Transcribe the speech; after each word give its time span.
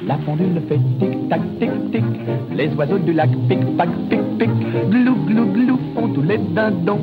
La 0.00 0.16
pendule 0.18 0.62
fait 0.68 0.78
tic-tac, 1.00 1.40
tic-tic. 1.58 2.04
Les 2.52 2.72
oiseaux 2.74 2.98
du 2.98 3.12
lac 3.12 3.30
pic-pac, 3.48 3.88
pic-pic. 4.08 4.50
Glou, 4.90 5.16
glou, 5.26 5.46
glou 5.52 5.78
font 5.94 6.14
tous 6.14 6.22
les 6.22 6.38
dindons. 6.38 7.00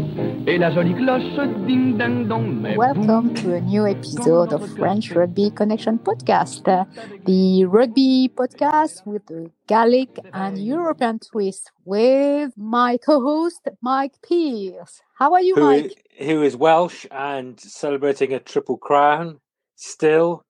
Et 0.47 0.57
la 0.57 0.71
jolie 0.71 0.93
cloche 0.95 1.37
ding-ding-dong. 1.67 2.75
Welcome 2.77 3.33
to 3.33 3.53
a 3.53 3.59
new 3.59 3.85
episode 3.85 4.53
of 4.53 4.65
French 4.77 5.11
Rugby 5.11 5.51
Connection 5.51 5.99
podcast, 5.99 6.67
uh, 6.67 6.85
the 7.25 7.65
rugby 7.65 8.29
podcast 8.33 9.05
with 9.05 9.29
a 9.29 9.51
Gallic 9.67 10.17
and 10.33 10.57
European 10.57 11.19
twist 11.19 11.71
with 11.83 12.51
my 12.55 12.97
co-host 13.05 13.67
Mike 13.81 14.13
Pearce. 14.21 15.01
How 15.15 15.33
are 15.33 15.41
you, 15.41 15.55
who 15.55 15.61
Mike? 15.61 16.03
is, 16.17 16.27
who 16.27 16.43
is 16.43 16.55
Welsh 16.55 17.05
and 17.11 17.59
celebrating 17.59 18.33
a 18.33 18.39
triple 18.39 18.77
crown 18.77 19.41
still. 19.75 20.44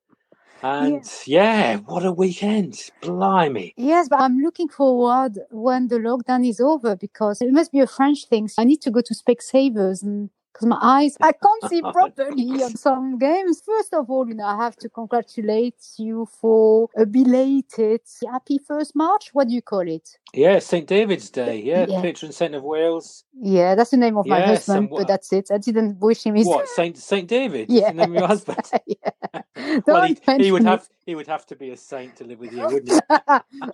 And 0.66 1.06
yeah, 1.28 1.78
what 1.78 2.06
a 2.06 2.12
weekend. 2.12 2.92
Blimey. 3.02 3.76
Yes, 3.78 4.10
but 4.10 4.22
I'm 4.22 4.40
looking 4.40 4.70
forward 4.70 5.40
when 5.52 5.90
the 5.90 5.98
lockdown 5.98 6.48
is 6.48 6.60
over 6.62 6.96
because 6.96 7.42
it 7.42 7.52
must 7.52 7.72
be 7.72 7.82
a 7.82 7.88
French 7.88 8.26
thing. 8.28 8.48
So 8.48 8.62
I 8.62 8.66
need 8.66 8.82
to 8.84 8.92
go 8.92 9.02
to 9.02 9.14
Specsavers 9.16 10.04
and 10.04 10.32
because 10.56 10.68
my 10.68 10.78
eyes, 10.82 11.18
I 11.22 11.34
can't 11.34 11.64
see 11.70 11.82
properly 11.92 12.64
on 12.64 12.78
some 12.78 13.18
games. 13.18 13.62
First 13.66 13.94
of 13.94 14.10
all, 14.10 14.28
you 14.28 14.36
know, 14.36 14.46
I 14.46 14.56
have 14.64 14.78
to 14.78 14.90
congratulate 14.90 15.76
you 15.98 16.28
for 16.40 16.88
a 16.96 17.06
belated 17.06 18.00
happy 18.32 18.60
first 18.66 18.96
March. 18.96 19.32
What 19.34 19.50
do 19.50 19.54
you 19.54 19.62
call 19.62 19.82
it? 19.82 20.18
Yeah, 20.34 20.60
St. 20.60 20.88
David's 20.88 21.30
Day. 21.30 21.62
Yeah, 21.62 21.88
Yeah. 21.88 22.02
patron 22.02 22.32
saint 22.32 22.56
of 22.56 22.64
Wales. 22.64 23.26
Yeah, 23.42 23.76
that's 23.76 23.92
the 23.92 23.98
name 23.98 24.18
of 24.18 24.26
my 24.28 24.40
Yes, 24.40 24.68
husband, 24.68 24.78
and 24.78 24.90
but 24.90 25.08
that's 25.08 25.34
it. 25.34 25.50
I 25.52 25.58
didn't 25.58 26.00
wish 26.00 26.26
him 26.26 26.36
his. 26.36 26.48
What, 26.48 26.68
Saint 26.70 26.98
Saint 26.98 27.28
David? 27.28 27.70
Yeah. 27.70 27.90
The 27.90 27.96
name 27.96 28.12
of 28.12 28.16
your 28.16 28.28
husband? 28.28 28.60
yeah. 28.88 29.42
well, 29.88 30.04
he, 30.04 30.18
he 30.38 30.52
would 30.52 30.64
have 30.64 30.88
he 31.06 31.16
would 31.16 31.28
have 31.28 31.46
to 31.48 31.56
be 31.56 31.70
a 31.72 31.78
saint 31.78 32.16
to 32.18 32.24
live 32.24 32.40
with 32.40 32.54
you, 32.54 32.66
wouldn't 32.66 32.90
he? 32.90 33.00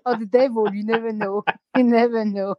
or 0.05 0.15
the 0.15 0.27
devil, 0.29 0.73
you 0.73 0.83
never 0.83 1.13
know. 1.13 1.43
You 1.75 1.83
never 1.83 2.25
know. 2.25 2.55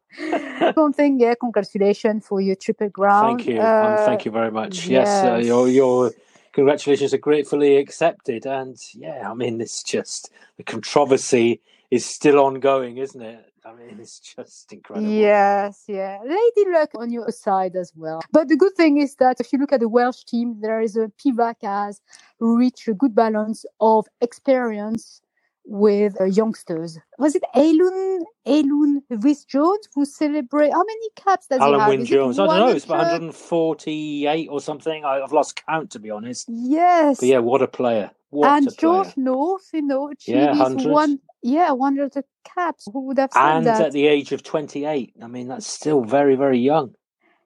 Something, 0.74 1.20
yeah, 1.20 1.34
congratulations 1.38 2.26
for 2.26 2.40
your 2.40 2.56
triple 2.56 2.88
ground. 2.88 3.42
Thank 3.42 3.56
you. 3.56 3.60
Uh, 3.60 3.96
thank 4.12 4.26
you 4.26 4.32
very 4.32 4.50
much. 4.52 4.88
Yes, 4.88 5.24
uh, 5.24 5.36
your 5.36 5.68
your 5.68 6.12
congratulations 6.52 7.14
are 7.14 7.18
gratefully 7.18 7.76
accepted. 7.78 8.46
And 8.46 8.76
yeah, 8.94 9.30
I 9.30 9.34
mean, 9.34 9.60
it's 9.60 9.82
just 9.82 10.30
the 10.58 10.64
controversy 10.64 11.60
is 11.90 12.06
still 12.06 12.40
ongoing, 12.40 12.98
isn't 12.98 13.22
it? 13.22 13.52
I 13.64 13.74
mean, 13.74 13.98
it's 14.00 14.20
just 14.20 14.72
incredible. 14.72 15.10
Yes, 15.10 15.84
yeah. 15.88 16.18
Lady 16.24 16.70
luck 16.70 16.90
on 16.96 17.10
your 17.12 17.30
side 17.30 17.76
as 17.76 17.92
well. 17.96 18.20
But 18.32 18.48
the 18.48 18.56
good 18.56 18.74
thing 18.76 18.98
is 18.98 19.16
that 19.16 19.40
if 19.40 19.52
you 19.52 19.58
look 19.58 19.72
at 19.72 19.80
the 19.80 19.88
Welsh 19.88 20.24
team, 20.24 20.58
there 20.60 20.80
is 20.80 20.96
a 20.96 21.12
Pivac 21.24 21.56
has 21.62 22.00
reached 22.40 22.88
a 22.88 22.94
good 22.94 23.14
balance 23.14 23.64
of 23.80 24.06
experience 24.20 25.22
with 25.64 26.20
uh, 26.20 26.24
youngsters. 26.24 26.98
Was 27.18 27.34
it 27.34 27.44
Alun, 27.54 28.20
Alun 28.46 29.02
Rhys 29.10 29.44
Jones 29.44 29.88
who 29.94 30.04
celebrate? 30.04 30.72
How 30.72 30.84
many 30.84 31.08
caps 31.16 31.46
does 31.48 31.58
he 31.60 31.64
have? 31.78 31.88
Wynne 31.88 32.04
Jones. 32.04 32.38
I 32.38 32.46
don't 32.46 32.58
know. 32.58 32.68
It's 32.68 32.84
about 32.84 32.98
148 33.12 34.48
or 34.50 34.60
something. 34.60 35.04
I, 35.04 35.20
I've 35.20 35.32
lost 35.32 35.62
count, 35.66 35.90
to 35.92 35.98
be 35.98 36.10
honest. 36.10 36.48
Yes. 36.48 37.20
But 37.20 37.28
yeah, 37.28 37.38
what 37.38 37.62
a 37.62 37.68
player! 37.68 38.10
What 38.30 38.48
and 38.58 38.68
a 38.68 38.72
player! 38.72 39.14
North, 39.16 39.70
you 39.74 39.82
know, 39.82 40.12
Yeah, 40.26 40.50
his 40.50 40.58
100. 40.60 40.92
one, 40.92 41.20
yeah, 41.42 41.72
100 41.72 42.24
caps. 42.44 42.88
Who 42.92 43.00
would 43.06 43.18
have 43.18 43.32
said 43.32 43.58
And 43.58 43.66
that? 43.66 43.80
at 43.80 43.92
the 43.92 44.06
age 44.06 44.32
of 44.32 44.42
28, 44.42 45.14
I 45.22 45.26
mean, 45.28 45.48
that's 45.48 45.66
still 45.66 46.04
very, 46.04 46.36
very 46.36 46.58
young. 46.58 46.94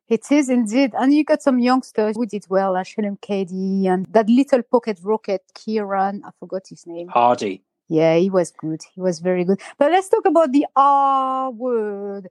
It 0.09 0.31
is 0.31 0.49
indeed. 0.49 0.93
And 0.99 1.15
you 1.15 1.25
got 1.25 1.43
some 1.43 1.59
youngsters 1.59 2.17
who 2.17 2.27
did 2.27 2.47
well, 2.49 2.75
like 2.75 2.87
Shalom 2.87 3.19
Cady 3.23 3.89
and 3.89 4.07
that 4.11 4.29
little 4.29 4.63
pocket 4.63 5.01
rocket, 5.03 5.43
Kieran, 5.55 6.23
I 6.25 6.31
forgot 6.41 6.63
his 6.69 6.87
name. 6.87 7.09
Hardy. 7.09 7.63
Yeah, 7.89 8.17
he 8.17 8.31
was 8.31 8.51
good. 8.53 8.83
He 8.95 9.01
was 9.01 9.21
very 9.21 9.45
good. 9.45 9.61
But 9.79 9.93
let's 9.93 10.09
talk 10.09 10.27
about 10.27 10.53
the 10.53 10.67
R 10.75 11.51
word, 11.51 12.29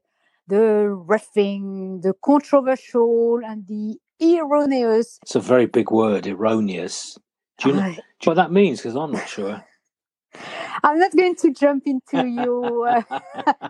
the 0.48 0.88
refing, 1.08 2.02
the 2.02 2.14
controversial 2.23 3.42
and 3.45 3.66
the 3.67 3.98
erroneous. 4.21 5.20
It's 5.21 5.36
a 5.36 5.39
very 5.39 5.65
big 5.65 5.92
word, 5.92 6.27
erroneous. 6.27 7.17
Do 7.60 7.70
you 7.70 7.76
know, 7.76 7.83
do 7.83 7.89
you 7.89 7.95
know 7.95 8.02
what 8.26 8.36
that 8.36 8.52
means? 8.52 8.80
Because 8.82 8.95
I'm 8.95 9.11
not 9.11 9.30
sure. 9.30 9.64
I'm 10.83 10.99
not 10.99 11.15
going 11.15 11.36
to 11.38 11.54
jump 11.54 11.83
into 11.88 12.27
you. 12.27 12.86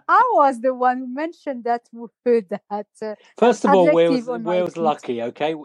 I 0.09 0.31
was 0.33 0.61
the 0.61 0.73
one 0.73 0.97
who 0.99 1.07
mentioned 1.13 1.63
that 1.65 1.83
word 1.93 2.47
that 2.49 2.87
uh, 3.01 3.15
First 3.37 3.65
of 3.65 3.75
all, 3.75 3.91
Wales, 3.91 4.25
Wales 4.27 4.77
lucky, 4.77 5.21
okay? 5.21 5.55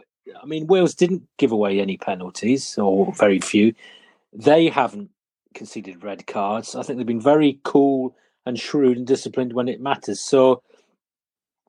I 0.41 0.47
mean, 0.47 0.67
Wales 0.67 0.95
didn't 0.95 1.23
give 1.39 1.53
away 1.53 1.81
any 1.81 1.97
penalties, 1.97 2.77
or 2.79 3.13
very 3.15 3.41
few. 3.41 3.75
They 4.33 4.69
haven't 4.69 5.11
conceded 5.55 6.03
red 6.03 6.27
cards. 6.27 6.75
I 6.75 6.83
think 6.83 6.97
they've 6.97 7.07
been 7.07 7.21
very 7.21 7.61
cool 7.65 8.17
and 8.47 8.59
shrewd 8.59 8.97
and 8.97 9.07
disciplined 9.07 9.53
when 9.53 9.69
it 9.69 9.81
matters. 9.81 10.21
So 10.21 10.63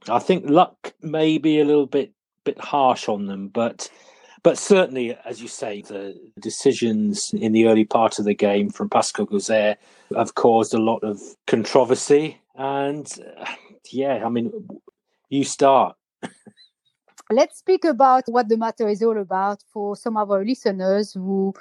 I 0.09 0.19
think 0.19 0.49
luck 0.49 0.93
may 1.01 1.37
be 1.37 1.59
a 1.59 1.65
little 1.65 1.87
bit 1.87 2.13
bit 2.43 2.59
harsh 2.59 3.07
on 3.07 3.27
them, 3.27 3.49
but 3.49 3.89
but 4.43 4.57
certainly, 4.57 5.15
as 5.23 5.41
you 5.41 5.47
say, 5.47 5.83
the 5.83 6.19
decisions 6.39 7.31
in 7.33 7.51
the 7.51 7.67
early 7.67 7.85
part 7.85 8.17
of 8.17 8.25
the 8.25 8.33
game 8.33 8.71
from 8.71 8.89
Pascal 8.89 9.27
Gaüzère 9.27 9.75
have 10.15 10.33
caused 10.33 10.73
a 10.73 10.79
lot 10.79 11.03
of 11.03 11.21
controversy. 11.45 12.41
And 12.55 13.07
yeah, 13.91 14.25
I 14.25 14.29
mean, 14.29 14.51
you 15.29 15.43
start. 15.43 15.95
let's 17.31 17.59
speak 17.59 17.85
about 17.85 18.23
what 18.27 18.49
the 18.49 18.57
matter 18.57 18.87
is 18.89 19.03
all 19.03 19.19
about 19.19 19.63
for 19.71 19.95
some 19.95 20.17
of 20.17 20.31
our 20.31 20.43
listeners 20.43 21.13
who 21.13 21.53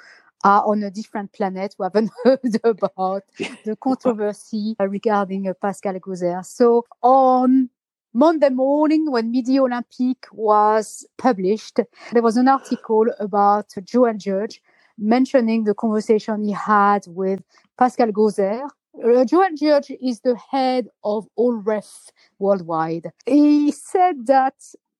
are 0.43 0.63
on 0.65 0.83
a 0.83 0.91
different 0.91 1.33
planet 1.33 1.75
who 1.77 1.83
haven't 1.83 2.11
heard 2.23 2.39
about 2.63 3.23
the 3.65 3.75
controversy 3.81 4.75
regarding 4.79 5.47
uh, 5.47 5.53
Pascal 5.61 5.93
Gaüzère. 5.95 6.45
So 6.45 6.85
on 7.01 7.69
Monday 8.13 8.49
morning, 8.49 9.09
when 9.09 9.31
Midi 9.31 9.57
Olympique 9.57 10.25
was 10.31 11.05
published, 11.17 11.79
there 12.11 12.21
was 12.21 12.37
an 12.37 12.47
article 12.47 13.05
about 13.19 13.67
Joel 13.83 14.15
Jutge 14.15 14.59
mentioning 14.97 15.63
the 15.63 15.73
conversation 15.73 16.43
he 16.43 16.51
had 16.51 17.03
with 17.07 17.41
Pascal 17.77 18.07
Gaüzère. 18.07 18.67
Uh, 19.03 19.23
Joel 19.25 19.55
Jutge 19.55 19.97
is 20.01 20.19
the 20.19 20.35
head 20.51 20.87
of 21.03 21.25
all 21.35 21.53
ref 21.53 22.11
worldwide. 22.39 23.11
He 23.25 23.71
said 23.71 24.27
that 24.27 24.55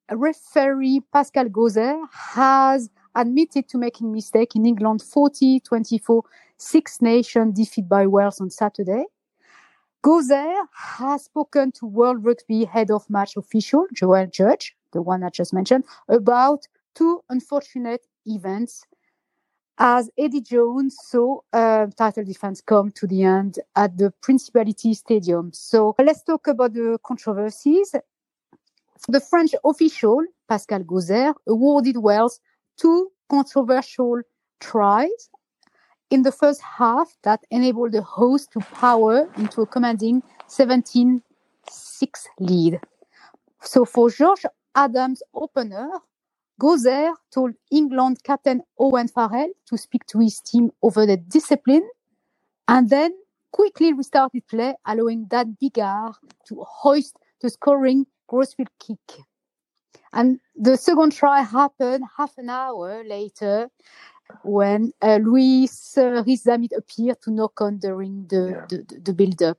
referee 0.09 1.01
Pascal 1.13 1.45
Gaüzère 1.45 2.01
has 2.11 2.89
admitted 3.15 3.67
to 3.69 3.77
making 3.77 4.11
mistake 4.11 4.55
in 4.55 4.65
England 4.65 5.01
40-24 5.01 6.21
Six 6.57 7.01
Nation 7.01 7.51
defeat 7.51 7.89
by 7.89 8.05
Wales 8.05 8.39
on 8.39 8.49
Saturday. 8.49 9.05
Gaüzère 10.03 10.65
has 10.73 11.25
spoken 11.25 11.71
to 11.73 11.85
World 11.85 12.25
Rugby 12.25 12.65
head 12.65 12.89
of 12.91 13.07
match 13.09 13.37
official 13.37 13.85
Joel 13.93 14.27
Jutge, 14.27 14.71
the 14.93 15.01
one 15.01 15.23
I 15.23 15.29
just 15.29 15.53
mentioned, 15.53 15.83
about 16.07 16.67
two 16.95 17.21
unfortunate 17.29 18.05
events 18.25 18.83
as 19.77 20.09
Eddie 20.17 20.41
Jones 20.41 20.95
saw 21.01 21.39
uh, 21.53 21.87
title 21.97 22.23
defense 22.23 22.61
come 22.61 22.91
to 22.91 23.07
the 23.07 23.23
end 23.23 23.57
at 23.75 23.97
the 23.97 24.11
Principality 24.21 24.93
Stadium. 24.93 25.51
So 25.53 25.95
let's 25.97 26.23
talk 26.23 26.47
about 26.47 26.73
the 26.73 26.99
controversies. 27.03 27.95
The 29.07 29.19
French 29.19 29.55
official, 29.65 30.23
Pascal 30.47 30.81
Gaüzère, 30.81 31.33
awarded 31.47 31.97
Wales 31.97 32.39
two 32.77 33.11
controversial 33.29 34.21
tries 34.61 35.29
in 36.11 36.23
the 36.23 36.31
first 36.31 36.61
half 36.61 37.15
that 37.23 37.41
enabled 37.51 37.93
the 37.93 38.01
host 38.01 38.51
to 38.53 38.59
power 38.59 39.29
into 39.37 39.61
a 39.61 39.65
commanding 39.67 40.23
17 40.47 41.21
6 41.69 42.27
lead. 42.39 42.79
So 43.61 43.85
for 43.85 44.09
George 44.09 44.45
Adams' 44.75 45.23
opener, 45.33 45.89
Gaüzère 46.61 47.13
told 47.33 47.53
England 47.71 48.23
captain 48.23 48.61
Owen 48.79 49.07
Farrell 49.09 49.51
to 49.67 49.77
speak 49.77 50.05
to 50.07 50.19
his 50.19 50.39
team 50.41 50.71
over 50.83 51.05
the 51.05 51.17
discipline 51.17 51.87
and 52.67 52.89
then 52.89 53.13
quickly 53.51 53.93
restarted 53.93 54.47
play, 54.47 54.75
allowing 54.85 55.25
Dan 55.25 55.57
Biggar 55.61 56.13
to 56.47 56.63
hoist 56.67 57.17
the 57.41 57.49
scoring 57.49 58.07
crossfield 58.29 58.69
kick. 58.79 59.21
And 60.13 60.39
the 60.55 60.77
second 60.77 61.11
try 61.13 61.41
happened 61.41 62.03
half 62.17 62.37
an 62.37 62.49
hour 62.49 63.03
later 63.05 63.69
when 64.43 64.91
uh, 65.01 65.17
Louis 65.21 65.69
uh, 65.97 66.23
Rees-Zammit 66.25 66.71
appeared 66.77 67.21
to 67.23 67.31
knock 67.31 67.61
on 67.61 67.77
during 67.77 68.27
the, 68.27 68.49
Yeah. 68.51 68.65
the, 68.69 68.77
the, 68.87 68.99
the 68.99 69.13
build-up. 69.13 69.57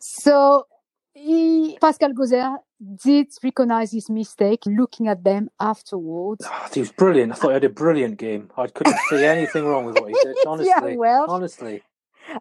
So 0.00 0.66
he, 1.14 1.78
Pascal 1.80 2.12
Gaüzère 2.12 2.56
did 3.02 3.28
recognize 3.42 3.92
his 3.92 4.10
mistake 4.10 4.62
looking 4.66 5.08
at 5.08 5.22
them 5.22 5.48
afterwards. 5.60 6.44
Oh, 6.48 6.68
he 6.72 6.80
was 6.80 6.92
brilliant. 6.92 7.32
I 7.32 7.34
thought 7.36 7.48
he 7.48 7.54
had 7.54 7.64
a 7.64 7.68
brilliant 7.68 8.18
game. 8.18 8.50
I 8.56 8.66
couldn't 8.66 8.98
see 9.08 9.24
anything 9.24 9.64
wrong 9.64 9.84
with 9.84 9.98
what 9.98 10.08
he 10.08 10.16
did. 10.22 10.36
Honestly, 10.46 10.92
yeah, 10.92 10.96
well, 10.96 11.30
honestly. 11.30 11.82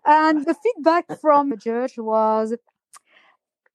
and 0.05 0.45
the 0.45 0.55
feedback 0.55 1.05
from 1.21 1.49
the 1.49 1.57
judge 1.57 1.97
was 1.97 2.55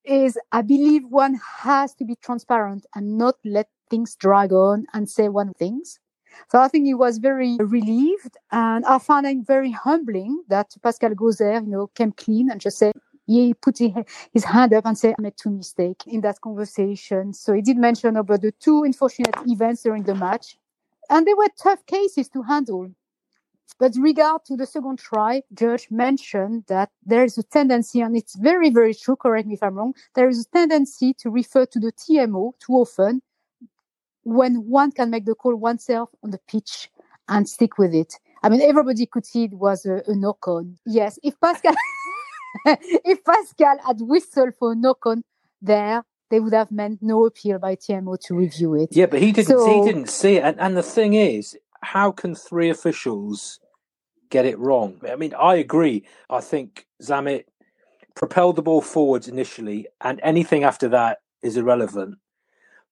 is 0.04 0.38
I 0.52 0.62
believe 0.62 1.02
one 1.08 1.38
has 1.58 1.94
to 1.96 2.04
be 2.04 2.16
transparent 2.16 2.86
and 2.94 3.18
not 3.18 3.36
let 3.44 3.68
things 3.90 4.16
drag 4.16 4.52
on 4.52 4.86
and 4.92 5.08
say 5.08 5.28
one 5.28 5.52
things. 5.54 5.98
So 6.50 6.60
I 6.60 6.68
think 6.68 6.84
he 6.86 6.94
was 6.94 7.18
very 7.18 7.56
relieved, 7.58 8.36
and 8.52 8.84
I 8.84 8.98
found 8.98 9.26
it 9.26 9.38
very 9.46 9.72
humbling 9.72 10.44
that 10.48 10.74
Pascal 10.82 11.14
there, 11.38 11.60
you 11.60 11.66
know, 11.66 11.88
came 11.88 12.12
clean 12.12 12.50
and 12.50 12.60
just 12.60 12.78
said 12.78 12.92
he 13.26 13.54
put 13.54 13.78
his 13.78 14.44
hand 14.44 14.72
up 14.72 14.86
and 14.86 14.96
said, 14.96 15.14
I 15.18 15.22
made 15.22 15.36
two 15.36 15.50
mistakes 15.50 16.06
in 16.06 16.22
that 16.22 16.40
conversation. 16.40 17.34
So 17.34 17.52
he 17.52 17.60
did 17.60 17.76
mention 17.76 18.16
about 18.16 18.40
the 18.40 18.52
two 18.52 18.84
unfortunate 18.84 19.36
events 19.46 19.82
during 19.82 20.04
the 20.04 20.14
match. 20.14 20.56
And 21.10 21.26
they 21.26 21.34
were 21.34 21.48
tough 21.62 21.84
cases 21.86 22.28
to 22.30 22.42
handle. 22.42 22.90
But 23.78 23.92
regard 23.98 24.46
to 24.46 24.56
the 24.56 24.64
second 24.64 24.98
try, 24.98 25.42
Jutge 25.54 25.90
mentioned 25.90 26.64
that 26.68 26.88
there 27.04 27.22
is 27.22 27.36
a 27.36 27.42
tendency, 27.42 28.00
and 28.00 28.16
it's 28.16 28.34
very, 28.34 28.70
very 28.70 28.94
true, 28.94 29.14
correct 29.14 29.46
me 29.46 29.54
if 29.54 29.62
I'm 29.62 29.74
wrong, 29.74 29.94
there 30.14 30.28
is 30.28 30.46
a 30.46 30.48
tendency 30.50 31.12
to 31.18 31.30
refer 31.30 31.66
to 31.66 31.78
the 31.78 31.92
TMO 31.92 32.52
too 32.58 32.72
often 32.72 33.20
when 34.28 34.56
one 34.68 34.92
can 34.92 35.10
make 35.10 35.24
the 35.24 35.34
call 35.34 35.56
oneself 35.56 36.10
on 36.22 36.30
the 36.30 36.38
pitch 36.48 36.90
and 37.28 37.48
stick 37.48 37.78
with 37.78 37.94
it. 37.94 38.14
I 38.42 38.50
mean, 38.50 38.60
everybody 38.60 39.06
could 39.06 39.24
see 39.24 39.44
it 39.44 39.54
was 39.54 39.86
a, 39.86 40.02
a 40.06 40.14
knock 40.14 40.46
on. 40.46 40.76
Yes, 40.84 41.18
if 41.22 41.40
Pascal, 41.40 41.74
if 42.66 43.24
Pascal 43.24 43.78
had 43.86 43.96
whistled 44.00 44.54
for 44.58 44.72
a 44.72 44.76
knock 44.76 45.06
on 45.06 45.24
there, 45.62 46.04
they 46.30 46.40
would 46.40 46.52
have 46.52 46.70
meant 46.70 46.98
no 47.02 47.24
appeal 47.24 47.58
by 47.58 47.74
TMO 47.74 48.20
to 48.26 48.34
review 48.34 48.74
it. 48.74 48.90
Yeah, 48.92 49.06
but 49.06 49.20
he 49.20 49.32
didn't. 49.32 49.58
So, 49.58 49.66
he 49.66 49.90
didn't 49.90 50.10
see 50.10 50.36
it. 50.36 50.44
And, 50.44 50.60
and 50.60 50.76
the 50.76 50.82
thing 50.82 51.14
is, 51.14 51.56
how 51.82 52.12
can 52.12 52.34
three 52.34 52.68
officials 52.68 53.60
get 54.28 54.44
it 54.44 54.58
wrong? 54.58 55.00
I 55.10 55.16
mean, 55.16 55.32
I 55.34 55.54
agree. 55.54 56.04
I 56.28 56.40
think 56.40 56.86
Zammit 57.02 57.44
propelled 58.14 58.56
the 58.56 58.62
ball 58.62 58.82
forwards 58.82 59.26
initially, 59.26 59.86
and 60.02 60.20
anything 60.22 60.64
after 60.64 60.88
that 60.90 61.18
is 61.42 61.56
irrelevant. 61.56 62.18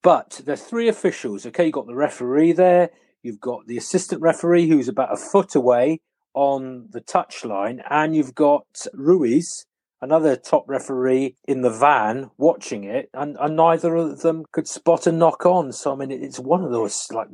But 0.06 0.41
the 0.44 0.56
three 0.56 0.87
officials, 0.87 1.47
okay, 1.47 1.64
you've 1.64 1.73
got 1.73 1.88
the 1.88 1.97
referee 1.97 2.53
there, 2.53 2.91
you've 3.25 3.41
got 3.41 3.67
the 3.67 3.76
assistant 3.76 4.23
referee 4.23 4.69
who's 4.69 4.87
about 4.87 5.12
a 5.12 5.17
foot 5.17 5.56
away 5.56 5.99
on 6.32 6.87
the 6.91 7.00
touchline, 7.00 7.82
and 7.91 8.14
you've 8.14 8.37
got 8.37 8.87
Ruiz, 8.94 9.67
another 10.00 10.37
top 10.37 10.62
referee 10.69 11.35
in 11.49 11.62
the 11.62 11.70
van 11.70 12.31
watching 12.38 12.85
it, 12.85 13.11
and, 13.14 13.37
and 13.41 13.56
neither 13.56 13.97
of 13.97 14.20
them 14.20 14.44
could 14.53 14.69
spot 14.69 15.08
a 15.08 15.11
knock 15.11 15.44
on. 15.44 15.73
So, 15.73 15.93
I 15.93 15.97
mean, 15.97 16.12
it's 16.12 16.38
one 16.38 16.62
of 16.62 16.70
those 16.70 17.09
like 17.11 17.26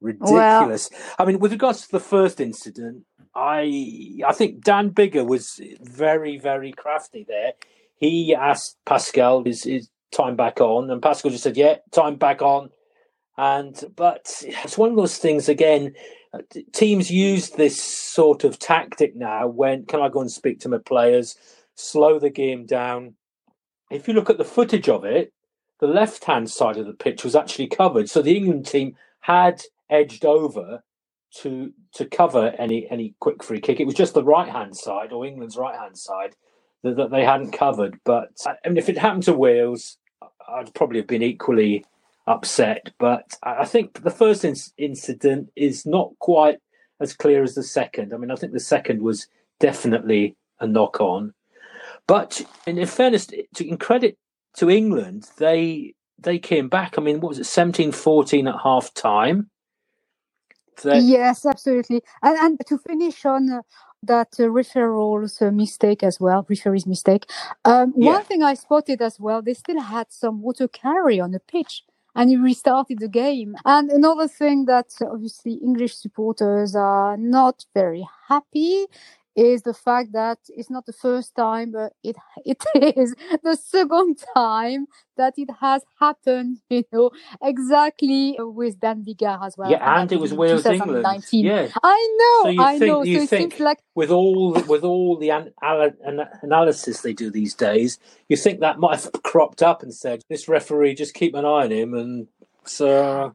ridiculous. 0.00 0.88
Well, 0.92 1.14
I 1.18 1.24
mean, 1.24 1.40
with 1.40 1.50
regards 1.50 1.84
to 1.86 1.90
the 1.90 1.98
first 1.98 2.40
incident, 2.40 3.06
I 3.34 4.20
I 4.24 4.32
think 4.34 4.62
Dan 4.62 4.90
Biggar 4.90 5.26
was 5.26 5.60
very, 5.80 6.38
very 6.38 6.70
crafty 6.70 7.26
there. 7.26 7.54
He 7.96 8.36
asked 8.36 8.76
Pascal, 8.86 9.42
is, 9.48 9.66
is 9.66 9.88
time 10.12 10.36
back 10.36 10.60
on. 10.60 10.90
And 10.90 11.02
Pascal 11.02 11.30
just 11.30 11.42
said, 11.44 11.56
yeah, 11.56 11.76
time 11.92 12.16
back 12.16 12.42
on. 12.42 12.70
And 13.36 13.82
but 13.96 14.42
it's 14.42 14.76
one 14.76 14.90
of 14.90 14.96
those 14.96 15.18
things 15.18 15.48
again. 15.48 15.94
Teams 16.72 17.10
use 17.10 17.50
this 17.50 17.82
sort 17.82 18.44
of 18.44 18.58
tactic 18.58 19.16
now. 19.16 19.46
When 19.46 19.86
can 19.86 20.00
I 20.00 20.08
go 20.08 20.20
and 20.20 20.30
speak 20.30 20.60
to 20.60 20.68
my 20.68 20.78
players, 20.78 21.36
slow 21.74 22.18
the 22.18 22.30
game 22.30 22.66
down? 22.66 23.14
If 23.90 24.06
you 24.06 24.14
look 24.14 24.30
at 24.30 24.38
the 24.38 24.44
footage 24.44 24.88
of 24.88 25.04
it, 25.04 25.32
the 25.80 25.86
left-hand 25.86 26.50
side 26.50 26.76
of 26.76 26.86
the 26.86 26.92
pitch 26.92 27.24
was 27.24 27.34
actually 27.34 27.66
covered, 27.66 28.08
so 28.08 28.22
the 28.22 28.36
England 28.36 28.66
team 28.66 28.94
had 29.20 29.62
edged 29.88 30.24
over 30.24 30.82
to 31.36 31.72
to 31.94 32.04
cover 32.04 32.54
any 32.58 32.88
any 32.90 33.14
quick 33.20 33.42
free 33.42 33.60
kick. 33.60 33.80
It 33.80 33.86
was 33.86 33.94
just 33.94 34.14
the 34.14 34.22
right-hand 34.22 34.76
side 34.76 35.12
or 35.12 35.24
England's 35.24 35.56
right-hand 35.56 35.96
side 35.96 36.36
that, 36.82 36.96
that 36.96 37.10
they 37.10 37.24
hadn't 37.24 37.52
covered. 37.52 37.98
But 38.04 38.28
I 38.46 38.68
mean, 38.68 38.76
if 38.76 38.88
it 38.88 38.98
happened 38.98 39.24
to 39.24 39.32
Wales, 39.32 39.96
I'd 40.52 40.74
probably 40.74 40.98
have 40.98 41.06
been 41.06 41.22
equally 41.22 41.84
upset. 42.26 42.90
But 42.98 43.36
I 43.42 43.64
think 43.64 44.02
the 44.02 44.10
first 44.10 44.44
in- 44.44 44.56
incident 44.78 45.50
is 45.56 45.86
not 45.86 46.12
quite 46.18 46.58
as 47.00 47.14
clear 47.14 47.42
as 47.42 47.54
the 47.54 47.62
second. 47.62 48.12
I 48.12 48.16
mean, 48.16 48.30
I 48.30 48.36
think 48.36 48.52
the 48.52 48.60
second 48.60 49.02
was 49.02 49.26
definitely 49.58 50.36
a 50.60 50.66
knock 50.66 51.00
on. 51.00 51.34
But 52.06 52.42
in, 52.66 52.84
fairness, 52.86 53.26
to, 53.26 53.68
in 53.68 53.76
credit 53.78 54.18
to 54.56 54.70
England, 54.70 55.28
they 55.38 55.94
they 56.18 56.38
came 56.38 56.68
back. 56.68 56.98
I 56.98 57.00
mean, 57.00 57.20
what 57.20 57.30
was 57.30 57.38
it, 57.38 57.44
17 57.44 57.92
14 57.92 58.48
at 58.48 58.56
half 58.62 58.92
time? 58.92 59.48
yes, 60.84 61.46
absolutely. 61.46 62.02
And, 62.22 62.36
and 62.38 62.60
to 62.66 62.78
finish 62.78 63.24
on 63.24 63.50
uh, 63.50 63.62
that 64.02 64.28
uh, 64.38 64.44
referral's 64.44 65.40
uh, 65.42 65.50
mistake 65.50 66.02
as 66.02 66.18
well, 66.20 66.46
referee's 66.48 66.86
mistake. 66.86 67.26
Um, 67.64 67.92
yeah. 67.96 68.12
One 68.12 68.24
thing 68.24 68.42
I 68.42 68.54
spotted 68.54 69.02
as 69.02 69.20
well, 69.20 69.42
they 69.42 69.54
still 69.54 69.80
had 69.80 70.06
some 70.10 70.42
water 70.42 70.68
carry 70.68 71.20
on 71.20 71.32
the 71.32 71.40
pitch 71.40 71.84
and 72.14 72.30
he 72.30 72.36
restarted 72.36 72.98
the 72.98 73.08
game. 73.08 73.54
And 73.64 73.90
another 73.90 74.26
thing 74.26 74.64
that 74.66 74.86
obviously 75.00 75.54
English 75.54 75.94
supporters 75.94 76.74
are 76.74 77.16
not 77.16 77.64
very 77.74 78.06
happy 78.28 78.86
is 79.36 79.62
the 79.62 79.74
fact 79.74 80.12
that 80.12 80.38
it's 80.48 80.70
not 80.70 80.86
the 80.86 80.92
first 80.92 81.34
time, 81.34 81.72
but 81.72 81.92
it 82.02 82.16
it 82.44 82.62
is 82.96 83.14
the 83.42 83.56
second 83.56 84.18
time 84.34 84.86
that 85.16 85.34
it 85.36 85.48
has 85.60 85.82
happened. 85.98 86.58
You 86.70 86.84
know 86.92 87.10
exactly 87.42 88.36
with 88.38 88.80
Dan 88.80 89.04
Biggar 89.04 89.44
as 89.44 89.56
well. 89.58 89.70
Yeah, 89.70 90.00
and 90.00 90.10
it 90.10 90.20
was 90.20 90.32
Wales 90.32 90.64
England. 90.64 91.04
Yeah, 91.32 91.68
I 91.82 92.16
know. 92.18 92.54
So 92.54 92.62
I 92.62 92.78
think, 92.78 92.88
know. 92.88 93.02
You 93.02 93.20
so 93.20 93.26
think 93.26 93.60
like 93.60 93.78
with 93.94 94.10
all 94.10 94.52
the, 94.52 94.64
with 94.64 94.84
all 94.84 95.16
the 95.16 95.30
an, 95.30 95.52
an, 95.62 96.20
analysis 96.42 97.02
they 97.02 97.12
do 97.12 97.30
these 97.30 97.54
days, 97.54 97.98
you 98.28 98.36
think 98.36 98.60
that 98.60 98.78
might 98.78 99.02
have 99.02 99.12
cropped 99.24 99.62
up 99.62 99.82
and 99.82 99.92
said, 99.92 100.22
"This 100.28 100.48
referee, 100.48 100.94
just 100.94 101.14
keep 101.14 101.34
an 101.34 101.44
eye 101.44 101.64
on 101.64 101.72
him," 101.72 101.94
and 101.94 102.28
so 102.64 103.34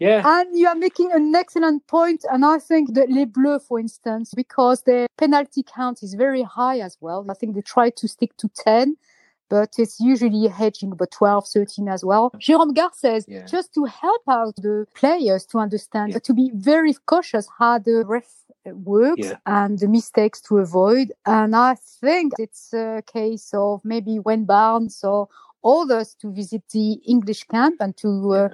yeah. 0.00 0.22
And 0.24 0.58
you 0.58 0.66
are 0.66 0.74
making 0.74 1.12
an 1.12 1.34
excellent 1.34 1.86
point. 1.86 2.24
And 2.30 2.44
I 2.44 2.58
think 2.58 2.94
that 2.94 3.10
Les 3.10 3.26
Bleus, 3.26 3.62
for 3.66 3.78
instance, 3.78 4.32
because 4.34 4.82
their 4.82 5.06
penalty 5.18 5.62
count 5.62 6.02
is 6.02 6.14
very 6.14 6.42
high 6.42 6.80
as 6.80 6.96
well. 7.00 7.24
I 7.28 7.34
think 7.34 7.54
they 7.54 7.60
try 7.60 7.90
to 7.90 8.08
stick 8.08 8.36
to 8.38 8.48
10, 8.48 8.96
but 9.50 9.74
it's 9.78 10.00
usually 10.00 10.48
hedging 10.48 10.92
about 10.92 11.10
12, 11.10 11.46
13 11.48 11.88
as 11.88 12.02
well. 12.02 12.30
Jérôme 12.38 12.74
Garcès 12.74 13.24
yeah. 13.28 13.44
just 13.44 13.74
to 13.74 13.84
help 13.84 14.22
out 14.28 14.56
the 14.56 14.86
players 14.94 15.44
to 15.46 15.58
understand, 15.58 16.12
yeah. 16.12 16.18
to 16.20 16.32
be 16.32 16.50
very 16.54 16.94
cautious 17.06 17.46
how 17.58 17.78
the 17.78 18.04
ref 18.06 18.24
works 18.64 19.26
yeah. 19.26 19.36
and 19.46 19.78
the 19.78 19.88
mistakes 19.88 20.40
to 20.40 20.58
avoid. 20.58 21.12
And 21.26 21.54
I 21.54 21.74
think 21.74 22.32
it's 22.38 22.72
a 22.72 23.02
case 23.06 23.50
of 23.52 23.84
maybe 23.84 24.18
when 24.18 24.44
Barnes 24.46 25.04
or 25.04 25.28
others 25.62 26.14
to 26.20 26.32
visit 26.32 26.62
the 26.72 26.92
English 27.06 27.44
camp 27.44 27.76
and 27.80 27.96
to 27.98 28.32
uh, 28.32 28.48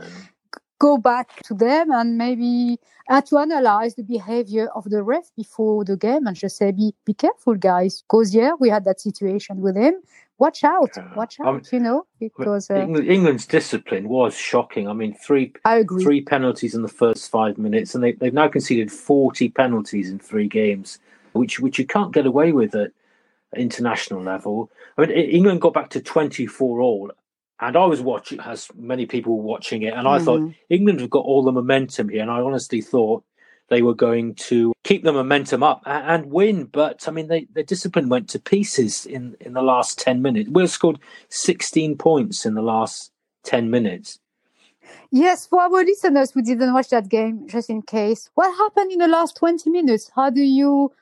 go 0.78 0.98
back 0.98 1.42
to 1.42 1.54
them 1.54 1.90
and 1.90 2.18
maybe 2.18 2.78
uh, 3.08 3.20
to 3.22 3.38
analyze 3.38 3.94
the 3.94 4.02
behavior 4.02 4.68
of 4.74 4.84
the 4.84 5.02
ref 5.02 5.30
before 5.36 5.84
the 5.84 5.96
game 5.96 6.26
and 6.26 6.36
just 6.36 6.56
say, 6.56 6.72
be, 6.72 6.94
be 7.04 7.14
careful, 7.14 7.54
guys. 7.54 8.02
Because, 8.02 8.34
yeah, 8.34 8.52
we 8.58 8.68
had 8.68 8.84
that 8.84 9.00
situation 9.00 9.60
with 9.60 9.76
him. 9.76 9.94
Watch 10.38 10.64
out, 10.64 10.90
watch 11.16 11.40
out, 11.40 11.46
um, 11.46 11.62
you 11.72 11.80
know, 11.80 12.06
because 12.20 12.70
uh, 12.70 12.74
England's 12.74 13.46
discipline 13.46 14.06
was 14.06 14.36
shocking. 14.36 14.86
I 14.86 14.92
mean, 14.92 15.14
three 15.14 15.54
I 15.64 15.76
agree. 15.76 16.04
three 16.04 16.20
penalties 16.20 16.74
in 16.74 16.82
the 16.82 16.88
first 16.88 17.30
five 17.30 17.56
minutes, 17.56 17.94
and 17.94 18.04
they, 18.04 18.12
they've 18.12 18.34
now 18.34 18.48
conceded 18.48 18.92
40 18.92 19.48
penalties 19.48 20.10
in 20.10 20.18
three 20.18 20.46
games, 20.46 20.98
which 21.32 21.58
which 21.58 21.78
you 21.78 21.86
can't 21.86 22.12
get 22.12 22.26
away 22.26 22.52
with 22.52 22.74
at 22.74 22.92
international 23.56 24.22
level. 24.22 24.70
I 24.98 25.06
mean, 25.06 25.10
England 25.12 25.62
got 25.62 25.72
back 25.72 25.88
to 25.90 26.02
24 26.02 26.82
all 26.82 27.10
and 27.60 27.76
I 27.76 27.84
was 27.86 28.00
watching, 28.00 28.40
as 28.40 28.68
many 28.74 29.06
people 29.06 29.36
were 29.36 29.44
watching 29.44 29.82
it, 29.82 29.94
and 29.94 30.06
I 30.06 30.18
mm. 30.18 30.24
thought 30.24 30.40
mm-hmm. 30.40 30.52
England 30.68 31.00
have 31.00 31.10
got 31.10 31.24
all 31.24 31.42
the 31.42 31.52
momentum 31.52 32.08
here, 32.08 32.22
and 32.22 32.30
I 32.30 32.40
honestly 32.40 32.80
thought 32.80 33.24
they 33.68 33.82
were 33.82 33.94
going 33.94 34.34
to 34.34 34.72
keep 34.84 35.02
the 35.02 35.12
momentum 35.12 35.62
up 35.62 35.82
and, 35.86 36.24
and 36.24 36.32
win. 36.32 36.64
But 36.64 37.08
I 37.08 37.10
mean, 37.10 37.28
they, 37.28 37.46
their 37.52 37.64
discipline 37.64 38.08
went 38.08 38.28
to 38.30 38.38
pieces 38.38 39.06
in, 39.06 39.36
in 39.40 39.54
the 39.54 39.62
last 39.62 39.98
10 39.98 40.22
minutes. 40.22 40.50
Wales 40.50 40.72
scored 40.72 41.00
16 41.30 41.96
points 41.96 42.46
in 42.46 42.54
the 42.54 42.62
last 42.62 43.10
10 43.44 43.70
minutes. 43.70 44.18
Yes, 45.10 45.46
for 45.46 45.60
our 45.60 45.70
listeners 45.70 46.32
who 46.32 46.42
didn't 46.42 46.74
watch 46.74 46.90
that 46.90 47.08
game, 47.08 47.48
just 47.48 47.70
in 47.70 47.82
case, 47.82 48.30
what 48.34 48.56
happened 48.56 48.92
in 48.92 48.98
the 48.98 49.08
last 49.08 49.36
20 49.36 49.70
minutes? 49.70 50.10
How 50.14 50.30
do 50.30 50.42
you 50.42 50.92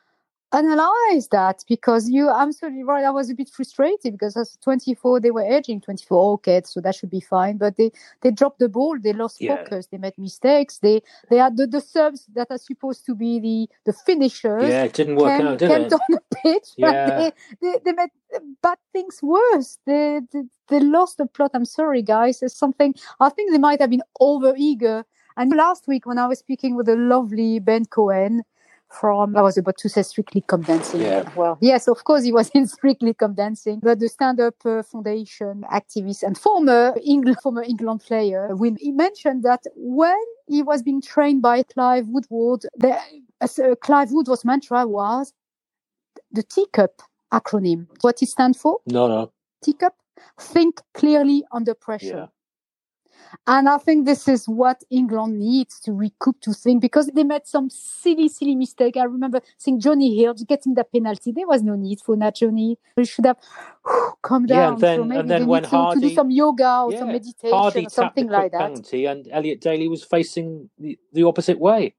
analyze 0.54 1.28
that 1.32 1.64
because 1.68 2.08
you 2.08 2.30
absolutely 2.30 2.84
right. 2.84 3.04
I 3.04 3.10
was 3.10 3.28
a 3.28 3.34
bit 3.34 3.48
frustrated 3.48 4.12
because 4.12 4.36
as 4.36 4.56
24 4.62 5.20
they 5.20 5.30
were 5.30 5.44
edging 5.44 5.80
24 5.80 6.34
okay 6.34 6.62
so 6.64 6.80
that 6.80 6.94
should 6.94 7.10
be 7.10 7.20
fine 7.20 7.58
but 7.58 7.76
they 7.76 7.90
they 8.22 8.30
dropped 8.30 8.60
the 8.60 8.68
ball 8.68 8.96
they 8.98 9.12
lost 9.12 9.40
yeah. 9.40 9.56
focus 9.56 9.88
they 9.90 9.98
made 9.98 10.16
mistakes 10.16 10.78
they 10.78 11.02
they 11.28 11.38
had 11.38 11.56
the, 11.56 11.66
the 11.66 11.80
subs 11.80 12.26
that 12.34 12.46
are 12.50 12.58
supposed 12.58 13.04
to 13.04 13.14
be 13.14 13.40
the 13.40 13.68
the 13.84 13.92
finishers 13.92 14.68
yeah 14.68 14.84
it 14.84 14.92
didn't 14.92 15.16
work 15.16 15.36
came, 15.38 15.46
out 15.46 15.58
did 15.58 15.70
it? 15.70 15.92
on 15.92 16.00
the 16.08 16.22
pitch 16.42 16.68
yeah. 16.76 17.18
they, 17.18 17.32
they, 17.60 17.78
they 17.84 17.92
made 17.92 18.10
bad 18.62 18.78
things 18.92 19.20
worse 19.22 19.78
they, 19.86 20.20
they 20.32 20.42
they 20.68 20.80
lost 20.80 21.18
the 21.18 21.26
plot 21.26 21.50
I'm 21.54 21.64
sorry 21.64 22.02
guys 22.02 22.40
there's 22.40 22.56
something 22.56 22.94
I 23.18 23.28
think 23.28 23.50
they 23.50 23.58
might 23.58 23.80
have 23.80 23.90
been 23.90 24.02
over 24.20 24.54
eager 24.56 25.04
and 25.36 25.52
last 25.52 25.88
week 25.88 26.06
when 26.06 26.18
I 26.18 26.28
was 26.28 26.38
speaking 26.38 26.76
with 26.76 26.86
the 26.86 26.96
lovely 26.96 27.58
Ben 27.58 27.86
Cohen 27.86 28.44
from 29.00 29.36
I 29.36 29.42
was 29.42 29.58
about 29.58 29.78
to 29.78 29.88
say 29.88 30.02
Strictly 30.02 30.42
Come 30.42 30.62
Dancing. 30.62 31.00
Yeah. 31.00 31.28
Well, 31.34 31.58
yes, 31.60 31.88
of 31.88 32.04
course 32.04 32.24
he 32.24 32.32
was 32.32 32.50
in 32.50 32.66
Strictly 32.66 33.14
Come 33.14 33.34
Dancing, 33.34 33.80
but 33.82 34.00
the 34.00 34.08
Stand 34.08 34.40
Up 34.40 34.54
uh, 34.64 34.82
Foundation 34.82 35.64
activist 35.72 36.22
and 36.22 36.38
former 36.38 36.94
England 37.04 37.38
former 37.42 37.62
England 37.62 38.00
player, 38.00 38.50
he 38.78 38.92
mentioned 38.92 39.42
that 39.42 39.62
when 39.76 40.22
he 40.46 40.62
was 40.62 40.82
being 40.82 41.00
trained 41.00 41.42
by 41.42 41.62
Clive 41.62 42.06
Woodward. 42.08 42.62
The, 42.76 42.98
uh, 43.40 43.74
Clive 43.80 44.10
Woodward's 44.12 44.44
mantra 44.44 44.86
was 44.86 45.32
the 46.32 46.42
teacup 46.42 47.02
acronym. 47.32 47.86
What 48.00 48.22
it 48.22 48.28
stands 48.28 48.58
for? 48.58 48.78
No, 48.86 49.08
no. 49.08 49.32
Teacup. 49.62 49.94
Think 50.38 50.80
clearly 50.94 51.44
under 51.52 51.74
pressure. 51.74 52.06
Yeah. 52.06 52.26
And 53.46 53.68
I 53.68 53.78
think 53.78 54.06
this 54.06 54.26
is 54.28 54.46
what 54.48 54.82
England 54.90 55.38
needs 55.38 55.80
to 55.80 55.92
recoup 55.92 56.40
to 56.42 56.52
think 56.52 56.80
because 56.80 57.06
they 57.08 57.24
made 57.24 57.46
some 57.46 57.68
silly, 57.70 58.28
silly 58.28 58.54
mistake. 58.54 58.96
I 58.96 59.04
remember 59.04 59.40
seeing 59.58 59.80
Jonny 59.80 60.16
Hill 60.16 60.34
getting 60.46 60.74
the 60.74 60.84
penalty. 60.84 61.32
There 61.32 61.46
was 61.46 61.62
no 61.62 61.74
need 61.76 62.00
for 62.00 62.16
that, 62.16 62.36
Jonny. 62.36 62.78
We 62.96 63.04
should 63.04 63.26
have 63.26 63.36
whew, 63.86 64.12
Yeah, 64.30 64.46
down. 64.46 64.72
and 64.74 64.80
then- 64.82 64.98
so 64.98 65.04
maybe 65.04 65.20
and 65.20 65.30
then 65.30 65.46
when 65.46 65.62
need 65.62 65.70
to, 65.70 65.76
Hardy- 65.76 66.00
do 66.08 66.14
some 66.14 66.30
yoga 66.30 66.82
or 66.82 66.92
some 66.92 67.08
Yeah. 67.08 67.12
meditation 67.12 67.50
Hardy 67.58 67.86
or 67.86 67.90
something 67.90 68.26
the 68.26 68.32
like 68.32 68.52
that. 68.52 68.60
penalty, 68.60 69.04
and 69.06 69.28
Elliot 69.30 69.60
Daly 69.60 69.88
was 69.88 70.02
facing 70.04 70.70
the, 70.78 70.98
the 71.12 71.24
opposite 71.24 71.58
way. 71.58 71.94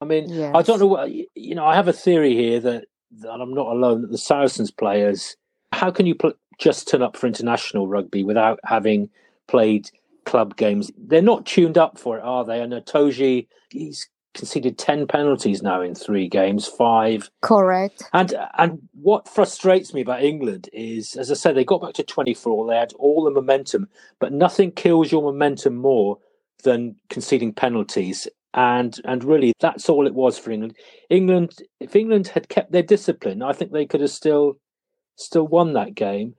I 0.00 0.04
mean, 0.04 0.32
I 0.52 0.62
don't 0.62 0.80
know. 0.80 0.86
What, 0.86 1.10
you 1.12 1.54
know, 1.54 1.64
I 1.64 1.76
have 1.76 1.86
a 1.86 1.92
theory 1.92 2.34
here 2.34 2.58
that, 2.58 2.86
that 3.20 3.30
I'm 3.30 3.54
not 3.54 3.68
alone. 3.68 4.02
That 4.02 4.10
the 4.10 4.18
Saracens 4.18 4.72
players, 4.72 5.36
how 5.70 5.92
can 5.92 6.06
you 6.06 6.16
pl- 6.16 6.32
just 6.58 6.88
turn 6.88 7.02
up 7.02 7.16
for 7.16 7.28
international 7.28 7.86
rugby 7.86 8.24
without 8.24 8.58
having 8.64 9.10
played 9.46 9.90
club 10.24 10.56
games? 10.56 10.90
They're 10.96 11.22
not 11.22 11.46
tuned 11.46 11.78
up 11.78 11.98
for 11.98 12.18
it, 12.18 12.22
are 12.22 12.44
they? 12.44 12.60
And 12.60 12.72
Toji, 12.72 13.48
he's 13.70 14.08
conceded 14.34 14.78
ten 14.78 15.06
penalties 15.06 15.62
now 15.62 15.82
in 15.82 15.94
three 15.94 16.28
games, 16.28 16.66
five 16.66 17.30
Correct. 17.42 18.02
and 18.12 18.34
and 18.58 18.80
what 18.92 19.28
frustrates 19.28 19.92
me 19.92 20.00
about 20.00 20.22
England 20.22 20.68
is, 20.72 21.16
as 21.16 21.30
I 21.30 21.34
said, 21.34 21.54
they 21.54 21.64
got 21.64 21.82
back 21.82 21.94
to 21.94 22.02
24. 22.02 22.66
They 22.66 22.76
had 22.76 22.92
all 22.94 23.24
the 23.24 23.30
momentum, 23.30 23.88
but 24.18 24.32
nothing 24.32 24.72
kills 24.72 25.12
your 25.12 25.22
momentum 25.22 25.76
more 25.76 26.18
than 26.62 26.96
conceding 27.10 27.52
penalties. 27.52 28.28
And 28.54 28.98
and 29.04 29.24
really, 29.24 29.52
that's 29.60 29.88
all 29.88 30.06
it 30.06 30.14
was 30.14 30.38
for 30.38 30.50
England. 30.50 30.76
England, 31.10 31.58
if 31.80 31.96
England 31.96 32.28
had 32.28 32.48
kept 32.48 32.72
their 32.72 32.82
discipline, 32.82 33.42
I 33.42 33.52
think 33.52 33.72
they 33.72 33.86
could 33.86 34.00
have 34.02 34.10
still 34.10 34.58
still 35.16 35.46
won 35.46 35.72
that 35.74 35.94
game. 35.94 36.34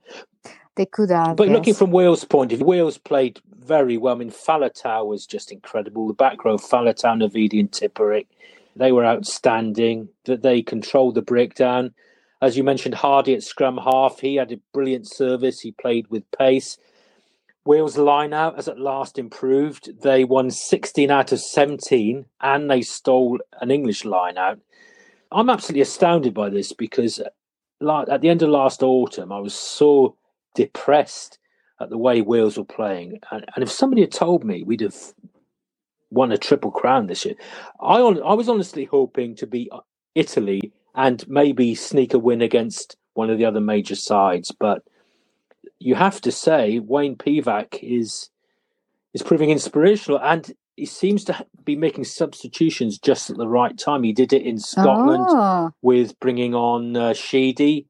They 0.76 0.86
could 0.86 1.10
have. 1.10 1.36
But 1.36 1.48
looking 1.48 1.74
from 1.74 1.90
Wales' 1.90 2.24
point 2.24 2.52
of 2.52 2.58
view, 2.58 2.66
Wales 2.66 2.98
played 2.98 3.40
very 3.56 3.96
well. 3.96 4.14
I 4.14 4.18
mean, 4.18 4.30
Faletau 4.30 5.06
was 5.06 5.26
just 5.26 5.52
incredible. 5.52 6.08
The 6.08 6.14
back 6.14 6.44
row, 6.44 6.58
Faletau, 6.58 7.16
Navidi, 7.16 7.60
and 7.60 7.70
Tipuric, 7.70 8.26
they 8.74 8.90
were 8.90 9.04
outstanding. 9.04 10.08
That 10.24 10.42
they 10.42 10.62
controlled 10.62 11.14
the 11.14 11.22
breakdown. 11.22 11.94
As 12.42 12.56
you 12.56 12.64
mentioned, 12.64 12.96
Hardy 12.96 13.34
at 13.34 13.42
scrum 13.42 13.78
half, 13.78 14.20
he 14.20 14.34
had 14.34 14.52
a 14.52 14.60
brilliant 14.72 15.06
service. 15.06 15.60
He 15.60 15.72
played 15.72 16.08
with 16.08 16.30
pace. 16.32 16.76
Wales' 17.64 17.96
line 17.96 18.34
out 18.34 18.56
has 18.56 18.68
at 18.68 18.78
last 18.78 19.18
improved. 19.18 20.02
They 20.02 20.24
won 20.24 20.50
16 20.50 21.10
out 21.10 21.32
of 21.32 21.40
17 21.40 22.26
and 22.42 22.70
they 22.70 22.82
stole 22.82 23.38
an 23.62 23.70
English 23.70 24.04
line 24.04 24.36
out. 24.36 24.58
I'm 25.32 25.48
absolutely 25.48 25.80
astounded 25.80 26.34
by 26.34 26.50
this 26.50 26.74
because 26.74 27.20
at 27.20 28.20
the 28.20 28.28
end 28.28 28.42
of 28.42 28.50
last 28.50 28.82
autumn, 28.82 29.32
I 29.32 29.38
was 29.38 29.54
so 29.54 30.16
depressed 30.54 31.38
at 31.80 31.90
the 31.90 31.98
way 31.98 32.22
Wales 32.22 32.58
were 32.58 32.64
playing. 32.64 33.20
And, 33.30 33.44
and 33.54 33.62
if 33.62 33.70
somebody 33.70 34.02
had 34.02 34.12
told 34.12 34.44
me 34.44 34.64
we'd 34.64 34.82
have 34.82 34.96
won 36.10 36.32
a 36.32 36.38
triple 36.38 36.72
crown 36.72 37.06
this 37.08 37.24
year, 37.24 37.36
I, 37.80 37.98
I 38.00 38.34
was 38.34 38.48
honestly 38.48 38.86
hoping 38.86 39.36
to 39.36 39.46
beat 39.46 39.70
Italy 40.14 40.72
and 40.94 41.26
maybe 41.28 41.74
sneak 41.74 42.14
a 42.14 42.18
win 42.20 42.42
against 42.42 42.96
one 43.14 43.30
of 43.30 43.38
the 43.38 43.46
other 43.46 43.60
major 43.60 43.96
sides. 43.96 44.52
But 44.58 44.82
you 45.80 45.94
have 45.96 46.20
to 46.22 46.32
say 46.32 46.80
Wayne 46.80 47.16
Pivac 47.16 47.78
is 47.82 48.30
is 49.14 49.22
proving 49.22 49.50
inspirational, 49.50 50.20
and 50.20 50.52
he 50.76 50.86
seems 50.86 51.24
to 51.24 51.46
be 51.64 51.76
making 51.76 52.04
substitutions 52.04 52.98
just 52.98 53.30
at 53.30 53.36
the 53.36 53.48
right 53.48 53.76
time. 53.78 54.02
He 54.04 54.12
did 54.12 54.32
it 54.32 54.42
in 54.42 54.58
Scotland 54.58 55.26
Ah, 55.30 55.70
with 55.82 56.18
bringing 56.20 56.54
on 56.54 56.96
uh, 56.96 57.12
Sheedy 57.14 57.88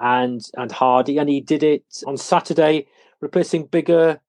and 0.00 0.42
and 0.56 0.72
Hardy, 0.72 1.18
and 1.18 1.28
he 1.28 1.40
did 1.40 1.62
it 1.62 1.84
on 2.06 2.16
Saturday, 2.18 2.88
replacing 3.20 3.68
Biggar 3.68 4.20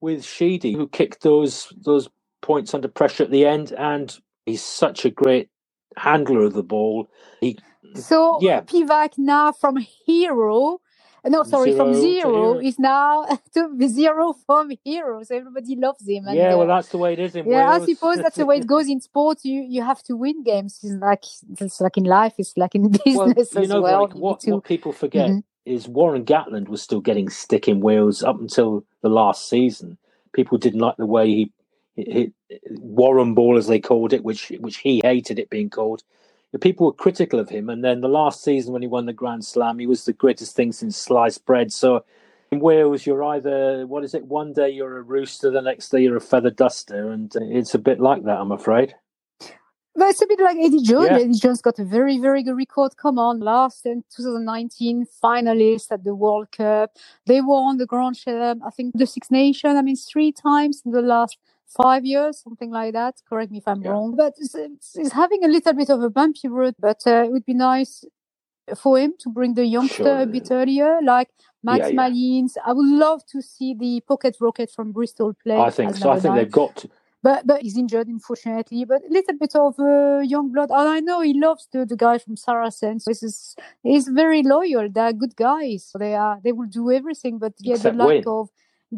with 0.00 0.24
Sheedy, 0.24 0.74
who 0.74 0.88
kicked 0.88 1.22
those 1.22 1.72
those 1.84 2.08
points 2.42 2.74
under 2.74 2.88
pressure 2.88 3.24
at 3.24 3.32
the 3.32 3.46
end. 3.46 3.72
And 3.72 4.16
he's 4.46 4.64
such 4.64 5.04
a 5.06 5.10
great 5.10 5.50
handler 5.96 6.44
of 6.44 6.54
the 6.54 6.64
ball. 6.64 7.08
He 7.40 7.58
so 7.96 8.40
Yeah. 8.40 8.62
Pivac 8.62 9.18
now 9.18 9.52
from 9.52 9.78
hero. 10.06 10.80
Uh, 11.24 11.30
No, 11.30 11.44
sorry, 11.44 11.72
from 11.72 11.94
Zero 11.94 11.94
to 11.94 12.00
zero 12.00 12.58
is 12.60 12.78
now 12.78 13.26
to 13.54 13.88
zero 13.88 14.34
from 14.46 14.72
hero. 14.84 15.22
So 15.24 15.36
everybody 15.36 15.76
loves 15.76 16.08
him. 16.08 16.26
And, 16.28 16.36
yeah, 16.36 16.54
uh, 16.54 16.58
well, 16.58 16.68
that's 16.68 16.88
the 16.90 16.98
way 16.98 17.14
it 17.14 17.20
is 17.20 17.36
in 17.36 17.46
yeah, 17.46 17.70
Wales. 17.70 17.82
I 17.82 17.86
suppose 17.94 18.20
that's 18.20 18.36
the 18.36 18.46
way 18.46 18.58
it 18.58 18.66
goes 18.66 18.88
in 18.88 19.00
sports. 19.00 19.44
You 19.44 19.62
you 19.62 19.82
have 19.82 20.02
to 20.04 20.16
win 20.16 20.44
games. 20.44 20.80
It's 20.82 20.94
like 20.94 21.24
it's 21.60 21.80
like 21.80 21.98
in 21.98 22.04
life. 22.04 22.34
It's 22.38 22.56
like 22.56 22.74
in 22.74 22.90
well, 23.14 23.34
business 23.34 23.56
you 23.56 23.62
as 23.64 23.68
know, 23.68 23.82
well. 23.82 24.02
You 24.14 24.20
what, 24.20 24.44
what 24.44 24.64
people 24.64 24.92
forget 24.92 25.30
Mhm. 25.30 25.44
is 25.66 25.88
Warren 25.88 26.24
Gatland 26.24 26.68
was 26.68 26.82
still 26.82 27.00
getting 27.00 27.30
stick 27.30 27.68
in 27.68 27.80
Wales 27.80 28.22
up 28.22 28.40
until 28.40 28.84
the 29.02 29.10
last 29.10 29.48
season. 29.48 29.98
People 30.34 30.58
didn't 30.58 30.80
like 30.80 30.96
the 30.98 31.06
way 31.06 31.28
he, 31.28 31.52
he, 31.96 32.04
he 32.04 32.58
Warren 32.70 33.34
ball, 33.34 33.58
as 33.58 33.68
they 33.68 33.80
called 33.80 34.12
it, 34.12 34.24
which 34.24 34.52
which 34.60 34.78
he 34.78 35.00
hated 35.04 35.38
it 35.38 35.50
being 35.50 35.70
called. 35.70 36.02
The 36.54 36.60
people 36.60 36.86
were 36.86 36.92
critical 36.92 37.40
of 37.40 37.48
him, 37.48 37.68
and 37.68 37.82
then 37.82 38.00
the 38.00 38.06
last 38.06 38.44
season 38.44 38.72
when 38.72 38.80
he 38.80 38.86
won 38.86 39.06
the 39.06 39.12
Grand 39.12 39.44
Slam, 39.44 39.80
he 39.80 39.88
was 39.88 40.04
the 40.04 40.12
greatest 40.12 40.54
thing 40.54 40.70
since 40.70 40.96
sliced 40.96 41.44
bread. 41.46 41.72
So 41.72 42.04
in 42.52 42.60
Wales, 42.60 43.04
you're 43.04 43.24
either 43.24 43.88
what 43.88 44.04
is 44.04 44.14
it? 44.14 44.26
One 44.26 44.52
day 44.52 44.70
you're 44.70 44.98
a 44.98 45.02
rooster, 45.02 45.50
the 45.50 45.60
next 45.60 45.88
day 45.88 46.02
you're 46.02 46.16
a 46.16 46.20
feather 46.20 46.52
duster, 46.52 47.10
and 47.10 47.34
it's 47.34 47.74
a 47.74 47.78
bit 47.80 47.98
like 47.98 48.22
that, 48.22 48.38
I'm 48.38 48.52
afraid. 48.52 48.94
But 49.96 50.10
it's 50.10 50.22
a 50.22 50.28
bit 50.28 50.38
like 50.38 50.56
Eddie 50.58 50.82
Jones. 50.82 51.08
Yeah. 51.10 51.18
Eddie 51.18 51.40
Jones 51.40 51.60
got 51.60 51.80
a 51.80 51.84
very, 51.84 52.20
very 52.20 52.44
good 52.44 52.56
record. 52.56 52.96
Come 52.98 53.18
on, 53.18 53.40
last 53.40 53.84
in 53.84 54.04
2019 54.14 55.06
finalist 55.20 55.90
at 55.90 56.04
the 56.04 56.14
World 56.14 56.52
Cup. 56.52 56.92
They 57.26 57.40
won 57.40 57.78
the 57.78 57.86
Grand 57.86 58.16
Slam, 58.16 58.62
I 58.64 58.70
think 58.70 58.96
the 58.96 59.06
Six 59.08 59.28
Nations, 59.28 59.76
I 59.76 59.82
mean, 59.82 59.96
three 59.96 60.30
times 60.30 60.82
in 60.86 60.92
the 60.92 61.02
last 61.02 61.36
five 61.82 62.04
years, 62.04 62.40
something 62.42 62.70
like 62.70 62.92
that. 62.94 63.14
Correct 63.28 63.50
me 63.52 63.58
if 63.58 63.68
I'm 63.68 63.82
Yeah. 63.82 63.90
wrong. 63.92 64.14
But 64.16 64.34
it's, 64.38 64.54
it's, 64.54 65.12
having 65.12 65.44
a 65.44 65.48
little 65.48 65.72
bit 65.74 65.90
of 65.90 66.02
a 66.02 66.10
bumpy 66.10 66.48
road, 66.48 66.74
but 66.78 67.00
uh, 67.06 67.24
it 67.26 67.30
would 67.32 67.44
be 67.46 67.54
nice 67.54 68.04
for 68.76 68.98
him 68.98 69.14
to 69.20 69.28
bring 69.30 69.54
the 69.54 69.66
youngster 69.66 70.04
Sure. 70.04 70.20
a 70.22 70.26
bit 70.26 70.48
earlier, 70.50 70.98
like 71.02 71.28
Max 71.62 71.80
Yeah, 71.80 71.88
yeah. 71.88 71.94
Malins. 71.96 72.56
I 72.64 72.72
would 72.72 72.86
love 72.86 73.20
to 73.32 73.42
see 73.42 73.74
the 73.74 74.00
pocket 74.08 74.36
rocket 74.40 74.70
from 74.70 74.92
Bristol 74.92 75.34
play. 75.42 75.56
I 75.58 75.70
think 75.70 75.94
so. 75.96 76.10
I 76.10 76.14
think 76.20 76.34
nine 76.34 76.36
they've 76.38 76.50
got 76.50 76.76
to. 76.76 76.88
but 77.22 77.46
but 77.46 77.62
he's 77.62 77.76
injured 77.76 78.08
unfortunately. 78.08 78.84
But 78.84 79.02
a 79.08 79.12
little 79.12 79.36
bit 79.38 79.54
of 79.54 79.78
uh, 79.78 80.20
young 80.34 80.52
blood, 80.52 80.70
and 80.70 80.88
I 80.88 81.00
know 81.00 81.20
he 81.20 81.34
loves 81.38 81.68
the, 81.72 81.84
the 81.86 81.96
guy 81.96 82.18
from 82.18 82.36
Saracens. 82.36 83.04
This 83.04 83.22
is 83.22 83.56
he's 83.82 84.08
very 84.08 84.42
loyal. 84.42 84.88
They 84.90 85.00
are 85.00 85.12
good 85.12 85.36
guys. 85.36 85.90
They 85.98 86.14
are 86.14 86.38
they 86.44 86.52
will 86.52 86.66
do 86.68 86.90
everything, 86.90 87.38
but 87.38 87.52
yeah, 87.60 87.74
Except 87.76 87.96
the 87.98 88.02
lack 88.04 88.08
win. 88.08 88.24
of 88.26 88.48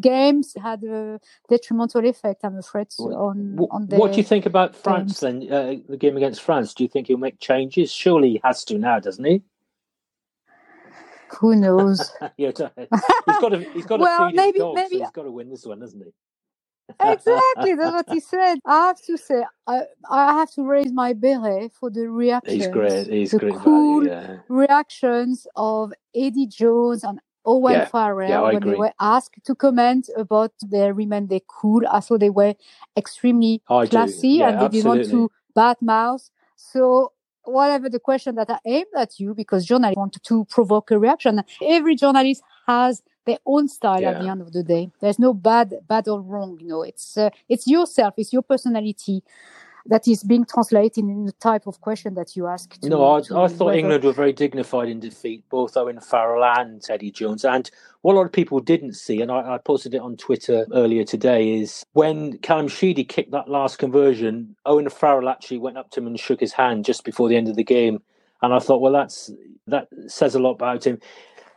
games 0.00 0.55
had 0.62 0.85
a 0.85 1.21
detrimental 1.49 2.07
effect. 2.07 2.45
I'm 2.45 2.59
afraid 2.59 2.88
on 2.99 3.57
What, 3.57 3.71
on 3.73 3.87
the. 3.88 3.97
what 3.97 4.12
do 4.12 4.19
you 4.19 4.25
think 4.25 4.47
about 4.47 4.76
France 4.76 5.21
then? 5.21 5.47
Uh, 5.53 5.76
the 5.88 5.97
game 5.97 6.17
against 6.17 6.43
France. 6.43 6.75
Do 6.75 6.85
you 6.85 6.88
think 6.88 7.09
he'll 7.09 7.19
make 7.19 7.41
changes? 7.41 7.93
Surely 7.93 8.31
he 8.33 8.41
has 8.45 8.65
to 8.67 8.79
now, 8.79 9.00
doesn't 9.00 9.25
he? 9.25 9.43
Who 11.41 11.57
knows? 11.57 12.12
yeah, 12.38 12.53
he's 13.26 13.38
got 13.38 13.50
to. 13.50 13.67
He's 13.75 13.87
got 13.87 13.99
to 13.99 14.03
Well, 14.05 14.29
feed 14.31 14.37
maybe- 14.37 14.59
his 14.59 14.61
dogs. 14.61 14.76
maybe- 14.76 14.97
So 14.97 14.99
he's 14.99 15.11
got 15.12 15.23
to 15.25 15.31
win 15.33 15.50
this 15.50 15.67
one, 15.67 15.81
hasn't 15.81 16.05
he? 16.05 16.11
exactly, 17.00 17.75
that's 17.75 17.93
what 17.95 18.11
he 18.11 18.21
said. 18.35 18.59
I 18.67 18.87
have 18.88 19.03
to 19.07 19.19
say, 19.19 19.45
I 19.67 19.83
I 20.11 20.33
have 20.35 20.53
to 20.53 20.62
raise 20.65 20.93
my 20.93 21.15
beret 21.15 21.73
for 21.73 21.91
the 21.91 22.09
reactions. 22.09 22.55
He's 22.57 22.69
great. 22.69 23.09
He's 23.09 23.33
the 23.33 23.38
great 23.41 23.55
cool 23.57 24.05
value. 24.05 24.11
Yeah. 24.11 24.37
reactions 24.49 25.47
of 25.57 25.93
Eddie 26.15 26.47
Jones 26.47 27.05
and 27.05 27.21
Owen 27.47 27.73
Yeah, 27.75 27.85
Farrell 27.87 28.29
yeah, 28.29 28.43
I 28.43 28.53
when 28.53 28.62
they 28.62 28.75
were 28.75 28.93
asked 29.00 29.43
to 29.45 29.55
comment 29.55 30.11
about 30.17 30.53
their 30.61 30.93
remain 30.93 31.29
they 31.29 31.43
cool. 31.47 31.83
I 31.91 32.00
thought 32.00 32.21
they 32.21 32.31
were 32.31 32.55
extremely 32.97 33.62
I 33.69 33.87
classy 33.87 34.29
Yeah, 34.29 34.49
and 34.49 34.61
they 34.61 34.69
didn't 34.69 34.88
want 34.88 35.05
to 35.11 35.31
bad 35.55 35.76
mouth. 35.81 36.29
So 36.57 37.12
whatever 37.45 37.88
the 37.88 38.00
question 38.00 38.35
that 38.35 38.50
I 38.50 38.59
aimed 38.65 38.87
at 38.97 39.21
you, 39.21 39.35
because 39.35 39.65
journalists 39.65 39.97
want 39.97 40.23
to 40.23 40.45
provoke 40.47 40.91
a 40.91 40.99
reaction, 40.99 41.43
every 41.62 41.95
journalist 41.95 42.43
has 42.67 43.03
their 43.25 43.38
own 43.47 43.69
style 43.69 44.07
at 44.07 44.19
the 44.19 44.29
end 44.29 44.41
of 44.41 44.53
the 44.53 44.62
day. 44.62 44.91
There's 45.00 45.19
no 45.19 45.33
bad, 45.35 45.75
bad 45.87 46.09
or 46.09 46.21
wrong. 46.21 46.59
You 46.61 46.69
know, 46.69 46.83
it's 46.83 47.17
uh, 47.17 47.31
it's 47.49 47.67
yourself, 47.67 48.15
it's 48.17 48.33
your 48.33 48.43
personality 48.43 49.23
that 49.88 50.07
is 50.09 50.23
being 50.23 50.45
translated 50.45 51.05
in 51.05 51.26
the 51.26 51.33
type 51.33 51.66
of 51.66 51.81
question 51.81 52.14
that 52.14 52.37
you 52.37 52.47
ask. 52.47 52.78
To, 52.81 52.88
No, 52.88 53.05
I, 53.05 53.19
I 53.19 53.23
thought 53.49 53.66
whether- 53.66 53.78
England 53.78 54.05
were 54.05 54.12
very 54.12 54.33
dignified 54.33 54.88
in 54.88 55.00
defeat, 55.00 55.45
both 55.49 55.76
Owen 55.76 56.00
Farrell 56.00 56.45
and 56.45 56.85
Eddie 56.88 57.11
Jones. 57.11 57.45
And 57.45 57.71
what 58.02 58.14
a 58.14 58.16
lot 58.16 58.26
of 58.26 58.33
people 58.33 58.61
didn't 58.61 58.95
see, 58.95 59.21
and 59.21 59.31
I, 59.31 59.55
I 59.55 59.59
posted 59.59 59.95
it 59.95 60.00
on 60.00 60.16
Twitter 60.16 60.66
earlier 60.73 61.05
today, 61.05 61.55
is 61.55 61.85
when 61.93 62.38
Callum 62.38 62.69
Sheedy 62.69 63.05
kicked 63.05 63.31
that 63.33 63.49
last 63.49 63.78
conversion, 63.78 64.57
Owen 64.66 64.88
Farrell 64.90 65.28
actually 65.28 65.59
went 65.59 65.78
up 65.78 65.90
to 65.93 66.00
him 66.00 66.07
and 66.07 66.19
shook 66.19 66.40
his 66.40 66.52
hand 66.52 66.85
just 66.85 67.05
before 67.05 67.28
the 67.28 67.37
end 67.37 67.49
of 67.49 67.57
the 67.57 67.64
game. 67.64 68.02
And 68.43 68.52
I 68.52 68.59
thought, 68.59 68.81
well, 68.81 68.93
that's 68.93 69.31
that 69.66 69.88
says 70.07 70.35
a 70.35 70.38
lot 70.38 70.52
about 70.52 70.87
him. 70.87 71.00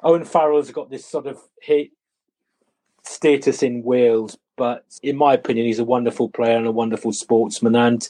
Owen 0.01 0.23
Farrell's 0.25 0.71
got 0.71 0.89
this 0.89 1.05
sort 1.05 1.27
of 1.27 1.37
hit 1.61 1.91
status 3.03 3.63
in 3.63 3.83
Wales 3.83 4.37
but 4.59 4.83
in 5.01 5.15
my 5.15 5.33
opinion, 5.33 5.65
he's 5.65 5.79
a 5.79 5.85
wonderful 5.85 6.27
player 6.27 6.57
and 6.57 6.67
a 6.67 6.71
wonderful 6.71 7.13
sportsman. 7.13 7.75
And 7.75 8.09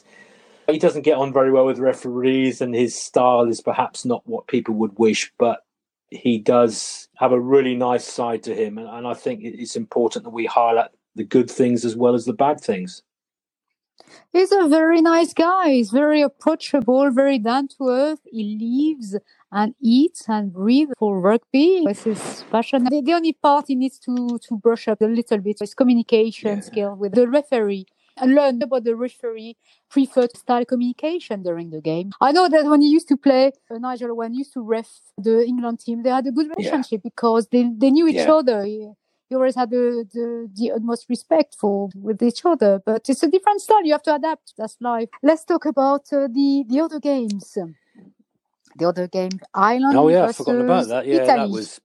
he 0.68 0.80
doesn't 0.80 1.02
get 1.02 1.16
on 1.16 1.32
very 1.32 1.52
well 1.52 1.64
with 1.64 1.78
referees, 1.78 2.60
and 2.60 2.74
his 2.74 3.00
style 3.00 3.48
is 3.48 3.60
perhaps 3.60 4.04
not 4.04 4.26
what 4.26 4.48
people 4.48 4.74
would 4.74 4.98
wish, 4.98 5.32
but 5.38 5.60
he 6.10 6.38
does 6.38 7.08
have 7.16 7.30
a 7.30 7.40
really 7.40 7.76
nice 7.76 8.04
side 8.04 8.42
to 8.42 8.54
him. 8.54 8.78
And, 8.78 8.88
and 8.88 9.06
I 9.06 9.14
think 9.14 9.42
it's 9.44 9.76
important 9.76 10.24
that 10.24 10.30
we 10.30 10.44
highlight 10.44 10.90
the 11.14 11.24
good 11.24 11.48
things 11.48 11.84
as 11.84 11.94
well 11.94 12.14
as 12.14 12.24
the 12.24 12.32
bad 12.32 12.60
things. 12.60 13.02
He's 14.32 14.52
a 14.52 14.68
very 14.68 15.00
nice 15.00 15.32
guy. 15.34 15.70
He's 15.70 15.90
very 15.90 16.22
approachable, 16.22 17.10
very 17.10 17.38
down 17.38 17.68
to 17.68 17.88
earth. 17.88 18.20
He 18.30 18.56
lives 18.60 19.16
and 19.52 19.74
eats 19.80 20.28
and 20.28 20.52
breathes 20.52 20.92
for 20.98 21.20
rugby. 21.20 21.84
It's 21.86 22.04
his 22.04 22.44
passion. 22.50 22.84
The, 22.84 23.02
the, 23.02 23.14
only 23.14 23.32
part 23.32 23.66
he 23.68 23.74
needs 23.74 23.98
to, 24.00 24.38
to 24.48 24.56
brush 24.56 24.88
up 24.88 25.00
a 25.00 25.06
little 25.06 25.38
bit 25.38 25.58
is 25.60 25.74
communication 25.74 26.56
yeah. 26.56 26.60
skill 26.60 26.94
with 26.94 27.14
the 27.14 27.28
referee 27.28 27.86
and 28.16 28.34
learn 28.34 28.62
about 28.62 28.84
the 28.84 28.94
referee 28.94 29.56
preferred 29.88 30.36
style 30.36 30.64
communication 30.64 31.42
during 31.42 31.70
the 31.70 31.80
game. 31.80 32.12
I 32.20 32.32
know 32.32 32.48
that 32.48 32.64
when 32.66 32.82
he 32.82 32.88
used 32.88 33.08
to 33.08 33.16
play, 33.16 33.52
uh, 33.70 33.78
Nigel 33.78 34.14
when 34.16 34.32
he 34.32 34.38
used 34.38 34.52
to 34.54 34.62
ref 34.62 34.88
the 35.18 35.44
England 35.44 35.80
team, 35.80 36.02
they 36.02 36.10
had 36.10 36.26
a 36.26 36.32
good 36.32 36.48
relationship 36.56 37.00
yeah. 37.02 37.10
because 37.10 37.48
they, 37.48 37.68
they 37.76 37.90
knew 37.90 38.06
each 38.06 38.16
yeah. 38.16 38.32
other. 38.32 38.64
He, 38.64 38.90
he 39.30 39.36
always 39.36 39.54
had 39.54 39.70
the, 39.70 40.04
the, 40.12 40.50
the 40.54 40.72
utmost 40.72 41.08
respect 41.08 41.54
for 41.58 41.88
with 41.94 42.20
each 42.20 42.44
other, 42.44 42.82
but 42.84 43.08
it's 43.08 43.22
a 43.22 43.30
different 43.30 43.60
style. 43.60 43.84
You 43.84 43.92
have 43.92 44.02
to 44.02 44.14
adapt. 44.16 44.54
That's 44.58 44.76
life. 44.80 45.08
Let's 45.22 45.44
talk 45.44 45.66
about 45.66 46.12
uh, 46.12 46.26
the 46.26 46.64
the 46.68 46.80
other 46.80 46.98
games. 46.98 47.56
The 48.76 48.88
other 48.88 49.06
game, 49.06 49.30
Ireland. 49.54 49.96
Oh 49.96 50.08
yeah, 50.08 50.26
I 50.26 50.32
forgot 50.32 50.60
about 50.60 50.88
that. 50.88 51.06
Yeah, 51.06 51.22
Italy. 51.22 51.26
that 51.26 51.50
was 51.50 51.80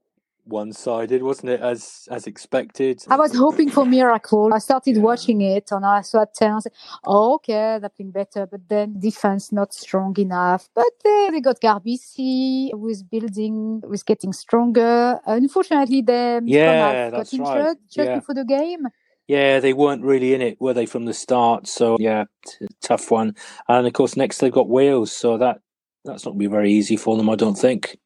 one-sided, 0.45 1.23
wasn't 1.23 1.49
it? 1.49 1.61
As 1.61 2.07
as 2.11 2.27
expected. 2.27 3.03
I 3.09 3.17
was 3.17 3.35
hoping 3.35 3.69
for 3.69 3.85
miracle. 3.85 4.53
I 4.53 4.59
started 4.59 4.95
yeah. 4.97 5.01
watching 5.01 5.41
it, 5.41 5.71
and 5.71 5.85
I 5.85 6.01
saw 6.01 6.25
ten. 6.33 6.53
I 6.53 6.59
said, 6.59 6.73
oh, 7.03 7.35
"Okay, 7.35 7.77
they're 7.79 7.89
playing 7.89 8.11
better," 8.11 8.45
but 8.45 8.67
then 8.67 8.99
defense 8.99 9.51
not 9.51 9.73
strong 9.73 10.17
enough. 10.19 10.69
But 10.73 10.91
they, 11.03 11.29
they 11.31 11.41
got 11.41 11.61
Garbisi, 11.61 12.71
was 12.77 13.03
building, 13.03 13.81
was 13.87 14.03
getting 14.03 14.33
stronger. 14.33 15.19
Unfortunately, 15.25 16.01
they 16.01 16.39
yeah, 16.45 17.09
got 17.09 17.33
injured 17.33 17.47
right. 17.47 17.77
just 17.89 18.09
yeah. 18.09 18.15
before 18.15 18.35
the 18.35 18.45
game. 18.45 18.87
Yeah, 19.27 19.59
they 19.59 19.73
weren't 19.73 20.03
really 20.03 20.35
in 20.35 20.41
it, 20.41 20.61
were 20.61 20.73
they, 20.73 20.85
from 20.85 21.05
the 21.05 21.13
start? 21.13 21.67
So 21.67 21.97
yeah, 21.99 22.25
t- 22.47 22.67
tough 22.81 23.09
one. 23.09 23.35
And 23.67 23.87
of 23.87 23.93
course, 23.93 24.15
next 24.15 24.37
they've 24.37 24.51
got 24.51 24.69
Wales, 24.69 25.11
so 25.11 25.37
that 25.39 25.61
that's 26.03 26.25
not 26.25 26.31
going 26.31 26.41
to 26.41 26.49
be 26.49 26.51
very 26.51 26.71
easy 26.71 26.95
for 26.95 27.17
them, 27.17 27.29
I 27.29 27.35
don't 27.35 27.55
think. 27.57 27.97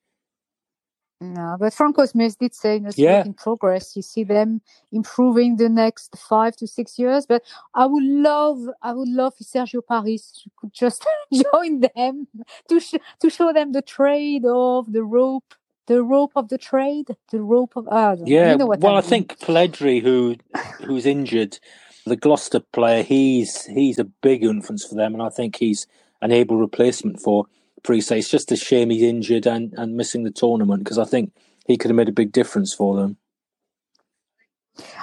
No, 1.22 1.58
but 1.60 1.74
Franco 1.74 2.06
Smith 2.06 2.38
did 2.38 2.56
say 2.56 2.78
it's 2.78 2.98
yeah. 2.98 3.26
in 3.26 3.34
progress. 3.34 3.94
You 3.94 4.02
see 4.02 4.24
them 4.24 4.62
improving 4.94 5.58
the 5.58 5.68
next 5.68 6.18
five 6.18 6.56
to 6.58 6.68
six 6.68 6.98
years. 6.98 7.26
But 7.26 7.44
I 7.74 7.88
would 7.88 8.04
love, 8.04 8.60
I 8.82 8.94
would 8.94 9.10
love 9.10 9.34
if 9.38 9.48
Sergio 9.48 9.86
Parisse 9.86 10.48
could 10.56 10.74
just 10.74 11.06
join 11.34 11.82
them 11.82 12.28
to 12.70 12.80
sh- 12.80 12.96
to 13.20 13.30
show 13.30 13.52
them 13.52 13.74
the 13.74 13.82
trade 13.82 14.46
of 14.46 14.94
the 14.94 15.04
rope, 15.04 15.56
the 15.88 16.04
rope 16.04 16.32
of 16.38 16.48
the 16.48 16.58
trade, 16.58 17.08
the 17.32 17.42
rope 17.42 17.74
of. 17.76 17.90
Uh, 17.90 18.16
yeah, 18.24 18.54
you 18.54 18.58
know 18.58 18.68
well, 18.68 18.96
I, 18.96 19.00
I 19.00 19.02
think 19.02 19.40
Polledri, 19.40 20.02
who 20.02 20.38
who's 20.86 21.06
injured, 21.06 21.60
the 22.06 22.16
Gloucester 22.16 22.62
player, 22.62 23.04
he's 23.04 23.66
he's 23.66 24.00
a 24.00 24.06
big 24.06 24.46
influence 24.46 24.86
for 24.86 24.96
them, 24.96 25.16
and 25.16 25.22
I 25.22 25.30
think 25.30 25.58
he's 25.58 25.86
an 26.22 26.32
able 26.32 26.56
replacement 26.56 27.20
for 27.20 27.46
Parisse. 27.84 28.12
It's 28.12 28.30
just 28.30 28.52
a 28.52 28.56
shame 28.56 28.90
he's 28.90 29.04
injured 29.04 29.46
and, 29.46 29.74
and 29.78 29.96
missing 29.96 30.24
the 30.24 30.32
tournament 30.32 30.84
because 30.84 30.98
I 30.98 31.06
think 31.06 31.34
he 31.66 31.78
could 31.78 31.90
have 31.90 31.96
made 31.96 32.10
a 32.10 32.14
big 32.14 32.32
difference 32.32 32.74
for 32.74 32.96
them. 32.96 33.18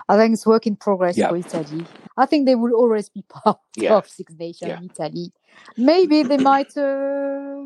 I 0.08 0.16
think 0.16 0.34
it's 0.34 0.46
work 0.46 0.66
in 0.66 0.76
progress 0.76 1.18
yeah. 1.18 1.28
for 1.28 1.36
Italy. 1.36 1.84
I 2.16 2.26
think 2.26 2.46
they 2.46 2.54
will 2.54 2.72
always 2.72 3.08
be 3.08 3.22
part 3.28 3.58
yeah. 3.76 3.94
of 3.94 4.08
Six 4.08 4.32
Nations 4.38 4.70
yeah. 4.70 4.80
Italy. 4.82 5.32
Maybe 5.76 6.22
they 6.22 6.38
might 6.38 6.76
uh, 6.76 7.64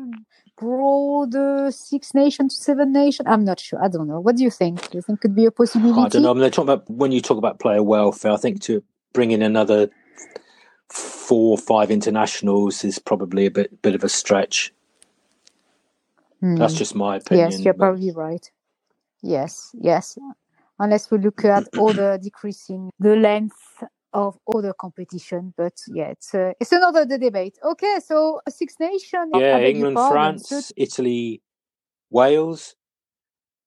grow 0.55 1.25
the 1.29 1.71
Six 1.71 2.13
Nations 2.13 2.57
to 2.57 2.63
Seven 2.63 2.91
Nations. 2.91 3.27
I'm 3.29 3.45
not 3.45 3.59
sure. 3.59 3.83
I 3.83 3.87
don't 3.87 4.07
know. 4.07 4.19
What 4.19 4.37
do 4.37 4.43
you 4.43 4.51
think? 4.51 4.89
Do 4.89 4.97
you 4.97 5.01
think 5.01 5.21
could 5.21 5.35
be 5.35 5.45
a 5.45 5.51
possibility? 5.51 6.01
I 6.01 6.07
don't 6.09 6.23
know. 6.23 6.31
I 6.31 6.33
mean, 6.33 6.51
talking 6.51 6.69
about 6.69 6.89
when 6.89 7.11
you 7.11 7.21
talk 7.21 7.37
about 7.37 7.59
player 7.59 7.83
welfare. 7.83 8.31
I 8.31 8.37
think 8.37 8.61
to 8.63 8.83
bring 9.13 9.31
in 9.31 9.41
another 9.41 9.89
four 10.89 11.51
or 11.51 11.57
five 11.57 11.91
internationals 11.91 12.83
is 12.83 12.99
probably 12.99 13.45
a 13.45 13.51
bit 13.51 13.81
bit 13.81 13.95
of 13.95 14.03
a 14.03 14.09
stretch. 14.09 14.73
Mm. 16.43 16.57
That's 16.57 16.73
just 16.73 16.95
my 16.95 17.17
opinion. 17.17 17.51
Yes, 17.51 17.61
you're 17.61 17.73
but... 17.73 17.85
probably 17.85 18.11
right. 18.11 18.49
Yes, 19.21 19.71
yes. 19.73 20.17
Unless 20.79 21.11
we 21.11 21.19
look 21.19 21.45
at 21.45 21.67
other 21.77 22.17
decreasing 22.17 22.89
the 22.99 23.15
length 23.15 23.83
of 24.13 24.37
other 24.53 24.73
competition, 24.73 25.53
but 25.55 25.73
yeah, 25.87 26.07
it's 26.07 26.33
uh, 26.33 26.53
it's 26.59 26.71
another 26.71 27.05
debate. 27.05 27.57
Okay, 27.63 27.99
so 28.03 28.41
Six 28.49 28.75
Nations. 28.79 29.31
Yeah, 29.35 29.59
England, 29.59 29.95
France, 29.95 30.71
Italy, 30.75 31.41
Wales, 32.09 32.75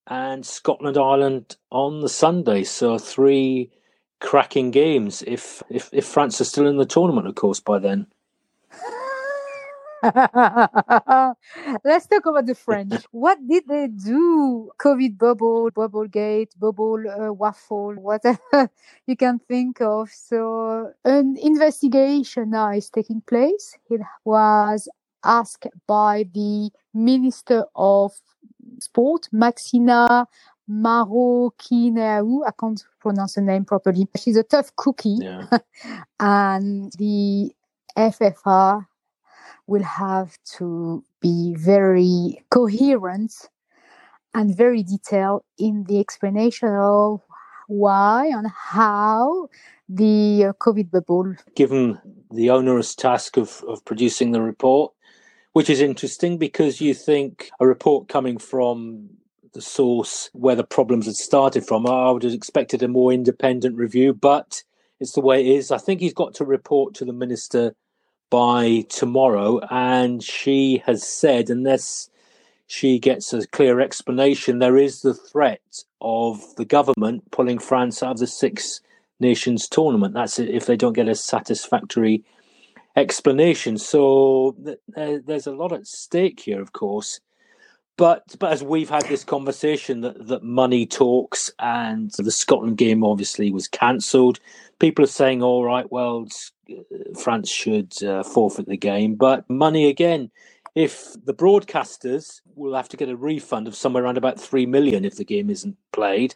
and 0.08 0.44
Scotland, 0.44 0.98
Ireland 0.98 1.56
on 1.70 2.00
the 2.00 2.08
Sunday. 2.08 2.64
So 2.64 2.98
three 2.98 3.70
cracking 4.20 4.70
games. 4.70 5.22
If 5.26 5.62
if 5.70 5.88
if 5.92 6.04
France 6.04 6.40
are 6.40 6.44
still 6.44 6.66
in 6.66 6.76
the 6.76 6.87
tournament, 6.87 7.28
of 7.28 7.37
course, 7.37 7.60
by 7.60 7.78
then. 7.78 8.06
Let's 11.84 12.06
talk 12.06 12.26
about 12.26 12.46
the 12.46 12.54
French. 12.54 13.04
what 13.10 13.38
did 13.46 13.64
they 13.68 13.88
do? 13.88 14.70
COVID 14.78 15.16
bubble, 15.16 15.70
bubble 15.70 16.06
gate, 16.06 16.52
bubble 16.58 17.02
uh, 17.08 17.32
waffle, 17.32 17.94
whatever 17.94 18.38
you 19.06 19.16
can 19.16 19.38
think 19.38 19.80
of. 19.80 20.10
So 20.10 20.92
an 21.04 21.36
investigation 21.40 22.50
now 22.50 22.72
is 22.72 22.90
taking 22.90 23.22
place. 23.22 23.78
It 23.88 24.02
was 24.24 24.88
asked 25.24 25.66
by 25.86 26.26
the 26.34 26.70
Minister 26.92 27.64
of 27.74 28.12
Sport, 28.80 29.28
Maxina 29.32 30.26
Maroquineau. 30.70 32.46
I 32.46 32.50
can't 32.60 32.84
pronounce 33.00 33.34
the 33.34 33.42
name 33.42 33.64
properly. 33.64 34.06
She's 34.16 34.36
a 34.36 34.42
tough 34.42 34.76
cookie. 34.76 35.18
Yeah. 35.20 35.46
and 36.20 36.92
the 36.98 37.54
FFR 37.96 38.86
will 39.66 39.83
have 39.83 40.37
to 40.57 41.05
be 41.20 41.55
very 41.57 42.44
coherent 42.50 43.33
and 44.35 44.57
very 44.57 44.83
detailed 44.83 45.42
in 45.59 45.85
the 45.85 46.00
explanation 46.00 46.68
of 46.68 47.22
why 47.68 48.27
and 48.27 48.48
how 48.48 49.48
the 49.88 50.46
uh, 50.46 50.53
COVID 50.55 50.90
bubble. 50.90 51.35
Given 51.55 51.98
the 52.31 52.50
onerous 52.50 52.94
task 52.94 53.37
of, 53.37 53.62
of 53.68 53.85
producing 53.85 54.33
the 54.33 54.42
report, 54.42 54.92
which 55.53 55.70
is 55.70 55.81
interesting 55.81 56.37
because 56.37 56.81
you 56.81 56.94
think 56.94 57.50
a 57.61 57.66
report 57.66 58.09
coming 58.09 58.38
from 58.38 59.09
the 59.53 59.62
source 59.62 60.31
where 60.33 60.57
the 60.57 60.64
problems 60.64 61.07
had 61.07 61.14
started 61.14 61.64
from, 61.64 61.87
I 61.87 62.11
would 62.11 62.24
have 62.24 62.33
expected 62.33 62.83
a 62.83 62.88
more 62.88 63.12
independent 63.12 63.77
review, 63.77 64.12
but 64.12 64.62
it's 64.98 65.12
the 65.12 65.20
way 65.20 65.40
it 65.40 65.46
is. 65.46 65.70
I 65.70 65.79
think 65.79 66.00
he's 66.00 66.12
got 66.12 66.35
to 66.35 66.44
report 66.44 66.94
to 66.94 67.05
the 67.05 67.12
Minister 67.12 67.74
by 68.30 68.84
tomorrow, 68.88 69.60
and 69.70 70.22
she 70.22 70.82
has 70.87 71.06
said, 71.06 71.50
unless 71.50 72.10
she 72.66 72.98
gets 72.98 73.32
a 73.32 73.46
clear 73.48 73.80
explanation, 73.80 74.58
there 74.58 74.76
is 74.76 75.02
the 75.02 75.14
threat 75.14 75.84
of 76.00 76.56
the 76.56 76.64
government 76.64 77.30
pulling 77.30 77.58
France 77.58 78.02
out 78.02 78.12
of 78.12 78.18
the 78.18 78.26
Six 78.26 78.80
Nations 79.20 79.68
tournament. 79.68 80.14
That's 80.14 80.38
if 80.38 80.66
they 80.66 80.76
don't 80.76 80.94
get 80.94 81.08
a 81.08 81.14
satisfactory 81.14 82.24
explanation. 82.96 83.78
So 83.78 84.56
there's 84.88 85.46
a 85.46 85.52
lot 85.52 85.72
at 85.72 85.87
stake 85.87 86.40
here, 86.40 86.60
of 86.60 86.72
course. 86.72 87.20
But 87.96 88.24
but 88.40 88.50
as 88.50 88.62
we've 88.62 88.90
had 88.90 89.04
this 89.04 89.22
conversation 89.22 90.00
that, 90.00 90.26
that 90.26 90.42
money 90.42 90.84
talks 90.84 91.52
and 91.60 92.10
the 92.18 92.32
Scotland 92.32 92.76
game 92.76 93.04
obviously 93.04 93.52
was 93.52 93.68
cancelled. 93.68 94.40
People 94.80 95.04
are 95.04 95.08
saying, 95.08 95.42
all 95.42 95.64
right, 95.64 95.90
well, 95.92 96.26
France 97.20 97.50
should 97.50 98.03
uh, 98.03 98.22
forfeit 98.22 98.66
the 98.66 98.77
game. 98.77 99.14
But 99.14 99.48
money 99.48 99.88
again, 99.88 100.31
if 100.74 101.14
the 101.24 101.35
broadcasters 101.35 102.40
will 102.55 102.74
have 102.74 102.88
to 102.88 102.96
get 102.96 103.09
a 103.09 103.16
refund 103.16 103.68
of 103.68 103.77
somewhere 103.77 104.05
around 104.05 104.18
about 104.18 104.40
three 104.40 104.66
million 104.66 105.05
if 105.05 105.16
the 105.16 105.24
game 105.24 105.50
isn't 105.50 105.77
played. 105.92 106.35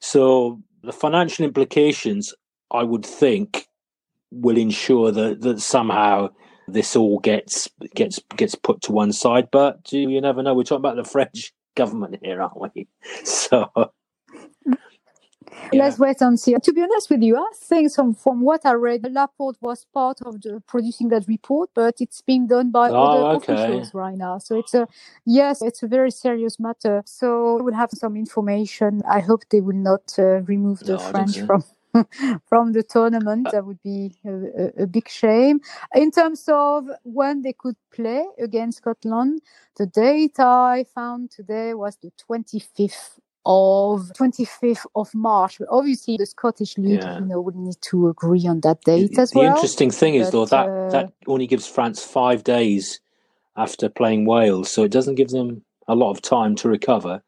So 0.00 0.60
the 0.82 0.92
financial 0.92 1.44
implications, 1.44 2.34
I 2.70 2.82
would 2.82 3.06
think, 3.06 3.68
will 4.30 4.56
ensure 4.56 5.12
that 5.12 5.40
that 5.42 5.60
somehow 5.60 6.30
this 6.68 6.96
all 6.96 7.20
gets 7.20 7.68
gets 7.94 8.20
gets 8.36 8.54
put 8.54 8.82
to 8.82 8.92
one 8.92 9.12
side. 9.12 9.48
But 9.52 9.92
you 9.92 10.20
never 10.20 10.42
know. 10.42 10.54
We're 10.54 10.64
talking 10.64 10.84
about 10.84 10.96
the 10.96 11.04
French 11.04 11.52
government 11.76 12.18
here, 12.22 12.42
aren't 12.42 12.60
we? 12.60 12.88
So. 13.24 13.70
Yeah. 15.72 15.84
Let's 15.84 15.98
wait 15.98 16.20
and 16.20 16.38
see. 16.38 16.54
To 16.54 16.72
be 16.72 16.82
honest 16.82 17.10
with 17.10 17.22
you, 17.22 17.36
I 17.36 17.50
think 17.54 17.92
from, 17.92 18.14
from 18.14 18.40
what 18.40 18.64
I 18.64 18.72
read, 18.72 19.02
the 19.02 19.10
Laporte 19.10 19.56
was 19.60 19.84
part 19.92 20.22
of 20.22 20.40
the, 20.42 20.62
producing 20.66 21.08
that 21.08 21.26
report, 21.26 21.70
but 21.74 21.96
it's 22.00 22.20
being 22.20 22.46
done 22.46 22.70
by 22.70 22.90
oh, 22.90 22.94
other 22.94 23.36
okay. 23.36 23.54
officials 23.54 23.94
right 23.94 24.16
now. 24.16 24.38
So 24.38 24.58
it's 24.58 24.74
a 24.74 24.86
yes, 25.24 25.62
it's 25.62 25.82
a 25.82 25.88
very 25.88 26.10
serious 26.10 26.60
matter. 26.60 27.02
So 27.04 27.62
we'll 27.62 27.74
have 27.74 27.90
some 27.92 28.16
information. 28.16 29.02
I 29.08 29.20
hope 29.20 29.42
they 29.50 29.60
will 29.60 29.76
not 29.76 30.14
uh, 30.18 30.42
remove 30.42 30.80
the 30.80 30.94
no, 30.94 30.98
French 30.98 31.40
from 31.40 31.64
from 32.48 32.72
the 32.72 32.82
tournament. 32.82 33.48
That 33.52 33.66
would 33.66 33.82
be 33.82 34.14
a, 34.24 34.30
a, 34.30 34.82
a, 34.82 34.86
big 34.86 35.08
shame. 35.08 35.60
In 35.94 36.10
terms 36.10 36.44
of 36.48 36.86
when 37.02 37.42
they 37.42 37.52
could 37.52 37.76
play 37.92 38.24
against 38.38 38.78
Scotland, 38.78 39.40
the 39.76 39.86
date 39.86 40.38
I 40.38 40.84
found 40.94 41.30
today 41.30 41.74
was 41.74 41.96
the 41.96 42.12
25th 42.28 43.18
of 43.46 44.10
25th 44.18 44.84
of 44.96 45.14
March. 45.14 45.58
But 45.58 45.68
obviously, 45.70 46.16
the 46.16 46.26
Scottish 46.26 46.76
League, 46.76 47.02
yeah. 47.02 47.20
you 47.20 47.24
know, 47.24 47.40
would 47.40 47.54
need 47.54 47.76
to 47.90 48.08
agree 48.08 48.46
on 48.46 48.60
that 48.60 48.82
date 48.82 49.14
the, 49.14 49.22
as 49.22 49.30
the 49.30 49.38
well. 49.38 49.50
The 49.50 49.54
interesting 49.56 49.90
thing 49.90 50.16
is, 50.16 50.30
though, 50.32 50.46
that 50.46 50.68
uh, 50.68 50.90
that 50.90 51.12
only 51.26 51.46
gives 51.46 51.66
France 51.66 52.04
five 52.04 52.44
days 52.44 53.00
after 53.56 53.88
playing 53.88 54.26
Wales, 54.26 54.70
so 54.70 54.82
it 54.82 54.90
doesn't 54.90 55.14
give 55.14 55.28
them 55.28 55.62
a 55.88 55.94
lot 55.94 56.10
of 56.10 56.20
time 56.20 56.56
to 56.56 56.68
recover. 56.68 57.22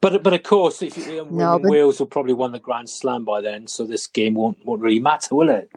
But 0.00 0.22
but 0.22 0.34
of 0.34 0.42
course, 0.42 0.82
if 0.82 0.96
you, 0.98 1.26
no, 1.30 1.58
but... 1.58 1.70
Wales 1.70 2.00
will 2.00 2.06
probably 2.06 2.34
won 2.34 2.52
the 2.52 2.58
Grand 2.58 2.90
Slam 2.90 3.24
by 3.24 3.40
then, 3.40 3.66
so 3.66 3.86
this 3.86 4.06
game 4.06 4.34
won't 4.34 4.58
won't 4.66 4.82
really 4.82 5.00
matter, 5.00 5.34
will 5.34 5.48
it? 5.48 5.70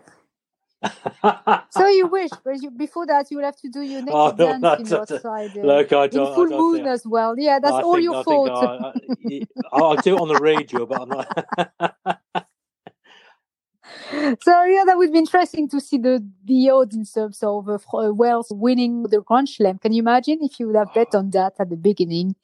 So 1.69 1.87
you 1.87 2.07
wish, 2.11 2.29
but 2.43 2.61
you, 2.61 2.71
before 2.71 3.05
that, 3.07 3.29
you 3.29 3.37
will 3.37 3.45
have 3.45 3.57
to 3.57 3.69
do 3.69 3.81
your 3.81 4.01
naked 4.01 4.13
oh, 4.13 4.33
no, 4.37 4.59
dance 4.59 4.91
outside. 4.91 5.57
Uh, 5.57 5.61
look, 5.61 5.93
I 5.93 6.07
don't, 6.07 6.29
in 6.29 6.35
full 6.35 6.47
moon 6.47 6.75
think, 6.77 6.87
as 6.87 7.05
well. 7.05 7.35
Yeah, 7.37 7.59
that's 7.59 7.83
all 7.83 7.99
your 7.99 8.23
fault. 8.23 8.49
I, 8.51 8.93
will 9.73 9.95
do 9.97 10.15
it 10.15 10.21
on 10.21 10.27
the 10.29 10.39
radio, 10.39 10.85
but 10.85 11.01
I'm 11.01 11.09
not. 11.09 11.27
so 14.41 14.63
yeah, 14.63 14.83
that 14.85 14.97
would 14.97 15.11
be 15.11 15.19
interesting 15.19 15.67
to 15.69 15.81
see 15.81 15.97
the 15.97 16.25
the 16.45 16.69
odds 16.69 16.95
in 16.95 17.05
terms 17.05 17.43
of 17.43 17.67
uh, 17.67 18.13
Wales 18.13 18.47
winning 18.51 19.03
the 19.03 19.21
Grand 19.21 19.49
Slam. 19.49 19.77
Can 19.79 19.93
you 19.93 20.01
imagine 20.01 20.39
if 20.41 20.59
you 20.59 20.67
would 20.67 20.75
have 20.75 20.93
bet 20.93 21.13
on 21.13 21.29
that 21.31 21.53
at 21.59 21.69
the 21.69 21.77
beginning? 21.77 22.35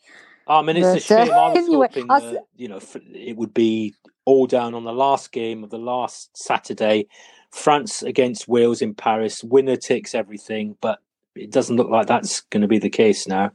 I 0.47 0.61
mean, 0.61 0.77
it's 0.77 0.87
but, 0.87 0.97
a 0.97 0.99
shame. 0.99 1.31
Uh, 1.31 1.35
I 1.35 1.49
was 1.49 1.57
anyway, 1.57 1.87
hoping 1.87 2.07
that, 2.07 2.45
you 2.55 2.67
know 2.67 2.79
it 3.13 3.37
would 3.37 3.53
be 3.53 3.95
all 4.25 4.47
down 4.47 4.73
on 4.73 4.83
the 4.83 4.93
last 4.93 5.31
game 5.31 5.63
of 5.63 5.69
the 5.69 5.77
last 5.77 6.35
Saturday, 6.35 7.07
France 7.55 8.03
against 8.03 8.47
Wales 8.47 8.81
in 8.81 8.93
Paris. 8.93 9.43
Winner 9.43 9.77
takes 9.77 10.13
everything, 10.13 10.77
but 10.81 10.99
it 11.35 11.51
doesn't 11.51 11.77
look 11.77 11.89
like 11.89 12.07
that's 12.07 12.41
going 12.41 12.61
to 12.61 12.67
be 12.67 12.79
the 12.79 12.89
case 12.89 13.27
now. 13.27 13.51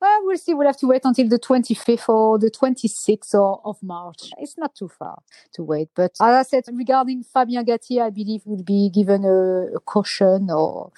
Well, 0.00 0.20
we'll 0.24 0.36
see. 0.36 0.54
We'll 0.54 0.68
have 0.68 0.76
to 0.78 0.86
wait 0.86 1.02
until 1.04 1.28
the 1.28 1.40
25th 1.40 2.08
or 2.08 2.38
the 2.38 2.50
26th 2.50 3.34
of 3.64 3.82
March. 3.82 4.30
It's 4.38 4.56
not 4.56 4.74
too 4.76 4.88
far 4.88 5.22
to 5.54 5.64
wait. 5.64 5.88
But 5.94 6.12
as 6.20 6.20
I 6.20 6.42
said, 6.42 6.64
regarding 6.72 7.24
Fabien 7.24 7.64
Galthié, 7.64 8.02
I 8.02 8.10
believe 8.10 8.42
will 8.44 8.62
be 8.62 8.90
given 8.94 9.24
a, 9.24 9.76
a 9.76 9.80
caution 9.80 10.50
or, 10.50 10.92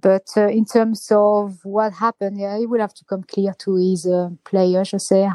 but 0.00 0.28
uh, 0.36 0.46
in 0.46 0.66
terms 0.66 1.08
of 1.10 1.64
what 1.64 1.94
happened, 1.94 2.38
yeah, 2.38 2.56
he 2.58 2.66
will 2.66 2.80
have 2.80 2.94
to 2.94 3.04
come 3.04 3.24
clear 3.24 3.54
to 3.58 3.74
his 3.74 4.06
uh, 4.06 4.30
players, 4.44 4.90
je 4.90 4.98
sais. 4.98 5.30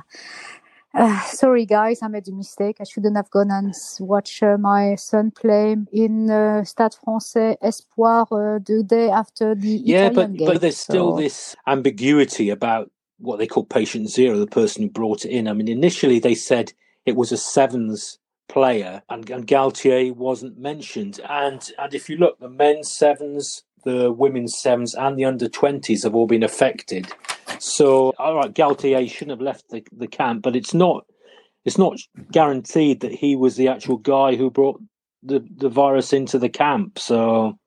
Uh, 0.94 1.20
sorry, 1.26 1.66
guys, 1.66 2.02
I 2.02 2.08
made 2.08 2.28
a 2.28 2.32
mistake. 2.32 2.78
I 2.80 2.84
shouldn't 2.84 3.16
have 3.16 3.30
gone 3.30 3.52
and 3.52 3.74
watch 4.00 4.44
uh, 4.44 4.58
my 4.58 4.96
son 4.96 5.32
play 5.32 5.76
in 5.92 6.30
uh, 6.30 6.64
Stade 6.64 6.96
Français 7.06 7.58
Espoir 7.62 8.28
uh, 8.32 8.60
the 8.60 8.84
day 8.84 9.10
after 9.10 9.56
the 9.56 9.82
yeah, 9.84 10.08
Italian 10.08 10.14
but 10.32 10.38
game, 10.38 10.48
but 10.48 10.62
there's 10.62 10.78
so. 10.78 10.94
still 10.94 11.16
this 11.16 11.56
ambiguity 11.68 12.50
about 12.50 12.92
what 13.18 13.38
they 13.38 13.48
call 13.48 13.66
patient 13.66 14.10
zero, 14.10 14.38
the 14.38 14.48
person 14.48 14.84
who 14.84 14.90
brought 14.90 15.26
it 15.26 15.32
in. 15.32 15.48
I 15.48 15.54
mean, 15.54 15.68
initially 15.68 16.20
they 16.20 16.36
said 16.36 16.74
it 17.06 17.16
was 17.16 17.32
a 17.32 17.38
sevens 17.38 18.20
player, 18.50 19.02
and, 19.10 19.30
and 19.30 19.48
Galthié 19.48 20.16
wasn't 20.16 20.58
mentioned. 20.58 21.20
And 21.30 21.72
and 21.80 21.94
if 21.94 22.10
you 22.10 22.18
look, 22.18 22.40
the 22.40 22.50
men's 22.50 22.92
sevens, 22.92 23.64
the 23.84 24.12
women's 24.12 24.58
sevens, 24.58 24.94
and 24.94 25.18
the 25.18 25.26
under 25.26 25.48
twenties 25.48 26.04
have 26.04 26.16
all 26.16 26.28
been 26.28 26.44
affected. 26.44 27.08
So, 27.60 28.14
all 28.18 28.36
right, 28.36 28.54
Galthié 28.54 29.10
shouldn't 29.10 29.32
have 29.32 29.42
left 29.42 29.70
the, 29.70 29.86
the 29.92 30.08
camp, 30.08 30.42
but 30.42 30.56
it's 30.56 30.74
not 30.74 31.06
it's 31.66 31.78
not 31.78 31.98
guaranteed 32.32 33.00
that 33.02 33.14
he 33.14 33.36
was 33.36 33.56
the 33.56 33.70
actual 33.70 33.98
guy 33.98 34.36
who 34.36 34.50
brought 34.50 34.82
the 35.22 35.46
the 35.56 35.70
virus 35.70 36.14
into 36.14 36.38
the 36.40 36.50
camp. 36.50 37.00
So, 37.00 37.58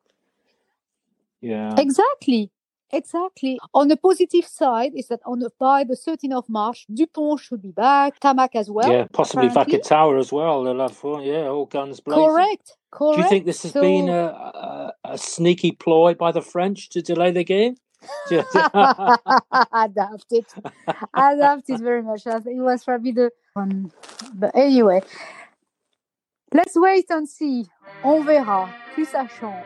yeah, 1.40 1.75
exactly. 1.79 2.51
Exactly. 2.92 3.59
On 3.75 3.88
the 3.88 3.96
positive 3.96 4.44
side 4.44 4.92
is 4.94 5.09
that 5.09 5.20
on 5.27 5.40
the, 5.40 5.51
by 5.59 5.83
the 5.83 5.96
13th 5.96 6.38
of 6.38 6.49
March, 6.49 6.87
Dupont 6.92 7.40
should 7.40 7.61
be 7.61 7.72
back, 7.72 8.20
Ntamack 8.20 8.51
as 8.55 8.70
well. 8.70 8.90
Yeah, 8.90 9.07
possibly 9.12 9.49
Vakatawa 9.49 10.18
as 10.20 10.33
well. 10.33 10.62
They'll 10.62 10.79
have, 10.79 10.99
oh, 11.03 11.20
yeah, 11.20 11.49
all 11.49 11.66
guns 11.66 12.01
blazing. 12.01 12.25
Correct. 12.25 12.77
Correct. 12.92 13.16
Do 13.16 13.22
you 13.22 13.29
think 13.29 13.44
this 13.44 13.62
has 13.64 13.72
so, 13.72 13.81
been 13.81 14.09
a, 14.09 14.29
a, 14.29 14.92
a, 15.05 15.18
sneaky 15.18 15.72
ploy 15.72 16.14
by 16.14 16.31
the 16.31 16.40
French 16.40 16.88
to 16.90 17.03
delay 17.03 17.33
the 17.33 17.44
game? 17.44 17.77
I 18.30 19.88
doubt 19.94 20.24
it. 20.30 20.52
I 21.14 21.37
doubt 21.37 21.64
it 21.68 21.80
very 21.80 22.02
much. 22.02 22.26
It 22.26 22.42
was 22.46 22.85
probably 22.85 23.12
the 23.12 23.30
one. 23.54 23.92
But 24.35 24.54
anyway, 24.54 25.02
let's 26.52 26.76
wait 26.76 27.06
and 27.11 27.28
see. 27.28 27.66
On 28.04 28.24
verra. 28.24 28.68
Plus 28.94 29.06
ça 29.06 29.28
change. 29.28 29.64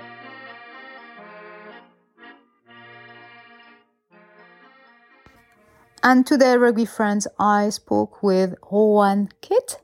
And 6.02 6.26
today, 6.26 6.56
rugby 6.56 6.86
friends, 6.86 7.26
I 7.38 7.68
spoke 7.68 8.22
with 8.22 8.54
Rowan 8.72 9.28
Kitt. 9.42 9.82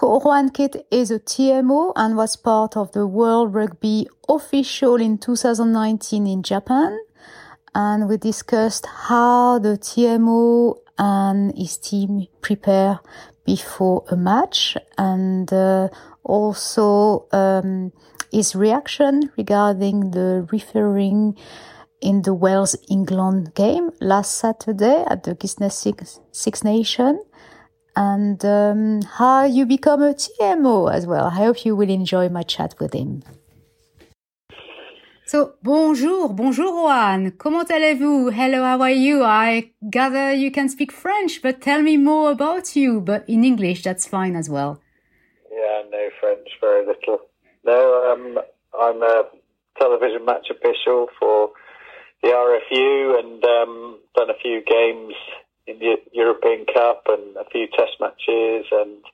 Rowan 0.00 0.48
Kitt 0.50 0.86
is 0.90 1.10
a 1.10 1.18
TMO 1.18 1.92
and 1.96 2.16
was 2.16 2.34
part 2.36 2.78
of 2.78 2.92
the 2.92 3.06
World 3.06 3.52
Rugby 3.52 4.08
official 4.26 4.94
in 4.94 5.18
2019 5.18 6.26
in 6.26 6.42
Japan. 6.42 6.98
And 7.78 8.08
we 8.08 8.16
discussed 8.16 8.86
how 8.86 9.60
the 9.60 9.78
TMO 9.78 10.78
and 10.98 11.56
his 11.56 11.78
team 11.78 12.26
prepare 12.40 12.98
before 13.46 14.04
a 14.10 14.16
match 14.16 14.76
and 14.98 15.52
uh, 15.52 15.88
also 16.24 17.28
um, 17.30 17.92
his 18.32 18.56
reaction 18.56 19.30
regarding 19.36 20.10
the 20.10 20.48
referring 20.50 21.38
in 22.00 22.22
the 22.22 22.34
Wales 22.34 22.74
England 22.90 23.54
game 23.54 23.92
last 24.00 24.38
Saturday 24.38 25.04
at 25.08 25.22
the 25.22 25.36
Guinness 25.36 25.76
Six, 25.76 26.18
Six 26.32 26.64
Nation 26.64 27.22
and 27.94 28.44
um, 28.44 29.02
how 29.02 29.44
you 29.44 29.64
become 29.64 30.02
a 30.02 30.14
TMO 30.14 30.92
as 30.92 31.06
well. 31.06 31.26
I 31.26 31.36
hope 31.36 31.64
you 31.64 31.76
will 31.76 31.90
enjoy 31.90 32.28
my 32.28 32.42
chat 32.42 32.74
with 32.80 32.92
him. 32.92 33.22
So, 35.28 35.52
bonjour, 35.62 36.30
bonjour 36.30 36.72
Juan. 36.72 37.32
Comment 37.32 37.66
allez-vous? 37.68 38.30
Hello, 38.30 38.64
how 38.64 38.80
are 38.80 38.90
you? 38.90 39.22
I 39.22 39.72
gather 39.90 40.32
you 40.32 40.50
can 40.50 40.70
speak 40.70 40.90
French, 40.90 41.42
but 41.42 41.60
tell 41.60 41.82
me 41.82 41.98
more 41.98 42.30
about 42.30 42.74
you, 42.74 43.02
but 43.02 43.28
in 43.28 43.44
English, 43.44 43.82
that's 43.82 44.06
fine 44.06 44.34
as 44.34 44.48
well. 44.48 44.80
Yeah, 45.52 45.82
no 45.90 46.08
French, 46.18 46.48
very 46.62 46.86
little. 46.86 47.18
No, 47.62 48.10
um, 48.10 48.38
I'm 48.72 49.02
a 49.02 49.24
television 49.78 50.24
match 50.24 50.46
official 50.50 51.08
for 51.20 51.50
the 52.22 52.30
RFU 52.30 53.18
and 53.18 53.44
um, 53.44 53.98
done 54.16 54.30
a 54.30 54.40
few 54.40 54.62
games 54.64 55.12
in 55.66 55.78
the 55.78 55.96
European 56.10 56.64
Cup 56.72 57.02
and 57.06 57.36
a 57.36 57.44
few 57.52 57.66
Test 57.76 58.00
matches, 58.00 58.64
and 58.72 59.04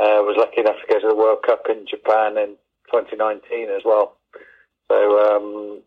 uh, 0.00 0.18
was 0.26 0.34
lucky 0.36 0.62
enough 0.62 0.82
to 0.82 0.92
go 0.92 0.98
to 0.98 1.06
the 1.06 1.14
World 1.14 1.44
Cup 1.46 1.62
in 1.70 1.86
Japan 1.88 2.36
in 2.36 2.56
2019 2.90 3.68
as 3.70 3.82
well. 3.84 4.17
So 4.88 4.96
um, 4.96 5.82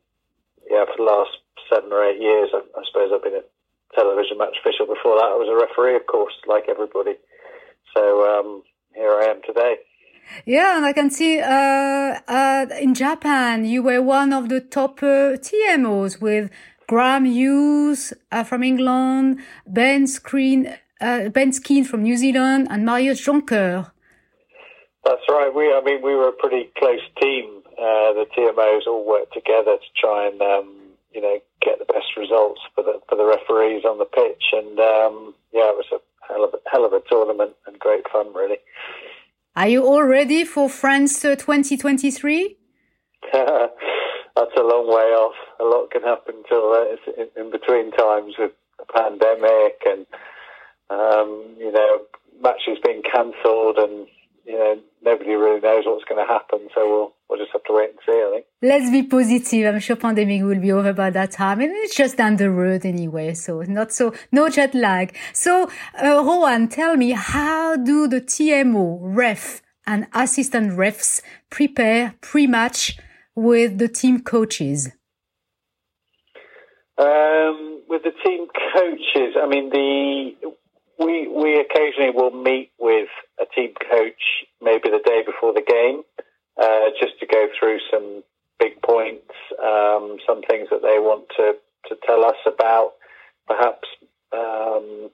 yeah, 0.70 0.86
for 0.86 0.98
the 0.98 1.04
last 1.04 1.38
seven 1.72 1.92
or 1.92 2.04
eight 2.06 2.22
years, 2.22 2.50
I, 2.54 2.60
I 2.78 2.84
suppose 2.88 3.12
I've 3.14 3.24
been 3.24 3.42
a 3.42 3.96
television 3.96 4.38
match 4.38 4.56
official. 4.60 4.86
Before 4.86 5.18
that, 5.18 5.32
I 5.32 5.36
was 5.36 5.50
a 5.50 5.58
referee, 5.58 5.96
of 5.96 6.08
course, 6.08 6.34
like 6.48 6.66
everybody. 6.70 7.16
So 7.96 8.04
um, 8.26 8.64
here 8.96 9.12
I 9.12 9.26
am 9.26 9.42
today. 9.46 9.76
Yeah, 10.46 10.78
and 10.78 10.86
I 10.86 10.94
can 10.94 11.10
see 11.10 11.40
uh, 11.40 12.20
uh, 12.28 12.66
in 12.80 12.94
Japan 12.94 13.66
you 13.66 13.84
were 13.84 14.02
one 14.02 14.32
of 14.32 14.50
the 14.50 14.62
top 14.62 15.04
uh, 15.04 15.36
TMOs 15.38 16.22
with 16.22 16.50
Graham 16.88 17.26
Hughes 17.26 18.14
uh, 18.32 18.44
from 18.44 18.64
England, 18.64 19.40
Ben 19.68 20.08
Screen, 20.08 20.76
uh, 21.00 21.30
Ben 21.30 21.52
Skeen 21.52 21.86
from 21.86 22.04
New 22.04 22.18
Zealand, 22.18 22.68
and 22.70 22.86
Marius 22.86 23.26
Jonker. 23.26 23.92
That's 25.04 25.22
right. 25.30 25.52
We, 25.54 25.74
I 25.74 25.82
mean, 25.84 26.02
we 26.04 26.16
were 26.16 26.30
a 26.30 26.34
pretty 26.34 26.70
close 26.78 27.02
team. 27.20 27.61
Uh, 27.78 28.14
the 28.14 28.26
TMOs 28.38 28.88
all 28.88 29.06
worked 29.06 29.34
together 29.34 29.78
to 29.78 30.00
try 30.00 30.28
and, 30.28 30.42
um, 30.42 30.76
you 31.14 31.22
know, 31.22 31.40
get 31.62 31.80
the 31.80 31.86
best 31.86 32.18
results 32.18 32.62
for 32.76 32.84
the 32.84 33.00
for 33.08 33.16
the 33.16 33.26
referees 33.26 33.86
on 33.86 33.98
the 33.98 34.06
pitch. 34.06 34.44
And 34.54 34.80
um, 34.80 35.34
yeah, 35.52 35.70
it 35.70 35.78
was 35.78 35.86
a 35.92 36.00
hell 36.28 36.44
of 36.44 36.54
a, 36.54 36.58
hell 36.70 36.86
of 36.86 36.94
a 36.94 37.02
tournament 37.10 37.54
and 37.68 37.80
great 37.80 38.04
fun, 38.12 38.34
really. 38.34 38.58
Are 39.56 39.68
you 39.68 39.86
all 39.86 40.04
ready 40.04 40.46
for 40.46 40.70
France 40.70 41.26
uh, 41.26 41.36
2023? 41.36 42.58
That's 43.34 44.56
a 44.58 44.64
long 44.64 44.88
way 44.88 45.12
off. 45.12 45.36
A 45.60 45.64
lot 45.64 45.92
can 45.92 46.04
happen 46.04 46.36
till 46.48 46.72
uh, 46.72 47.22
in, 47.22 47.28
in, 47.36 47.52
between 47.52 47.92
times 47.92 48.36
with 48.40 48.52
the 48.80 48.86
pandemic 48.86 49.82
and 49.86 50.06
um, 50.90 51.56
you 51.58 51.72
know 51.72 52.02
matches 52.42 52.78
being 52.84 53.04
cancelled 53.04 53.78
and 53.78 54.08
you 54.46 54.58
know 54.58 54.80
nobody 55.04 55.34
really 55.34 55.60
knows 55.60 55.84
what's 55.86 56.06
going 56.06 56.26
to 56.26 56.32
happen. 56.32 56.70
So 56.74 56.90
we'll 56.90 57.14
we'll 57.32 57.40
just 57.40 57.54
have 57.54 57.64
to 57.64 57.74
wait 57.74 57.90
and 57.92 58.00
see. 58.06 58.12
I 58.12 58.30
think. 58.34 58.46
Let's 58.62 58.92
be 58.92 59.04
positive. 59.04 59.74
I'm 59.74 59.80
sure 59.80 59.96
pandemic 59.96 60.44
will 60.44 60.60
be 60.60 60.72
over 60.72 60.94
by 60.94 61.10
that 61.12 61.32
time, 61.32 61.62
and 61.62 61.72
it's 61.72 61.96
just 61.96 62.18
down 62.18 62.36
the 62.36 62.52
road 62.52 62.86
anyway. 62.86 63.34
So 63.34 63.62
not 63.62 63.94
so 63.94 64.14
no 64.32 64.50
jet 64.50 64.76
lag. 64.76 65.16
So 65.34 65.70
uh, 66.04 66.24
Rowan, 66.26 66.68
tell 66.68 66.98
me, 66.98 67.12
how 67.12 67.78
do 67.78 68.08
the 68.08 68.22
TMO 68.22 69.00
ref 69.02 69.62
and 69.88 70.08
assistant 70.14 70.74
refs 70.74 71.22
prepare 71.50 72.16
pre-match 72.22 73.00
with 73.34 73.78
the 73.78 73.88
team 73.88 74.22
coaches? 74.22 74.90
Um, 76.98 77.82
with 77.88 78.04
the 78.04 78.12
team 78.24 78.48
coaches, 78.76 79.36
I 79.42 79.48
mean 79.48 79.70
the 79.70 80.32
we 81.00 81.28
we 81.28 81.60
occasionally 81.60 82.12
will 82.12 82.32
meet 82.32 82.72
with 82.78 83.10
a 83.40 83.46
team 83.56 83.74
coach 83.90 84.22
maybe 84.62 84.90
the 84.90 85.02
day 85.04 85.24
before 85.26 85.54
the 85.54 85.64
game, 85.66 86.04
uh, 86.60 86.90
just 87.00 87.20
to 87.20 87.26
go 87.26 87.48
through 87.60 87.80
some 87.92 88.24
big 88.60 88.82
points, 88.82 89.34
um, 89.64 90.18
some 90.28 90.42
things 90.50 90.68
that 90.72 90.82
they 90.82 91.00
want 91.00 91.26
to 91.38 91.54
to 91.88 91.96
tell 92.06 92.24
us 92.24 92.38
about, 92.46 92.94
perhaps 93.48 93.88
um, 94.34 95.10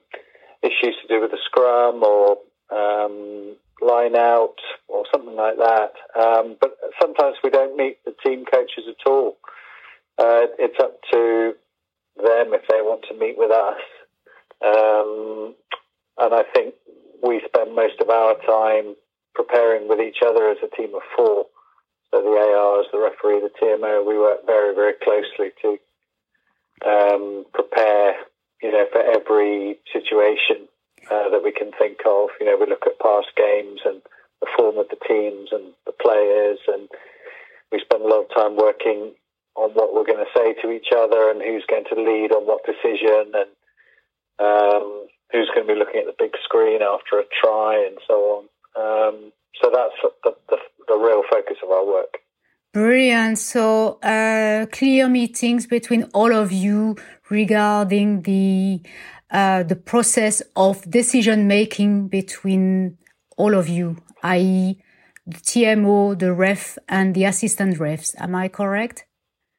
issues 0.62 0.94
to 1.00 1.08
do 1.08 1.20
with 1.20 1.30
the 1.30 1.38
scrum 1.46 2.02
or 2.02 2.38
um, 2.70 3.56
line 3.80 4.16
out 4.16 4.56
or 4.88 5.04
something 5.12 5.34
like 5.34 5.56
that. 5.56 5.92
Um, 6.18 6.56
but 6.60 6.76
sometimes 7.00 7.36
we 7.42 7.50
don't 7.50 7.76
meet 7.76 8.04
the 8.04 8.14
team 8.24 8.44
coaches 8.44 8.84
at 8.88 9.10
all. 9.10 9.38
Uh, 10.18 10.46
it's 10.58 10.78
up 10.80 10.98
to 11.12 11.54
them 12.16 12.52
if 12.52 12.62
they 12.68 12.82
want 12.82 13.04
to 13.08 13.18
meet 13.18 13.38
with 13.38 13.50
us. 13.50 13.80
Um, 14.64 15.54
and 16.18 16.34
I 16.34 16.42
think 16.54 16.74
we 17.22 17.40
spend 17.46 17.74
most 17.74 18.00
of 18.00 18.10
our 18.10 18.34
time 18.46 18.96
preparing 19.38 19.86
with 19.86 20.00
each 20.00 20.18
other 20.26 20.50
as 20.50 20.58
a 20.66 20.74
team 20.74 20.90
of 20.94 21.06
four. 21.14 21.46
So 22.10 22.18
the 22.18 22.34
ARs, 22.34 22.86
the 22.90 22.98
referee, 22.98 23.46
the 23.46 23.54
TMO, 23.54 24.02
we 24.04 24.18
work 24.18 24.44
very, 24.46 24.74
very 24.74 24.94
closely 24.98 25.54
to 25.62 25.78
um, 26.82 27.46
prepare, 27.54 28.16
you 28.60 28.72
know, 28.72 28.86
for 28.90 28.98
every 28.98 29.78
situation 29.92 30.66
uh, 31.06 31.30
that 31.30 31.44
we 31.44 31.52
can 31.52 31.70
think 31.78 31.98
of. 32.04 32.30
You 32.40 32.46
know, 32.46 32.58
we 32.58 32.66
look 32.66 32.82
at 32.86 32.98
past 32.98 33.28
games 33.36 33.80
and 33.84 34.02
the 34.40 34.50
form 34.56 34.78
of 34.78 34.90
the 34.90 34.98
teams 35.06 35.50
and 35.52 35.70
the 35.86 35.94
players, 35.94 36.58
and 36.66 36.88
we 37.70 37.78
spend 37.78 38.02
a 38.02 38.08
lot 38.08 38.26
of 38.26 38.34
time 38.34 38.56
working 38.56 39.14
on 39.54 39.70
what 39.74 39.94
we're 39.94 40.06
going 40.06 40.24
to 40.24 40.34
say 40.34 40.54
to 40.62 40.70
each 40.70 40.90
other 40.96 41.30
and 41.30 41.42
who's 41.42 41.66
going 41.68 41.84
to 41.92 42.00
lead 42.00 42.32
on 42.32 42.46
what 42.46 42.66
decision 42.66 43.34
and 43.34 43.50
um, 44.38 45.06
who's 45.30 45.50
going 45.54 45.66
to 45.66 45.72
be 45.74 45.78
looking 45.78 46.00
at 46.00 46.06
the 46.06 46.18
big 46.18 46.32
screen 46.42 46.80
after 46.80 47.18
a 47.18 47.24
try 47.42 47.84
and 47.84 47.98
so 48.06 48.14
on. 48.38 48.44
Um, 48.76 49.32
so 49.60 49.70
that's 49.72 49.94
the, 50.24 50.34
the, 50.48 50.56
the, 50.88 50.96
real 50.96 51.22
focus 51.30 51.56
of 51.64 51.70
our 51.70 51.86
work. 51.86 52.18
Brilliant. 52.72 53.38
So 53.38 53.98
uh, 54.00 54.66
clear 54.66 55.08
meetings 55.08 55.66
between 55.66 56.04
all 56.14 56.32
of 56.32 56.52
you 56.52 56.96
regarding 57.30 58.22
the 58.22 58.82
uh, 59.30 59.62
the 59.62 59.76
process 59.76 60.42
of 60.56 60.90
decision 60.90 61.46
making 61.46 62.08
between 62.08 62.96
all 63.36 63.54
of 63.54 63.68
you, 63.68 63.96
i.e., 64.22 64.80
the 65.26 65.38
TMO, 65.38 66.18
the 66.18 66.32
ref, 66.32 66.78
and 66.88 67.14
the 67.14 67.24
assistant 67.24 67.78
refs. 67.78 68.14
Am 68.18 68.34
I 68.34 68.48
correct? 68.48 69.04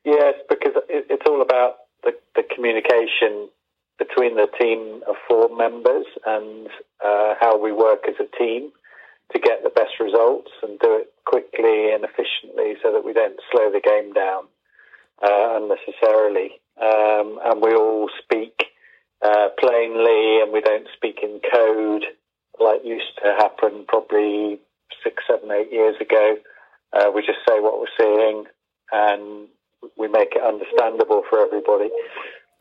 Yes, 0.03 0.33
because 0.49 0.73
it's 0.89 1.21
all 1.27 1.41
about 1.43 1.75
the, 2.03 2.13
the 2.35 2.41
communication 2.55 3.49
between 3.99 4.35
the 4.35 4.47
team 4.59 5.01
of 5.07 5.15
four 5.29 5.55
members 5.55 6.05
and 6.25 6.67
uh, 7.05 7.35
how 7.39 7.61
we 7.61 7.71
work 7.71 8.05
as 8.07 8.15
a 8.19 8.37
team 8.37 8.71
to 9.33 9.39
get 9.39 9.63
the 9.63 9.69
best 9.69 9.99
results 9.99 10.51
and 10.63 10.79
do 10.79 10.97
it 10.97 11.13
quickly 11.25 11.93
and 11.93 12.03
efficiently 12.03 12.75
so 12.81 12.91
that 12.91 13.05
we 13.05 13.13
don't 13.13 13.39
slow 13.51 13.71
the 13.71 13.81
game 13.81 14.13
down 14.13 14.45
uh, 15.23 15.59
unnecessarily. 15.61 16.59
Um, 16.81 17.39
and 17.43 17.61
we 17.61 17.73
all 17.73 18.09
speak 18.23 18.63
uh, 19.21 19.49
plainly 19.59 20.41
and 20.41 20.51
we 20.51 20.61
don't 20.61 20.87
speak 20.95 21.19
in 21.21 21.41
code 21.51 22.05
like 22.59 22.81
used 22.83 23.15
to 23.23 23.35
happen 23.37 23.85
probably 23.87 24.59
six, 25.03 25.23
seven, 25.29 25.51
eight 25.51 25.71
years 25.71 25.95
ago. 26.01 26.35
Uh, 26.91 27.11
we 27.13 27.21
just 27.21 27.39
say 27.47 27.59
what 27.59 27.79
we're 27.79 27.97
seeing 27.97 28.45
and 28.91 29.47
we 29.97 30.07
make 30.07 30.33
it 30.35 30.43
understandable 30.43 31.23
for 31.29 31.45
everybody. 31.45 31.89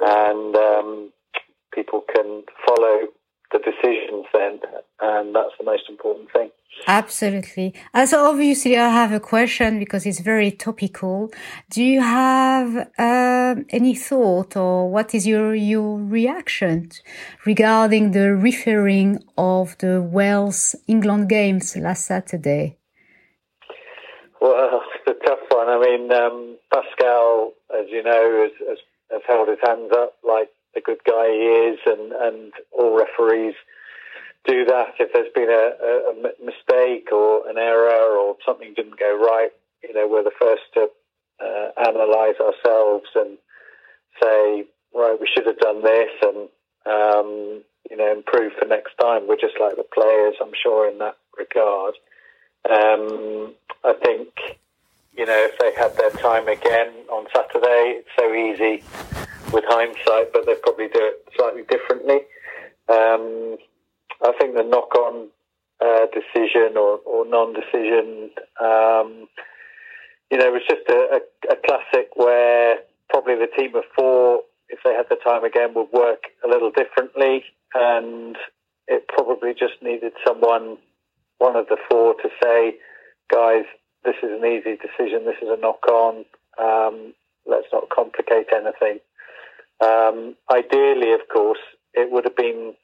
And 0.01 0.55
um, 0.55 1.13
people 1.73 2.03
can 2.15 2.45
follow 2.67 3.09
the 3.53 3.59
decisions 3.59 4.27
then, 4.33 4.61
and 5.01 5.35
that's 5.35 5.55
the 5.59 5.65
most 5.65 5.85
important 5.89 6.31
thing. 6.33 6.51
Absolutely. 6.87 7.75
So 8.07 8.31
obviously, 8.31 8.77
I 8.77 8.89
have 8.89 9.13
a 9.13 9.21
question 9.21 9.79
because 9.79 10.07
it's 10.07 10.21
very 10.21 10.51
topical. 10.51 11.31
Do 11.71 11.83
you 11.83 12.01
have 12.01 12.89
uh, 12.99 13.57
any 13.71 13.95
thought, 13.95 14.57
or 14.57 14.91
what 14.91 15.15
is 15.15 15.27
your 15.27 15.55
your 15.55 15.99
reaction 15.99 16.91
regarding 17.45 18.13
the 18.13 18.35
refereeing 18.35 19.25
of 19.37 19.77
the 19.79 20.03
Wales 20.03 20.77
England 20.87 21.29
games 21.29 21.77
last 21.77 22.07
Saturday? 22.07 22.77
Well, 24.41 24.83
it's 25.07 25.21
a 25.21 25.27
tough 25.27 25.41
one. 25.51 25.69
I 25.69 25.79
mean, 25.81 26.13
um, 26.13 26.57
Pascal, 26.73 27.53
as 27.75 27.87
you 27.91 28.03
know, 28.03 28.49
has, 28.49 28.69
has, 28.69 28.79
has 29.11 29.23
held 29.27 29.49
his 29.49 29.59
hands 29.63 29.91
up 29.93 30.15
like 30.23 30.51
the 30.75 30.81
good 30.81 30.99
guy 31.05 31.29
he 31.29 31.73
is, 31.73 31.79
and, 31.87 32.13
and 32.13 32.53
all 32.73 32.97
referees 32.97 33.55
do 34.47 34.65
that. 34.65 34.95
If 34.99 35.13
there's 35.13 35.33
been 35.35 35.51
a, 35.51 35.67
a, 36.11 36.45
mistake 36.45 37.13
or 37.13 37.49
an 37.49 37.59
error 37.59 38.17
or 38.17 38.37
something 38.47 38.73
didn't 38.75 38.99
go 38.99 39.17
right, 39.19 39.51
you 39.83 39.95
know, 39.95 40.09
we're 40.09 40.25
the 40.25 40.31
first 40.39 40.63
to 40.75 40.89
uh, 41.41 41.71
analyse 41.77 42.37
ourselves 42.41 43.07
and 43.15 43.39
say, 44.21 44.65
right, 44.95 45.19
we 45.21 45.29
should 45.33 45.47
have 45.47 45.59
done 45.59 45.83
this 45.83 46.11
and, 46.23 46.49
um, 46.87 47.63
you 47.91 47.97
know, 47.97 48.13
improve 48.13 48.53
for 48.59 48.67
next 48.67 48.95
time. 49.01 49.29
We're 49.29 49.37
just 49.37 49.61
like 49.61 49.77
the 49.77 49.85
players, 49.95 50.35
I'm 50.41 50.53
sure, 50.61 50.91
in 50.91 50.99
that 50.99 51.17
regard. 51.37 51.95
Um, 52.69 53.55
I 53.85 53.95
think, 54.03 54.29
you 55.17 55.27
know, 55.27 55.49
if 55.51 55.59
they 55.59 55.73
had 55.75 55.97
their 55.97 56.11
time 56.11 56.49
again 56.49 56.93
on 57.11 57.27
Saturday, 57.35 58.01
it's 58.01 58.09
so 58.19 58.35
easy 58.35 58.83
with 59.53 59.65
hindsight, 59.67 60.33
but 60.33 60.47
they'd 60.47 60.63
probably 60.63 60.89
do 60.89 61.01
it 61.01 61.25
slightly 61.37 61.63
differently. 61.63 62.21
Um, 62.89 63.57
I 64.23 64.33
think 64.39 64.57
the 64.57 64.65
knock-on 64.65 65.29
uh, 65.81 66.07
decision 66.13 66.77
or, 66.77 66.99
or 67.07 67.27
non-decision, 67.27 68.31
um, 68.61 69.29
you 70.31 70.39
know, 70.39 70.47
it 70.47 70.53
was 70.53 70.63
just 70.69 70.89
a, 70.89 71.21
a, 71.21 71.53
a, 71.53 71.57
classic 71.65 72.11
where 72.17 72.79
probably 73.11 73.37
the 73.37 73.49
team 73.57 73.75
of 73.77 73.85
four, 73.97 74.43
if 74.69 74.81
they 74.85 74.93
had 74.93 75.07
the 75.09 75.17
time 75.25 75.45
again, 75.45 75.75
would 75.75 75.93
work 75.93 76.25
a 76.45 76.49
little 76.49 76.71
differently, 76.71 77.45
and 77.75 78.37
it 78.89 79.07
probably 79.09 79.53
just 79.53 79.81
needed 79.83 80.13
someone, 80.27 80.79
one 81.39 81.57
of 81.57 81.67
the 81.69 81.77
four, 81.89 82.15
to 82.15 82.29
say, 82.43 82.75
guys, 83.31 83.65
this 84.05 84.17
is 84.23 84.31
an 84.31 84.45
easy 84.45 84.77
decision. 84.77 85.25
This 85.25 85.37
is 85.43 85.49
a 85.49 85.61
knock-on. 85.61 86.25
Um, 86.59 87.15
let's 87.47 87.67
not 87.73 87.89
complicate 87.91 88.47
anything. 88.53 89.01
Um, 89.81 90.35
ideally, 90.51 91.13
of 91.13 91.21
course, 91.33 91.61
it 91.95 92.11
would 92.11 92.25
have 92.25 92.37
been 92.37 92.75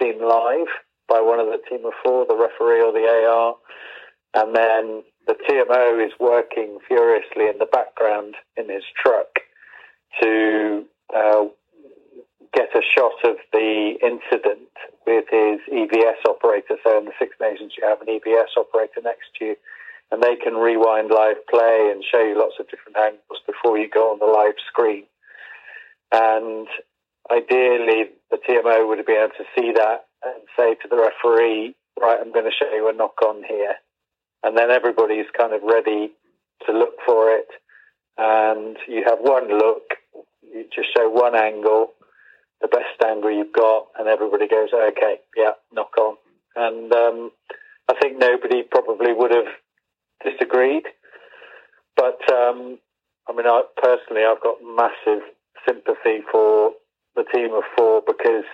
seen 0.00 0.20
live 0.20 0.68
by 1.08 1.20
one 1.20 1.40
of 1.40 1.46
the 1.46 1.58
team 1.68 1.84
of 1.84 1.92
four, 2.04 2.24
the 2.26 2.36
referee 2.36 2.82
or 2.82 2.92
the 2.92 3.06
AR, 3.06 3.56
and 4.34 4.54
then 4.54 5.02
the 5.26 5.34
TMO 5.34 6.04
is 6.04 6.12
working 6.20 6.78
furiously 6.86 7.48
in 7.48 7.58
the 7.58 7.66
background 7.70 8.36
in 8.56 8.68
his 8.70 8.84
truck 8.96 9.40
to 10.22 10.84
uh, 11.14 11.44
get 12.54 12.68
a 12.74 12.82
shot 12.82 13.12
of 13.24 13.36
the 13.52 13.94
incident 14.02 14.70
with 15.06 15.24
his 15.30 15.60
EVS 15.72 16.24
operator. 16.28 16.76
So 16.84 16.98
in 16.98 17.04
the 17.06 17.12
Six 17.18 17.36
Nations, 17.40 17.72
you 17.76 17.86
have 17.86 18.00
an 18.00 18.08
EVS 18.08 18.56
operator 18.56 19.00
next 19.02 19.34
to 19.38 19.44
you, 19.44 19.56
and 20.10 20.22
they 20.22 20.36
can 20.36 20.54
rewind 20.54 21.10
live 21.10 21.44
play 21.48 21.90
and 21.92 22.04
show 22.04 22.22
you 22.22 22.38
lots 22.38 22.54
of 22.58 22.68
different 22.68 22.96
angles 22.98 23.40
before 23.46 23.78
you 23.78 23.88
go 23.88 24.12
on 24.12 24.18
the 24.18 24.26
live 24.26 24.58
screen. 24.66 25.04
And 26.12 26.66
ideally, 27.30 28.10
the 28.30 28.38
TMO 28.48 28.88
would 28.88 28.98
have 28.98 29.06
been 29.06 29.22
able 29.22 29.34
to 29.38 29.44
see 29.56 29.72
that 29.72 30.06
and 30.24 30.42
say 30.56 30.74
to 30.74 30.88
the 30.88 30.96
referee, 30.96 31.74
right, 32.00 32.18
I'm 32.20 32.32
going 32.32 32.44
to 32.44 32.50
show 32.50 32.72
you 32.74 32.88
a 32.88 32.92
knock 32.92 33.22
on 33.24 33.42
here. 33.48 33.74
And 34.42 34.56
then 34.56 34.70
everybody's 34.70 35.26
kind 35.36 35.52
of 35.52 35.62
ready 35.62 36.12
to 36.66 36.72
look 36.72 36.94
for 37.06 37.30
it. 37.30 37.48
And 38.18 38.76
you 38.88 39.04
have 39.06 39.18
one 39.20 39.48
look, 39.48 39.94
you 40.42 40.64
just 40.74 40.88
show 40.96 41.08
one 41.08 41.36
angle, 41.36 41.92
the 42.60 42.68
best 42.68 43.00
angle 43.06 43.30
you've 43.30 43.52
got, 43.52 43.86
and 43.98 44.08
everybody 44.08 44.48
goes, 44.48 44.68
okay, 44.74 45.20
yeah, 45.36 45.52
knock 45.72 45.92
on. 45.98 46.16
And 46.56 46.92
um, 46.92 47.30
I 47.88 47.94
think 48.00 48.18
nobody 48.18 48.62
probably 48.62 49.12
would 49.12 49.30
have 49.32 49.48
disagreed. 50.24 50.84
But 51.96 52.20
um, 52.32 52.78
I 53.28 53.32
mean, 53.32 53.46
I, 53.46 53.62
personally, 53.76 54.24
I've 54.24 54.42
got 54.42 54.56
massive 54.62 55.22
sympathy 55.66 56.20
for 56.30 56.72
the 57.16 57.24
team 57.32 57.52
of 57.54 57.62
four 57.76 58.02
because 58.06 58.44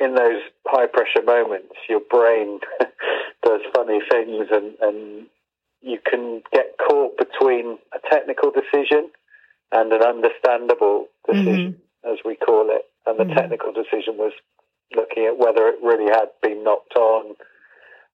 in 0.00 0.14
those 0.14 0.42
high 0.66 0.86
pressure 0.86 1.22
moments, 1.24 1.74
your 1.88 2.00
brain 2.10 2.60
does 3.44 3.60
funny 3.74 4.00
things 4.10 4.46
and, 4.50 4.74
and 4.80 5.26
you 5.80 5.98
can 6.04 6.42
get 6.52 6.76
caught 6.88 7.16
between 7.16 7.78
a 7.94 7.98
technical 8.10 8.50
decision 8.50 9.10
and 9.72 9.92
an 9.92 10.02
understandable 10.02 11.06
decision, 11.26 11.76
mm-hmm. 11.76 12.12
as 12.12 12.18
we 12.24 12.36
call 12.36 12.68
it. 12.70 12.82
And 13.06 13.18
the 13.18 13.24
mm-hmm. 13.24 13.34
technical 13.34 13.72
decision 13.72 14.16
was 14.16 14.32
looking 14.96 15.26
at 15.26 15.38
whether 15.38 15.68
it 15.68 15.76
really 15.82 16.10
had 16.10 16.28
been 16.42 16.64
knocked 16.64 16.96
on 16.96 17.34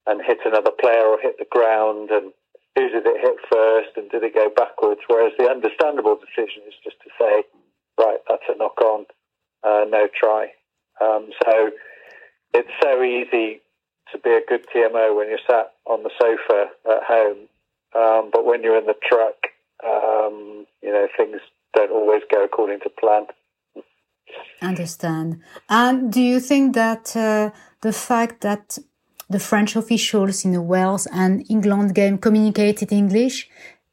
and 0.06 0.20
hit 0.24 0.38
another 0.44 0.70
player 0.70 1.04
or 1.04 1.18
hit 1.20 1.36
the 1.38 1.46
ground 1.50 2.10
and 2.10 2.32
who 2.76 2.88
did 2.88 3.06
it 3.06 3.20
hit 3.20 3.36
first 3.50 3.90
and 3.96 4.10
did 4.10 4.22
it 4.22 4.34
go 4.34 4.48
backwards? 4.54 5.00
Whereas 5.06 5.32
the 5.38 5.50
understandable 5.50 6.16
decision 6.16 6.62
is 6.66 6.74
just 6.82 6.96
to 7.02 7.10
say, 7.18 7.44
right, 8.00 8.18
that's 8.28 8.42
a 8.48 8.56
knock 8.56 8.80
on, 8.80 9.06
uh, 9.62 9.84
no 9.88 10.08
try. 10.18 10.48
Um, 11.00 11.30
so 11.44 11.70
it's 12.54 12.68
so 12.82 13.02
easy 13.02 13.60
to 14.12 14.18
be 14.18 14.30
a 14.30 14.40
good 14.48 14.66
TMO 14.74 15.16
when 15.16 15.28
you're 15.28 15.38
sat 15.48 15.72
on 15.86 16.02
the 16.02 16.10
sofa 16.20 16.70
at 16.86 17.02
home, 17.06 17.48
um, 17.94 18.30
but 18.32 18.44
when 18.44 18.62
you're 18.62 18.78
in 18.78 18.86
the 18.86 18.94
truck, 19.08 19.36
um, 19.84 20.66
you 20.82 20.90
know 20.90 21.06
things 21.16 21.40
don't 21.74 21.92
always 21.92 22.22
go 22.30 22.44
according 22.44 22.80
to 22.80 22.90
plan. 22.90 23.26
Understand. 24.62 25.40
And 25.68 26.12
do 26.12 26.20
you 26.20 26.40
think 26.40 26.74
that 26.74 27.16
uh, 27.16 27.50
the 27.80 27.92
fact 27.92 28.42
that 28.42 28.78
the 29.28 29.38
French 29.38 29.76
officials 29.76 30.44
in 30.44 30.52
the 30.52 30.62
Wales 30.62 31.06
and 31.12 31.44
England 31.48 31.94
game 31.94 32.18
communicated 32.18 32.92
English 32.92 33.48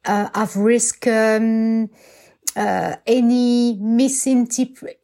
uh, 0.05 0.29
have 0.33 0.55
risked 0.55 1.07
um, 1.07 1.89
uh, 2.55 2.95
any 3.05 3.75
misinterpret, 3.79 4.99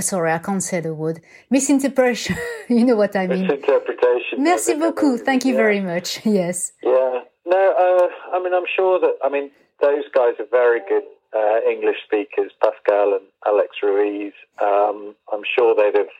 sorry, 0.00 0.32
I 0.32 0.38
can't 0.38 0.62
say 0.62 0.80
the 0.80 0.94
word, 0.94 1.20
misinterpretation. 1.50 2.36
you 2.68 2.84
know 2.84 2.96
what 2.96 3.16
I 3.16 3.26
mean? 3.26 3.46
Misinterpretation. 3.46 4.42
Merci 4.42 4.74
beaucoup. 4.74 5.20
Thank 5.20 5.44
you 5.44 5.52
yeah. 5.52 5.58
very 5.58 5.80
much. 5.80 6.20
Yes. 6.32 6.72
Yeah. 6.82 7.20
No, 7.44 7.58
uh, 7.58 8.36
I 8.36 8.42
mean, 8.42 8.54
I'm 8.54 8.68
sure 8.74 8.98
that, 9.00 9.14
I 9.22 9.28
mean, 9.28 9.50
those 9.80 10.04
guys 10.14 10.34
are 10.38 10.46
very 10.50 10.80
good 10.88 11.02
uh, 11.34 11.58
English 11.68 11.96
speakers, 12.04 12.52
Pascal 12.62 13.14
and 13.14 13.26
Alex 13.46 13.76
Ruiz. 13.82 14.32
Um, 14.62 15.14
I'm 15.32 15.42
sure 15.44 15.74
they'd 15.74 15.98
have 15.98 16.12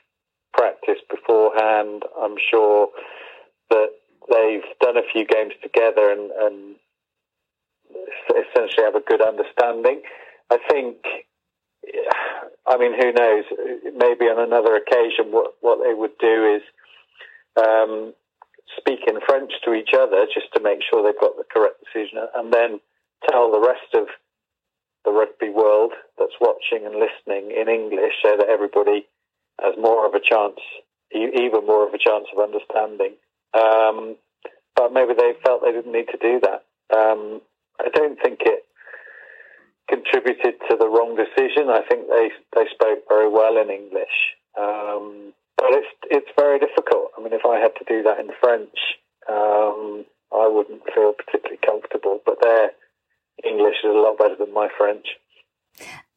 practiced 0.53 1.07
beforehand. 1.09 2.03
I'm 2.21 2.35
sure 2.51 2.89
that 3.69 3.89
they've 4.29 4.67
done 4.81 4.97
a 4.97 5.03
few 5.11 5.25
games 5.25 5.53
together 5.61 6.11
and, 6.11 6.31
and 6.31 6.75
essentially 8.29 8.85
have 8.85 8.95
a 8.95 9.01
good 9.01 9.21
understanding. 9.21 10.01
I 10.51 10.57
think, 10.69 10.97
I 12.67 12.77
mean, 12.77 12.93
who 12.99 13.11
knows? 13.11 13.45
Maybe 13.95 14.25
on 14.25 14.39
another 14.39 14.75
occasion, 14.75 15.31
what 15.31 15.55
what 15.61 15.79
they 15.83 15.93
would 15.93 16.17
do 16.19 16.57
is 16.57 16.61
um, 17.57 18.13
speak 18.77 19.01
in 19.07 19.19
French 19.25 19.51
to 19.65 19.73
each 19.73 19.93
other 19.93 20.25
just 20.33 20.53
to 20.53 20.61
make 20.61 20.79
sure 20.81 21.03
they've 21.03 21.19
got 21.19 21.37
the 21.37 21.45
correct 21.51 21.83
decision, 21.83 22.19
and 22.35 22.53
then 22.53 22.79
tell 23.29 23.51
the 23.51 23.59
rest 23.59 23.93
of 23.93 24.07
the 25.05 25.11
rugby 25.11 25.49
world 25.49 25.91
that's 26.17 26.39
watching 26.39 26.85
and 26.85 26.95
listening 26.95 27.51
in 27.51 27.67
English, 27.67 28.13
so 28.23 28.37
that 28.37 28.49
everybody 28.49 29.05
has 29.61 29.75
more 29.77 30.07
of 30.07 30.13
a 30.13 30.19
chance, 30.19 30.59
even 31.13 31.65
more 31.65 31.87
of 31.87 31.93
a 31.93 31.97
chance 31.97 32.25
of 32.33 32.41
understanding. 32.41 33.13
Um, 33.53 34.15
but 34.75 34.93
maybe 34.93 35.13
they 35.13 35.33
felt 35.43 35.61
they 35.61 35.71
didn't 35.71 35.91
need 35.91 36.07
to 36.07 36.17
do 36.17 36.41
that. 36.41 36.65
Um, 36.95 37.41
I 37.79 37.89
don't 37.89 38.19
think 38.21 38.39
it 38.41 38.65
contributed 39.89 40.55
to 40.69 40.77
the 40.77 40.87
wrong 40.87 41.15
decision. 41.15 41.69
I 41.69 41.81
think 41.87 42.07
they 42.07 42.31
they 42.55 42.65
spoke 42.73 43.03
very 43.07 43.29
well 43.29 43.57
in 43.57 43.69
English, 43.69 44.17
um, 44.59 45.33
but 45.57 45.71
it's 45.71 45.93
it's 46.09 46.31
very 46.37 46.59
difficult. 46.59 47.11
I 47.17 47.23
mean, 47.23 47.33
if 47.33 47.45
I 47.45 47.59
had 47.59 47.75
to 47.77 47.85
do 47.87 48.03
that 48.03 48.19
in 48.19 48.29
French, 48.39 48.77
um, 49.29 50.05
I 50.31 50.47
wouldn't 50.47 50.83
feel 50.93 51.13
particularly 51.13 51.59
comfortable. 51.65 52.19
But 52.25 52.41
their 52.41 52.71
English 53.43 53.77
is 53.83 53.91
a 53.91 53.99
lot 53.99 54.17
better 54.17 54.35
than 54.35 54.53
my 54.53 54.69
French. 54.77 55.07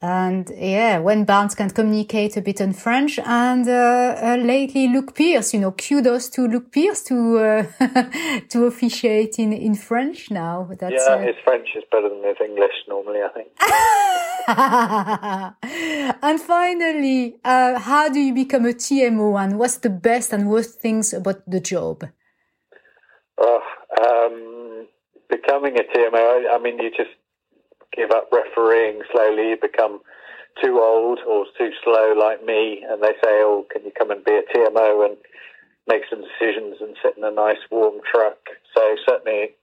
And 0.03 0.53
yeah, 0.55 0.99
Wayne 1.01 1.25
Barnes 1.25 1.55
can 1.55 1.71
communicate 1.71 2.37
a 2.37 2.42
bit 2.42 2.61
in 2.61 2.75
French, 2.75 3.19
and 3.19 3.66
uh, 3.66 4.14
uh, 4.23 4.37
lately 4.37 4.88
Luke 4.88 5.14
Pearce, 5.14 5.55
you 5.55 5.61
know, 5.61 5.73
kudos 5.73 6.29
to 6.31 6.47
Luke 6.47 6.71
Pearce 6.71 7.03
to 7.05 7.38
uh, 7.38 7.62
to 8.51 8.66
officiate 8.66 9.38
in 9.38 9.55
in 9.55 9.75
French 9.75 10.31
now. 10.31 10.69
That's, 10.79 11.03
yeah, 11.09 11.14
uh, 11.14 11.19
his 11.21 11.35
French 11.42 11.69
is 11.75 11.83
better 11.90 12.11
than 12.11 12.23
his 12.23 12.37
English 12.45 12.75
normally, 12.87 13.21
I 13.23 13.31
think. 13.33 13.49
and 16.23 16.40
finally, 16.42 17.37
uh, 17.42 17.79
how 17.79 18.11
do 18.11 18.21
you 18.21 18.35
become 18.35 18.66
a 18.66 18.75
TMO, 18.75 19.42
and 19.42 19.59
what's 19.59 19.79
the 19.79 19.90
best 19.90 20.31
and 20.35 20.51
worst 20.51 20.79
things 20.79 21.14
about 21.14 21.40
the 21.51 21.61
job? 21.61 22.05
Oh, 23.38 23.62
um, 24.05 24.88
becoming 25.31 25.79
a 25.79 25.85
TMO, 25.85 26.14
I, 26.14 26.57
I 26.57 26.59
mean, 26.59 26.79
you 26.79 26.90
just 26.90 27.16
give 27.96 28.11
up 28.11 28.28
refereeing 28.30 29.00
slowly, 29.11 29.50
you 29.50 29.56
become 29.61 30.00
too 30.62 30.80
old 30.80 31.20
or 31.26 31.46
too 31.59 31.70
slow 31.82 32.14
like 32.16 32.44
me, 32.44 32.85
and 32.88 33.02
they 33.02 33.12
say, 33.22 33.42
"Oh, 33.42 33.66
can 33.70 33.85
you 33.85 33.90
come 33.90 34.11
and 34.11 34.24
be 34.24 34.37
a 34.37 34.42
TMO 34.42 35.04
and 35.06 35.16
make 35.87 36.02
some 36.09 36.22
decisions 36.22 36.76
and 36.80 36.96
sit 37.02 37.16
in 37.16 37.24
a 37.24 37.30
nice 37.30 37.61
warm 37.70 38.00
truck?" 38.11 38.38
So 38.74 38.96
certainly 39.09 39.54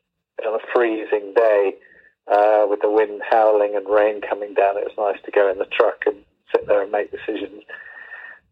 on 0.46 0.56
a 0.56 0.66
freezing 0.74 1.34
day 1.36 1.76
uh, 2.28 2.66
with 2.70 2.82
the 2.82 2.90
wind 2.90 3.22
howling 3.30 3.76
and 3.76 3.88
rain 3.88 4.22
coming 4.22 4.54
down, 4.54 4.78
it 4.78 4.86
was 4.86 4.98
nice 4.98 5.22
to 5.26 5.32
go 5.32 5.50
in 5.52 5.58
the 5.58 5.66
truck 5.66 6.04
and 6.06 6.18
sit 6.52 6.68
there 6.68 6.82
and 6.82 6.92
make 6.92 7.12
decisions. 7.12 7.64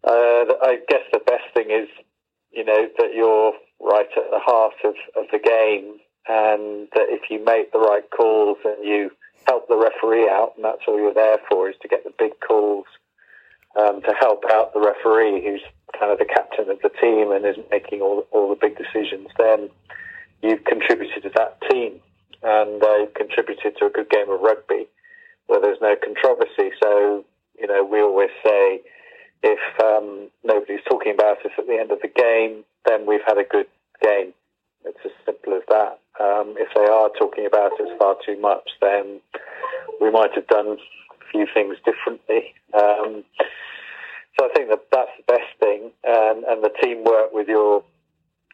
Uh, 0.03 0.57
I 0.61 0.79
guess 0.87 1.05
the 1.13 1.19
best 1.19 1.45
thing 1.53 1.69
is, 1.69 1.87
you 2.51 2.65
know, 2.65 2.87
that 2.97 3.13
you're 3.13 3.53
right 3.79 4.09
at 4.17 4.31
the 4.31 4.39
heart 4.39 4.73
of, 4.83 4.95
of 5.15 5.25
the 5.31 5.39
game, 5.39 5.99
and 6.27 6.87
that 6.95 7.09
if 7.09 7.29
you 7.29 7.43
make 7.43 7.71
the 7.71 7.79
right 7.79 8.03
calls 8.09 8.57
and 8.65 8.83
you 8.83 9.11
help 9.47 9.67
the 9.67 9.77
referee 9.77 10.29
out, 10.29 10.53
and 10.55 10.65
that's 10.65 10.81
all 10.87 10.97
you're 10.97 11.13
there 11.13 11.37
for, 11.49 11.69
is 11.69 11.75
to 11.81 11.87
get 11.87 12.03
the 12.03 12.13
big 12.17 12.31
calls 12.45 12.85
um, 13.79 14.01
to 14.01 14.13
help 14.19 14.43
out 14.51 14.73
the 14.73 14.81
referee, 14.81 15.43
who's 15.43 15.61
kind 15.97 16.11
of 16.11 16.19
the 16.19 16.25
captain 16.25 16.69
of 16.69 16.79
the 16.81 16.89
team 17.01 17.31
and 17.31 17.45
is 17.45 17.57
making 17.69 18.01
all 18.01 18.27
all 18.31 18.49
the 18.49 18.59
big 18.59 18.77
decisions. 18.77 19.27
Then 19.37 19.69
you've 20.41 20.63
contributed 20.65 21.23
to 21.23 21.31
that 21.35 21.61
team, 21.69 21.99
and 22.43 22.83
uh, 22.83 22.95
you've 22.97 23.13
contributed 23.13 23.77
to 23.77 23.85
a 23.85 23.89
good 23.89 24.09
game 24.09 24.29
of 24.29 24.41
rugby 24.41 24.87
where 25.47 25.61
there's 25.61 25.81
no 25.81 25.95
controversy. 25.95 26.71
So 26.81 27.25
you 27.59 27.67
know, 27.67 27.83
we 27.83 28.01
always 28.01 28.31
say 28.43 28.81
if 29.43 29.59
um, 29.81 30.29
nobody's 30.43 30.83
talking 30.89 31.13
about 31.13 31.45
us 31.45 31.51
at 31.57 31.67
the 31.67 31.77
end 31.79 31.91
of 31.91 31.99
the 32.01 32.07
game, 32.07 32.63
then 32.85 33.05
we've 33.05 33.25
had 33.25 33.37
a 33.37 33.43
good 33.43 33.67
game. 34.01 34.33
It's 34.85 34.99
as 35.05 35.11
simple 35.25 35.53
as 35.53 35.63
that. 35.69 36.00
Um, 36.21 36.55
if 36.57 36.69
they 36.75 36.85
are 36.85 37.09
talking 37.17 37.45
about 37.45 37.73
us 37.81 37.89
far 37.97 38.15
too 38.25 38.39
much, 38.39 38.69
then 38.79 39.21
we 39.99 40.11
might 40.11 40.33
have 40.35 40.47
done 40.47 40.67
a 40.67 40.77
few 41.31 41.47
things 41.53 41.77
differently. 41.83 42.53
Um, 42.73 43.23
so 44.37 44.45
I 44.45 44.49
think 44.55 44.69
that 44.69 44.85
that's 44.91 45.15
the 45.17 45.27
best 45.27 45.51
thing, 45.59 45.91
and, 46.03 46.43
and 46.45 46.63
the 46.63 46.71
teamwork 46.81 47.33
with 47.33 47.47
your 47.47 47.83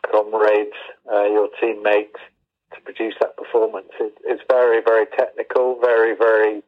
comrades, 0.09 0.79
uh, 1.11 1.25
your 1.25 1.49
teammates, 1.59 2.19
to 2.73 2.81
produce 2.81 3.15
that 3.21 3.37
performance. 3.37 3.91
It, 3.99 4.13
it's 4.25 4.43
very, 4.49 4.81
very 4.85 5.05
technical, 5.17 5.79
very, 5.81 6.15
very 6.15 6.63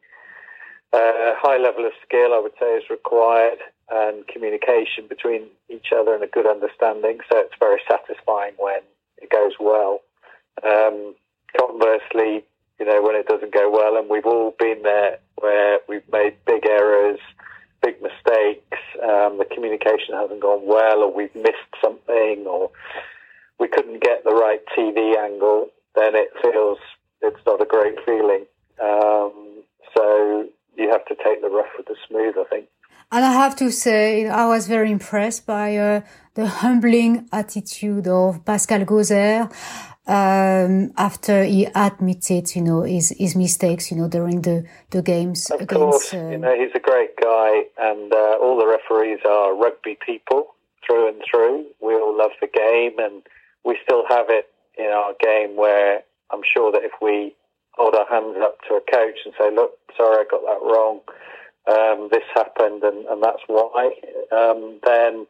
uh, 0.92 1.34
high 1.36 1.58
level 1.58 1.86
of 1.86 1.92
skill, 2.06 2.34
I 2.34 2.40
would 2.40 2.56
say, 2.60 2.76
is 2.76 2.84
required, 2.90 3.58
and 3.90 4.26
communication 4.28 5.06
between 5.08 5.48
each 5.68 5.88
other 5.96 6.14
and 6.14 6.22
a 6.22 6.26
good 6.26 6.46
understanding. 6.46 7.18
So 7.30 7.38
it's 7.38 7.54
very 7.58 7.80
satisfying 7.90 8.54
when 8.58 8.80
it 9.18 9.30
goes 9.30 9.52
well. 9.58 10.00
Um, 10.64 11.14
conversely, 11.56 12.44
you 12.78 12.86
know, 12.86 13.02
when 13.02 13.16
it 13.16 13.26
doesn't 13.26 13.52
go 13.52 13.70
well, 13.70 13.96
and 13.96 14.08
we've 14.08 14.26
all 14.26 14.54
been 14.58 14.82
there 14.82 15.18
where 15.36 15.80
we've 15.88 16.10
made 16.12 16.36
big 16.46 16.66
errors, 16.66 17.18
big 17.82 18.00
mistakes, 18.02 18.78
um, 19.02 19.38
the 19.38 19.46
communication 19.52 20.14
hasn't 20.14 20.40
gone 20.40 20.66
well, 20.66 21.02
or 21.02 21.12
we've 21.12 21.34
missed 21.34 21.72
something, 21.82 22.46
or 22.46 22.70
we 23.58 23.68
couldn't 23.68 24.02
get 24.02 24.24
the 24.24 24.30
right 24.32 24.60
TV 24.76 25.16
angle, 25.16 25.68
then 25.94 26.14
it 26.14 26.30
feels 26.42 26.78
it's 27.22 27.44
not 27.46 27.60
a 27.60 27.66
great 27.66 27.96
feeling. 28.04 28.46
Um, 28.82 29.62
so 29.94 30.48
you 30.76 30.90
have 30.90 31.04
to 31.06 31.14
take 31.22 31.42
the 31.42 31.48
rough 31.48 31.72
with 31.76 31.86
the 31.86 31.96
smooth, 32.08 32.34
I 32.38 32.44
think. 32.44 32.66
And 33.12 33.24
I 33.24 33.32
have 33.32 33.56
to 33.56 33.70
say, 33.72 34.28
I 34.28 34.46
was 34.46 34.68
very 34.68 34.90
impressed 34.90 35.44
by 35.44 35.76
uh, 35.76 36.00
the 36.34 36.46
humbling 36.46 37.28
attitude 37.32 38.06
of 38.06 38.44
Pascal 38.44 38.84
Gaüzère 38.84 39.50
um, 40.10 40.92
after 40.96 41.44
he 41.44 41.66
admitted, 41.72 42.56
you 42.56 42.62
know, 42.62 42.82
his, 42.82 43.14
his 43.16 43.36
mistakes, 43.36 43.92
you 43.92 43.96
know, 43.96 44.08
during 44.08 44.42
the, 44.42 44.66
the 44.90 45.02
games. 45.02 45.48
Of 45.50 45.60
against, 45.60 46.10
course, 46.10 46.14
uh, 46.14 46.28
you 46.30 46.38
know, 46.38 46.54
he's 46.58 46.74
a 46.74 46.80
great 46.80 47.16
guy, 47.16 47.62
and 47.78 48.12
uh, 48.12 48.36
all 48.42 48.58
the 48.58 48.66
referees 48.66 49.20
are 49.24 49.54
rugby 49.54 49.96
people 50.04 50.54
through 50.84 51.08
and 51.08 51.22
through. 51.30 51.64
We 51.80 51.94
all 51.94 52.16
love 52.16 52.32
the 52.40 52.48
game, 52.48 52.98
and 52.98 53.22
we 53.64 53.78
still 53.84 54.02
have 54.08 54.26
it 54.28 54.48
in 54.76 54.86
our 54.86 55.14
game 55.20 55.56
where 55.56 56.02
I'm 56.32 56.42
sure 56.42 56.72
that 56.72 56.82
if 56.82 56.92
we 57.00 57.36
hold 57.74 57.94
our 57.94 58.08
hands 58.10 58.36
up 58.40 58.58
to 58.66 58.74
a 58.74 58.80
coach 58.80 59.18
and 59.24 59.32
say, 59.38 59.54
"Look, 59.54 59.78
sorry, 59.96 60.18
I 60.18 60.24
got 60.28 60.42
that 60.42 60.66
wrong," 60.66 61.00
um, 61.70 62.08
this 62.10 62.24
happened 62.34 62.82
and, 62.82 63.06
and 63.06 63.22
that's 63.22 63.42
why, 63.46 63.92
um, 64.32 64.80
then 64.84 65.26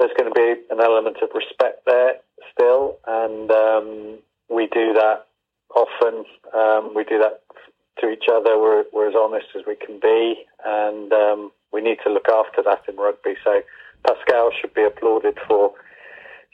there's 0.00 0.12
going 0.18 0.32
to 0.32 0.34
be 0.34 0.60
an 0.70 0.80
element 0.80 1.18
of 1.22 1.28
respect 1.32 1.86
there 1.86 2.14
still. 2.60 2.98
And 3.06 3.50
um, 3.50 4.18
we 4.48 4.66
do 4.66 4.92
that 4.94 5.26
often. 5.74 6.24
Um, 6.54 6.94
we 6.94 7.04
do 7.04 7.18
that 7.18 7.42
to 8.00 8.10
each 8.10 8.24
other. 8.30 8.58
We're, 8.58 8.84
we're 8.92 9.08
as 9.08 9.14
honest 9.16 9.46
as 9.56 9.62
we 9.66 9.76
can 9.76 9.98
be, 10.00 10.44
and 10.64 11.12
um, 11.12 11.52
we 11.72 11.80
need 11.80 11.98
to 12.04 12.12
look 12.12 12.28
after 12.28 12.62
that 12.62 12.82
in 12.88 12.96
rugby. 12.96 13.34
So 13.44 13.60
Pascal 14.06 14.50
should 14.60 14.74
be 14.74 14.84
applauded 14.84 15.38
for 15.46 15.72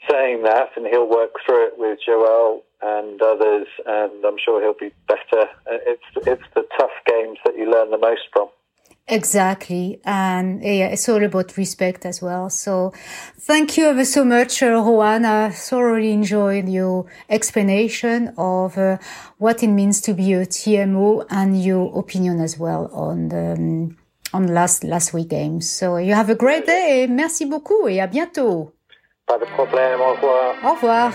saying 0.09 0.43
that, 0.43 0.69
and 0.75 0.85
he'll 0.85 1.09
work 1.09 1.31
through 1.45 1.67
it 1.67 1.73
with 1.77 1.99
Joel 2.05 2.63
and 2.81 3.19
others, 3.21 3.67
and 3.85 4.23
I'm 4.23 4.37
sure 4.43 4.61
he'll 4.61 4.89
be 4.89 4.93
better. 5.07 5.49
It's 5.65 6.27
it's 6.27 6.43
the 6.53 6.63
tough 6.77 6.91
games 7.07 7.39
that 7.45 7.57
you 7.57 7.71
learn 7.71 7.89
the 7.89 7.97
most 7.97 8.21
from. 8.31 8.49
Exactly. 9.09 10.01
And 10.03 10.61
yeah, 10.61 10.87
it's 10.87 11.07
all 11.07 11.23
about 11.23 11.55
respect 11.55 12.05
as 12.05 12.21
well. 12.21 12.49
So 12.49 12.91
thank 13.39 13.77
you 13.77 13.85
ever 13.85 14.03
so 14.03 14.25
much, 14.25 14.61
uh, 14.61 14.67
Rowan. 14.67 15.23
I 15.23 15.49
thoroughly 15.49 16.11
enjoyed 16.11 16.67
your 16.67 17.05
explanation 17.29 18.33
of 18.37 18.77
uh, 18.77 18.97
what 19.37 19.63
it 19.63 19.67
means 19.69 20.01
to 20.01 20.13
be 20.13 20.33
a 20.33 20.45
TMO 20.45 21.25
and 21.29 21.63
your 21.63 21.97
opinion 21.97 22.41
as 22.41 22.59
well 22.59 22.89
on 22.91 23.29
the, 23.29 23.53
um, 23.53 23.97
on 24.33 24.47
last, 24.47 24.83
last 24.83 25.13
week 25.13 25.29
games. 25.29 25.69
So 25.71 25.95
you 25.95 26.13
have 26.13 26.29
a 26.29 26.35
great 26.35 26.65
day. 26.65 27.07
Merci 27.09 27.45
beaucoup 27.45 27.87
et 27.87 28.01
à 28.01 28.07
bientôt. 28.07 28.73
Pas 29.25 29.37
de 29.37 29.45
problème. 29.45 30.01
Au 30.01 30.13
revoir. 30.15 30.55
Au 30.65 30.73
revoir. 30.73 31.13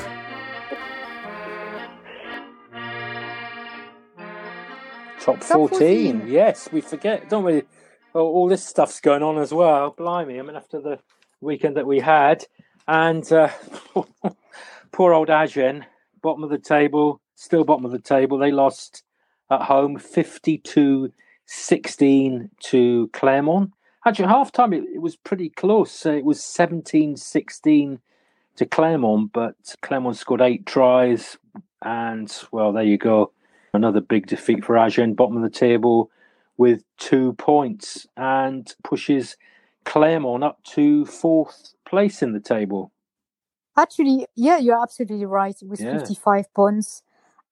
Top 5.23 5.41
14. 5.41 5.79
14. 5.79 6.23
Yes, 6.27 6.71
we 6.73 6.81
forget, 6.81 7.29
don't 7.29 7.45
we? 7.45 7.63
Well, 8.13 8.25
all 8.25 8.49
this 8.49 8.65
stuff's 8.65 9.01
going 9.01 9.23
on 9.23 9.39
as 9.39 9.55
well. 9.55 9.95
Blimey. 9.97 10.39
I 10.39 10.43
mean, 10.43 10.57
after 10.57 10.81
the 10.81 10.99
weekend 11.41 11.77
that 11.77 11.87
we 11.87 12.01
had. 12.01 12.45
And 12.87 13.31
uh, 13.33 13.49
poor 14.93 15.15
old 15.15 15.31
Agen, 15.31 15.87
bottom 16.21 16.45
of 16.45 16.51
the 16.51 16.59
table, 16.59 17.21
still 17.35 17.65
bottom 17.65 17.85
of 17.85 17.91
the 17.91 17.99
table. 17.99 18.37
They 18.37 18.51
lost 18.51 19.03
at 19.51 19.63
home 19.63 19.99
52 19.99 21.13
16 21.47 22.51
to 22.61 23.11
Clermont. 23.13 23.73
Actually, 24.07 24.29
half 24.29 24.53
time 24.53 24.73
it, 24.73 24.85
it 24.95 25.01
was 25.01 25.17
pretty 25.17 25.49
close. 25.51 26.07
It 26.07 26.25
was 26.25 26.43
17 26.43 27.17
16 27.17 28.01
to 28.57 28.67
Clermont, 28.67 29.33
but 29.33 29.55
Clermont 29.81 30.17
scored 30.17 30.41
eight 30.41 30.67
tries. 30.67 31.39
And, 31.83 32.33
well, 32.53 32.73
there 32.73 32.85
you 32.85 32.99
go. 32.99 33.33
Another 33.73 34.01
big 34.01 34.27
defeat 34.27 34.65
for 34.65 34.77
Agen, 34.77 35.15
bottom 35.15 35.37
of 35.37 35.43
the 35.43 35.51
table 35.51 36.11
with 36.57 36.85
two 36.99 37.33
points 37.35 38.07
and 38.17 38.75
pushes 38.85 39.37
Clermont 39.85 40.45
up 40.45 40.63
to 40.65 41.05
fourth 41.07 41.75
place 41.85 42.23
in 42.23 42.33
the 42.33 42.41
table. 42.41 42.93
Actually, 43.77 44.27
yeah, 44.37 44.59
you're 44.59 44.81
absolutely 44.81 45.25
right. 45.25 45.57
With 45.63 45.81
yeah. 45.81 45.99
55 45.99 46.53
points. 46.55 47.03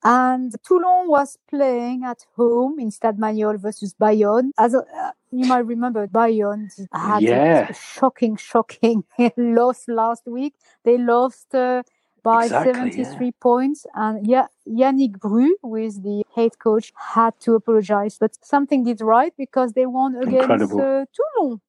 And 0.03 0.55
Toulon 0.67 1.09
was 1.09 1.37
playing 1.49 2.05
at 2.05 2.25
home 2.35 2.79
in 2.79 2.91
Stade 2.91 3.17
Mayol 3.17 3.61
versus 3.61 3.93
Bayonne. 3.93 4.53
As 4.59 4.75
uh, 4.75 4.83
you 5.31 5.47
might 5.47 5.67
remember, 5.67 6.07
Bayonne 6.07 6.71
had 6.93 7.23
yeah. 7.23 7.69
a 7.69 7.75
shocking, 7.75 8.37
shocking 8.37 9.05
loss 9.37 9.85
last 9.89 10.27
week. 10.27 10.55
They 10.85 10.97
lost 10.97 11.55
uh, 11.55 11.83
by 12.23 12.45
exactly, 12.45 12.93
73 12.93 13.27
yeah. 13.27 13.31
points. 13.41 13.87
And 13.95 14.27
yeah, 14.27 14.47
Yannick 14.69 15.19
Bru, 15.19 15.57
who 15.63 15.77
is 15.77 16.01
the 16.01 16.23
head 16.35 16.59
coach, 16.59 16.93
had 16.97 17.39
to 17.41 17.55
apologize, 17.55 18.19
but 18.19 18.37
something 18.45 18.85
did 18.85 19.01
right 19.01 19.33
because 19.37 19.73
they 19.73 19.87
won 19.87 20.17
against 20.17 20.73
uh, 20.73 21.05
Toulon. 21.15 21.61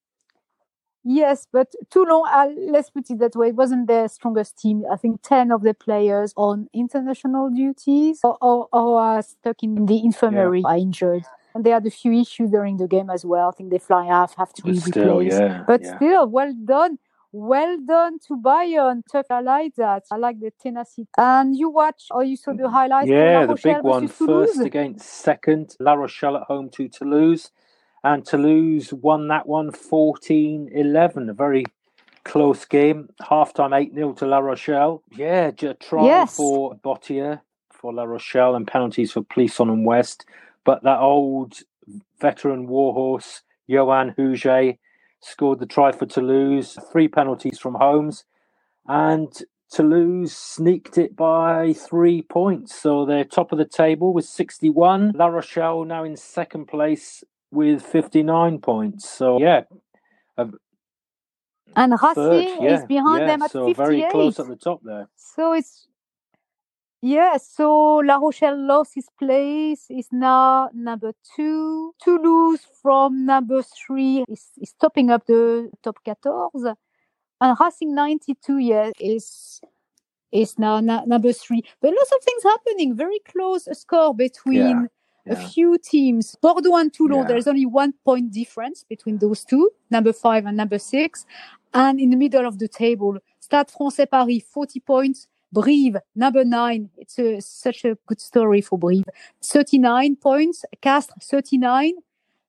Yes, 1.04 1.48
but 1.52 1.74
Toulon, 1.90 2.24
uh, 2.28 2.50
let's 2.72 2.92
put 2.92 3.10
it 3.10 3.18
that 3.20 3.36
way, 3.36 3.50
it 3.50 3.56
wasn't 3.56 3.88
their 3.88 4.08
strongest 4.08 4.60
team. 4.60 4.84
I 4.92 4.98
think 4.98 5.22
10 5.24 5.52
of 5.52 5.64
the 5.64 5.74
players 5.74 6.34
on 6.38 6.68
international 6.74 7.50
duties 7.50 8.20
or, 8.24 8.38
or, 8.40 8.68
or 8.72 9.02
are 9.02 9.22
stuck 9.24 9.64
in 9.64 9.88
the 9.88 10.04
infirmary 10.04 10.62
yeah. 10.62 10.68
are 10.68 10.78
injured. 10.78 11.24
And 11.56 11.66
they 11.66 11.72
had 11.72 11.86
a 11.86 11.92
few 11.92 12.14
issues 12.14 12.52
during 12.52 12.78
the 12.78 12.88
game 12.88 13.10
as 13.10 13.26
well. 13.26 13.50
I 13.50 13.52
think 13.52 13.72
they 13.72 13.80
fly 13.80 14.06
half, 14.06 14.36
have 14.36 14.54
to 14.54 14.62
be 14.62 14.74
replaced. 14.74 15.38
Yeah, 15.38 15.64
but 15.68 15.82
yeah. 15.82 15.96
still, 15.98 16.28
well 16.28 16.54
done 16.64 16.98
well 17.32 17.78
done 17.86 18.20
to 18.28 18.36
Bayonne. 18.38 19.04
Tough. 19.12 19.28
I 19.30 19.42
like 19.42 19.76
that. 19.76 20.04
I 20.12 20.18
like 20.18 20.40
the 20.40 20.52
tenacity. 20.62 21.08
And 21.18 21.56
you 21.56 21.70
watch 21.70 22.06
or 22.12 22.24
you 22.24 22.36
saw 22.36 22.52
the 22.52 22.64
mm-hmm. 22.64 22.74
highlights? 22.74 23.10
Yeah, 23.10 23.46
the 23.46 23.56
big 23.56 23.84
one 23.84 24.08
first 24.08 24.60
against 24.60 25.08
second. 25.08 25.76
La 25.80 25.94
Rochelle 25.94 26.38
at 26.38 26.44
home 26.44 26.70
to 26.72 26.88
Toulouse. 26.90 27.52
And 28.04 28.26
Toulouse 28.26 28.92
won 28.94 29.28
that 29.28 29.48
one 29.48 29.72
14 29.72 30.70
11. 30.74 31.30
A 31.30 31.34
very 31.34 31.66
close 32.24 32.66
game. 32.66 33.10
Half 33.28 33.54
time 33.54 33.74
8 33.74 33.94
0 33.94 34.14
to 34.14 34.26
La 34.26 34.40
Rochelle. 34.40 35.04
Yeah, 35.16 35.52
try 35.52 36.06
yes. 36.06 36.36
for 36.36 36.76
Botia 36.76 37.42
for 37.70 37.94
La 37.94 38.04
Rochelle 38.04 38.56
and 38.56 38.68
penalties 38.68 39.12
for 39.12 39.22
Plisson 39.22 39.72
and 39.72 39.86
West. 39.86 40.26
But 40.64 40.84
that 40.84 41.00
old 41.00 41.60
veteran 42.20 42.68
warhorse, 42.68 43.42
Yoann 43.70 44.16
Huget, 44.16 44.78
scored 45.22 45.60
the 45.60 45.66
try 45.66 45.92
for 45.92 46.06
Toulouse, 46.06 46.78
three 46.92 47.08
penalties 47.08 47.60
from 47.60 47.76
Holmes, 47.76 48.26
and 48.88 49.32
Toulouse 49.72 50.36
sneaked 50.36 50.98
it 50.98 51.16
by 51.16 51.74
three 51.74 52.22
points. 52.24 52.76
So 52.76 53.06
they're 53.06 53.26
top 53.26 53.52
of 53.52 53.58
the 53.60 53.66
table 53.66 54.14
with 54.14 54.26
61. 54.26 55.14
La 55.16 55.28
Rochelle 55.28 55.86
now 55.86 56.04
in 56.04 56.18
second 56.18 56.68
place 56.68 57.24
with 57.52 57.84
59 57.84 58.60
points. 58.60 59.10
So, 59.10 59.40
yeah. 59.40 59.62
and 61.76 61.94
Racing 62.38 62.64
yeah, 62.64 62.76
is 62.76 62.86
behind 62.86 63.22
yeah, 63.22 63.28
them 63.28 63.44
at 63.44 63.52
so 63.52 63.66
58. 63.68 63.78
very 63.78 64.04
close 64.04 64.40
at 64.40 64.48
the 64.48 64.56
top 64.56 64.82
there. 64.84 65.10
So 65.16 65.54
it's 65.54 65.88
yeah, 67.02 67.38
so 67.38 67.96
La 67.98 68.18
Rochelle 68.18 68.58
lost 68.58 68.94
his 68.94 69.08
place, 69.18 69.88
is 69.90 70.08
now 70.12 70.70
number 70.74 71.14
two. 71.36 71.94
Toulouse 72.00 72.68
from 72.82 73.26
number 73.26 73.64
three 73.64 74.24
is, 74.30 74.52
is 74.62 74.74
topping 74.80 75.10
up 75.10 75.26
the 75.26 75.72
top 75.84 75.98
14. 76.06 76.76
And 77.42 77.58
Racing 77.60 77.96
92, 77.96 78.58
yeah, 78.60 78.92
is 79.00 79.62
is 80.32 80.58
now 80.60 80.80
na- 80.80 81.04
number 81.06 81.34
three. 81.34 81.64
But 81.82 81.94
lots 81.94 82.12
of 82.12 82.24
things 82.24 82.44
happening, 82.44 82.96
very 82.96 83.20
close 83.20 83.68
a 83.68 83.74
score 83.74 84.14
between 84.14 84.60
yeah, 84.62 84.86
yeah. 85.26 85.34
a 85.34 85.48
few 85.50 85.78
teams. 85.80 86.36
Bordeaux 86.42 86.76
and 86.78 86.94
Toulon, 86.94 87.22
yeah. 87.22 87.28
there's 87.28 87.48
only 87.48 87.66
one 87.66 87.94
point 88.06 88.32
difference 88.32 88.86
between 88.88 89.18
those 89.18 89.44
two, 89.44 89.72
number 89.90 90.14
five 90.14 90.46
and 90.46 90.56
number 90.56 90.78
six. 90.78 91.26
And 91.74 92.00
in 92.00 92.12
the 92.12 92.16
middle 92.16 92.46
of 92.46 92.60
the 92.60 92.68
table, 92.68 93.18
Stade 93.40 93.72
Francais 93.72 94.06
Paris, 94.06 94.44
40 94.44 94.80
points. 94.82 95.28
Brive, 95.52 95.98
number 96.16 96.46
nine. 96.46 96.90
It's 96.98 97.20
a, 97.20 97.42
such 97.42 97.84
a 97.86 97.98
good 98.08 98.22
story 98.22 98.62
for 98.62 98.80
Brive. 98.80 99.04
39 99.44 100.16
points. 100.16 100.64
Castres, 100.82 101.28
39. 101.30 101.94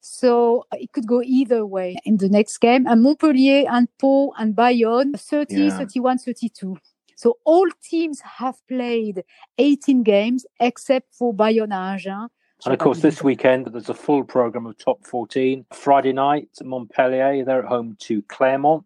So 0.01 0.67
it 0.73 0.93
could 0.93 1.07
go 1.07 1.23
either 1.23 1.65
way 1.65 1.97
in 2.05 2.17
the 2.17 2.29
next 2.29 2.59
game. 2.59 2.87
And 2.87 3.03
Montpellier 3.03 3.69
and 3.71 3.89
Pau 3.99 4.33
and 4.37 4.55
Bayonne, 4.55 5.15
30, 5.15 5.55
yeah. 5.55 5.79
31, 5.79 6.19
32. 6.19 6.77
So 7.15 7.39
all 7.45 7.69
teams 7.85 8.21
have 8.21 8.57
played 8.67 9.23
18 9.59 10.03
games 10.03 10.45
except 10.59 11.15
for 11.15 11.33
Bayonne 11.33 11.73
and 11.73 11.95
Agen. 11.95 12.29
And 12.65 12.75
of 12.75 12.81
course, 12.81 13.01
this 13.01 13.23
weekend 13.23 13.67
there's 13.67 13.89
a 13.89 13.95
full 13.95 14.25
program 14.25 14.67
of 14.67 14.77
top 14.79 15.05
14. 15.07 15.67
Friday 15.73 16.13
night, 16.13 16.49
Montpellier, 16.63 17.45
they're 17.45 17.63
at 17.63 17.69
home 17.69 17.97
to 18.01 18.23
Clermont. 18.23 18.85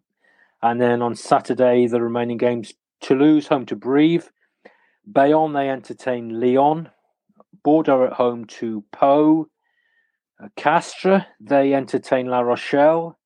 And 0.61 0.81
then 0.81 1.01
on 1.01 1.15
Saturday, 1.15 1.87
the 1.87 2.01
remaining 2.01 2.37
games 2.37 2.73
Toulouse 3.01 3.47
home 3.47 3.65
to 3.67 3.75
Brive. 3.75 4.31
Bayonne 5.11 5.53
they 5.53 5.69
entertain 5.69 6.39
Lyon. 6.39 6.89
Bordeaux 7.63 8.05
at 8.05 8.13
home 8.13 8.45
to 8.45 8.83
Pau. 8.91 9.45
Uh, 10.41 10.47
Castres 10.55 11.23
they 11.39 11.73
entertain 11.73 12.27
La 12.27 12.39
Rochelle. 12.39 13.17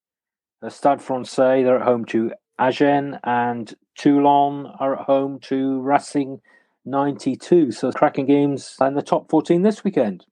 Uh, 0.61 0.69
Stade 0.69 1.01
Francais 1.01 1.63
they're 1.63 1.79
at 1.79 1.85
home 1.85 2.05
to 2.05 2.31
Agen 2.59 3.19
and 3.23 3.73
Toulon 3.97 4.67
are 4.79 4.99
at 4.99 5.05
home 5.05 5.39
to 5.41 5.81
Racing 5.81 6.41
92. 6.85 7.71
So 7.71 7.91
cracking 7.91 8.25
games 8.25 8.75
in 8.81 8.93
the 8.93 9.01
top 9.01 9.29
14 9.29 9.61
this 9.61 9.83
weekend. 9.83 10.25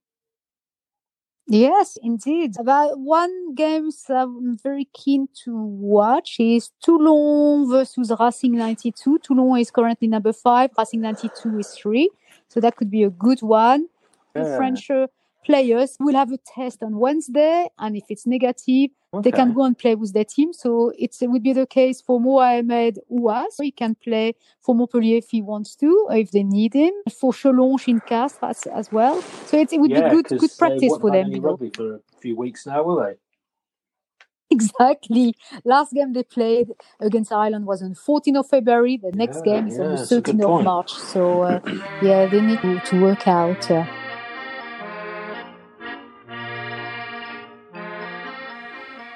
Yes, 1.50 1.98
indeed. 2.00 2.54
About 2.60 2.96
one 3.00 3.56
game 3.56 3.90
I'm 4.08 4.56
very 4.56 4.84
keen 4.92 5.26
to 5.42 5.56
watch 5.56 6.36
is 6.38 6.70
Toulon 6.80 7.68
versus 7.68 8.12
Racing 8.20 8.52
92. 8.56 9.18
Toulon 9.18 9.58
is 9.58 9.72
currently 9.72 10.06
number 10.06 10.32
five, 10.32 10.70
Racing 10.78 11.00
92 11.00 11.58
is 11.58 11.74
three. 11.74 12.08
So 12.46 12.60
that 12.60 12.76
could 12.76 12.88
be 12.88 13.02
a 13.02 13.10
good 13.10 13.42
one. 13.42 13.88
Yeah. 14.36 14.44
The 14.44 14.56
French 14.56 14.88
uh, 14.92 15.08
players 15.44 15.96
will 16.00 16.14
have 16.14 16.32
a 16.32 16.38
test 16.38 16.82
on 16.82 16.98
Wednesday, 16.98 17.68
and 17.78 17.96
if 17.96 18.04
it's 18.08 18.26
negative, 18.26 18.90
okay. 19.14 19.22
they 19.22 19.32
can 19.32 19.52
go 19.52 19.64
and 19.64 19.76
play 19.76 19.94
with 19.94 20.12
their 20.12 20.24
team. 20.24 20.52
So 20.52 20.92
it 20.98 21.16
would 21.22 21.42
be 21.42 21.52
the 21.52 21.66
case 21.66 22.00
for 22.00 22.20
Mohamed 22.20 22.98
Haouas. 23.10 23.60
He 23.60 23.70
can 23.70 23.94
play 23.94 24.34
for 24.60 24.74
Montpellier 24.74 25.18
if 25.18 25.30
he 25.30 25.42
wants 25.42 25.74
to, 25.76 26.06
or 26.08 26.16
if 26.16 26.30
they 26.30 26.42
need 26.42 26.74
him. 26.74 26.92
For 27.18 27.32
Jelonch 27.32 27.88
in 27.88 28.00
Castres 28.00 28.66
as, 28.66 28.66
as 28.66 28.92
well. 28.92 29.20
So 29.46 29.58
it, 29.58 29.72
it 29.72 29.80
would 29.80 29.90
yeah, 29.90 30.08
be 30.08 30.22
good 30.22 30.38
good 30.38 30.50
practice 30.58 30.96
for 31.00 31.10
them. 31.10 31.32
Rugby 31.40 31.70
for 31.70 31.96
a 31.96 32.00
few 32.20 32.36
weeks 32.36 32.66
now, 32.66 32.82
will 32.82 33.02
they? 33.02 33.14
exactly. 34.50 35.34
Last 35.64 35.92
game 35.92 36.12
they 36.12 36.24
played 36.24 36.70
against 36.98 37.32
Ireland 37.32 37.66
was 37.66 37.82
on 37.82 37.94
14th 37.94 38.40
of 38.40 38.48
February. 38.48 38.96
The 38.96 39.12
next 39.12 39.42
Yeah, 39.46 39.54
game 39.54 39.68
is 39.68 39.78
on 39.78 39.90
yeah, 39.90 39.96
the 39.96 40.16
a 40.16 40.20
good 40.20 40.36
13th 40.36 40.58
of. 40.58 40.64
March. 40.64 40.92
So 40.92 41.42
uh, 41.42 41.60
yeah, 42.02 42.26
they 42.26 42.40
need 42.40 42.60
to, 42.60 42.80
to 42.80 43.00
work 43.00 43.28
out. 43.28 43.70
Uh, 43.70 43.86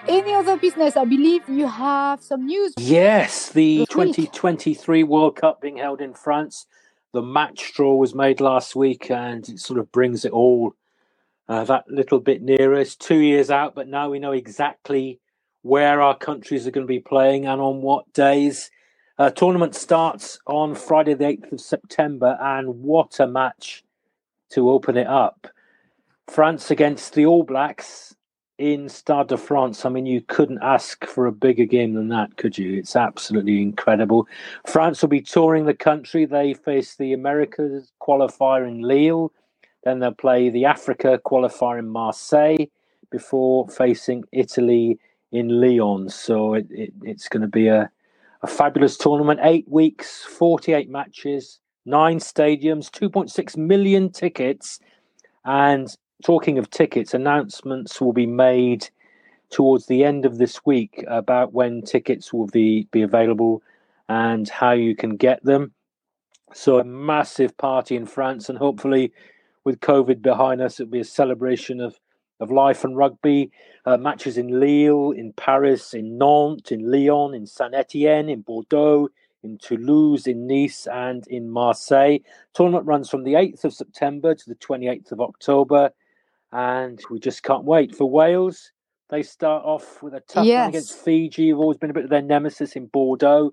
any 0.09 0.35
other 0.35 0.57
business? 0.57 0.97
I 0.97 1.05
believe 1.05 1.49
you 1.49 1.67
have 1.67 2.23
some 2.23 2.47
news. 2.47 2.75
Yes, 2.79 3.51
the 3.51 3.87
2023 3.91 5.03
World 5.03 5.37
Cup 5.37 5.61
being 5.61 5.79
held 5.79 6.01
in 6.01 6.15
France. 6.15 6.67
The 7.13 7.23
match 7.23 7.75
draw 7.75 7.95
was 7.95 8.15
made 8.15 8.41
last 8.41 8.75
week, 8.75 9.11
and 9.11 9.49
it 9.49 9.61
sort 9.61 9.79
of 9.79 9.91
brings 9.93 10.25
it 10.25 10.33
all 10.33 10.75
uh, 11.49 11.65
that 11.65 11.89
little 11.89 12.21
bit 12.21 12.43
nearer. 12.43 12.75
It's 12.75 12.97
two 12.97 13.19
years 13.19 13.51
out, 13.51 13.75
but 13.75 13.89
now 13.89 14.11
we 14.11 14.19
know 14.19 14.33
exactly 14.33 15.21
where 15.63 16.01
our 16.03 16.17
countries 16.17 16.67
are 16.67 16.71
going 16.71 16.87
to 16.87 16.93
be 16.93 17.01
playing 17.01 17.47
and 17.47 17.61
on 17.61 17.83
what 17.83 18.13
days. 18.13 18.71
Uh, 19.17 19.31
tournament 19.31 19.75
starts 19.75 20.39
on 20.47 20.75
Friday, 20.75 21.15
the 21.15 21.25
8th 21.25 21.53
of 21.53 21.61
September, 21.61 22.37
and 22.41 22.83
what 22.83 23.21
a 23.21 23.27
match 23.27 23.85
to 24.51 24.71
open 24.71 24.97
it 24.97 25.07
up. 25.07 25.47
France 26.27 26.71
against 26.71 27.15
the 27.15 27.27
All 27.27 27.45
Blacks 27.45 28.15
in 28.59 28.89
Stade 28.89 29.29
de 29.29 29.37
France. 29.37 29.85
I 29.85 29.89
mean, 29.89 30.07
you 30.07 30.21
couldn't 30.21 30.63
ask 30.63 31.05
for 31.05 31.27
a 31.27 31.33
bigger 31.33 31.65
game 31.65 31.95
than 31.95 32.09
that, 32.09 32.37
could 32.37 32.57
you? 32.57 32.79
It's 32.79 32.95
absolutely 32.95 33.61
incredible. 33.61 34.27
France 34.67 35.03
will 35.03 35.09
be 35.09 35.21
touring 35.21 35.67
the 35.67 35.75
country. 35.75 36.25
They 36.25 36.55
face 36.55 36.97
the 36.97 37.13
Americas 37.13 37.93
qualifier 38.01 38.67
in 38.67 38.83
Lille. 38.83 39.33
Then 39.85 39.99
they'll 39.99 40.13
play 40.13 40.51
the 40.51 40.65
Africa 40.65 41.21
qualifier 41.25 41.79
in 41.79 41.89
Marseille 41.89 42.67
before 43.11 43.69
facing 43.69 44.25
Italy 44.33 44.99
in 45.33 45.61
Lyon. 45.61 46.09
So 46.09 46.55
it, 46.55 46.67
it, 46.71 46.93
it's 47.03 47.29
going 47.29 47.43
to 47.43 47.49
be 47.49 47.67
a, 47.67 47.91
a 48.43 48.47
fabulous 48.47 48.97
tournament. 48.97 49.41
Eight 49.43 49.69
weeks, 49.69 50.23
48 50.23 50.89
matches, 50.89 51.59
nine 51.85 52.19
stadiums, 52.19 52.89
2.6 52.89 53.57
million 53.57 54.11
tickets. 54.11 54.79
And 55.45 55.95
talking 56.23 56.59
of 56.59 56.71
tickets, 56.71 57.15
announcements 57.15 58.01
will 58.01 58.13
be 58.13 58.27
made 58.27 58.89
towards 59.51 59.87
the 59.87 60.05
end 60.05 60.25
of 60.25 60.39
this 60.39 60.65
week 60.65 61.05
about 61.09 61.53
when 61.53 61.83
tickets 61.83 62.33
will 62.33 62.47
be, 62.47 62.89
be 62.91 63.03
available 63.03 63.63
and 64.09 64.49
how 64.49 64.73
you 64.73 64.95
can 64.95 65.17
get 65.17 65.43
them. 65.45 65.73
So, 66.53 66.79
a 66.79 66.85
massive 66.85 67.57
party 67.57 67.97
in 67.97 68.07
France, 68.07 68.49
and 68.49 68.59
hopefully, 68.59 69.13
with 69.65 69.81
COVID 69.81 70.23
behind 70.23 70.61
us, 70.61 70.79
it'll 70.79 70.91
be 70.91 71.01
a 71.01 71.05
celebration 71.05 71.81
of, 71.81 71.99
of 72.39 72.51
life 72.51 72.85
and 72.85 72.97
rugby. 72.97 73.51
Uh, 73.87 73.97
matches 73.97 74.39
in 74.39 74.61
Lille, 74.61 75.11
in 75.13 75.33
Paris, 75.33 75.95
in 75.95 76.17
Nantes, 76.17 76.71
in 76.71 76.91
Lyon, 76.91 77.35
in 77.35 77.47
Saint 77.47 77.75
Etienne, 77.75 78.29
in 78.29 78.43
Bordeaux, 78.43 79.09
in 79.43 79.59
Toulouse, 79.59 80.27
in 80.27 80.47
Nice, 80.47 80.87
and 80.87 81.27
in 81.29 81.51
Marseille. 81.51 82.19
Tournament 82.55 82.87
runs 82.87 83.11
from 83.11 83.25
the 83.25 83.35
8th 83.35 83.65
of 83.65 83.75
September 83.75 84.35
to 84.35 84.49
the 84.49 84.55
28th 84.57 85.13
of 85.13 85.21
October, 85.21 85.91
and 86.55 87.03
we 87.11 87.19
just 87.19 87.43
can't 87.43 87.65
wait. 87.65 87.95
For 87.95 88.09
Wales, 88.09 88.71
they 89.11 89.23
start 89.23 89.65
off 89.65 90.03
with 90.03 90.15
a 90.15 90.21
tough 90.21 90.47
Yes. 90.47 90.61
one 90.61 90.69
against 90.69 90.99
Fiji, 91.05 91.51
who've 91.51 91.59
always 91.59 91.79
been 91.79 91.91
a 91.91 91.95
bit 91.95 92.05
of 92.05 92.11
their 92.11 92.23
nemesis 92.23 92.77
in 92.77 92.87
Bordeaux. 92.87 93.53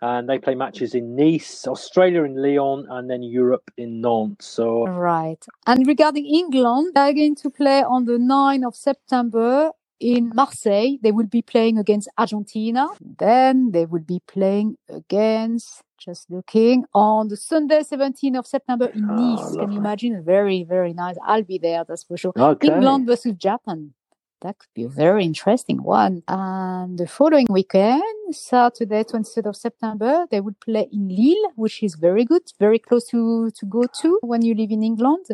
And 0.00 0.28
they 0.28 0.38
play 0.38 0.56
matches 0.56 0.96
in 0.96 1.14
Nice, 1.14 1.64
Australia 1.68 2.24
in 2.24 2.34
Lyon, 2.34 2.86
and 2.88 3.08
then 3.08 3.22
Europe 3.22 3.70
in 3.76 4.00
Nantes. 4.00 4.46
So 4.46 4.86
Right. 4.88 5.44
And 5.64 5.86
regarding 5.86 6.26
England, 6.26 6.92
they're 6.94 7.12
going 7.12 7.36
to 7.36 7.50
play 7.50 7.84
on 7.84 8.06
the 8.06 8.18
9th 8.18 8.66
of 8.66 8.74
September 8.74 9.70
in 10.02 10.32
Marseille. 10.34 10.96
They 11.02 11.12
will 11.12 11.26
be 11.26 11.42
playing 11.42 11.78
against 11.78 12.08
Argentina. 12.18 12.88
Then 13.18 13.70
they 13.70 13.86
will 13.86 14.02
be 14.02 14.20
playing 14.26 14.76
against, 14.90 15.82
just 15.96 16.30
looking, 16.30 16.84
on 16.92 17.28
the 17.28 17.36
Sunday, 17.36 17.80
17th 17.80 18.38
of 18.40 18.46
September 18.46 18.86
in 18.86 19.08
Oh, 19.08 19.14
Nice. 19.14 19.56
Can 19.56 19.70
you 19.72 19.78
imagine? 19.78 20.22
Very, 20.24 20.64
very 20.64 20.92
nice. 20.92 21.16
I'll 21.24 21.44
be 21.44 21.58
there, 21.58 21.84
that's 21.88 22.04
for 22.04 22.16
sure. 22.16 22.32
okay. 22.36 22.66
England 22.74 23.06
versus 23.06 23.34
Japan. 23.38 23.94
That 24.42 24.58
could 24.58 24.74
be 24.74 24.82
a 24.82 24.88
very 24.88 25.24
interesting 25.24 25.82
one. 25.84 26.24
And 26.26 26.98
the 26.98 27.06
following 27.06 27.46
weekend, 27.48 28.02
Saturday, 28.32 29.04
23rd 29.04 29.46
of 29.46 29.56
September, 29.56 30.26
they 30.30 30.40
would 30.40 30.58
play 30.58 30.88
in 30.92 31.08
Lille, 31.08 31.52
which 31.54 31.80
is 31.82 31.94
very 31.94 32.24
good, 32.24 32.42
very 32.58 32.80
close 32.80 33.06
to, 33.10 33.52
to 33.52 33.66
go 33.66 33.84
to 34.00 34.18
when 34.22 34.42
you 34.42 34.54
live 34.54 34.72
in 34.72 34.82
England. 34.82 35.26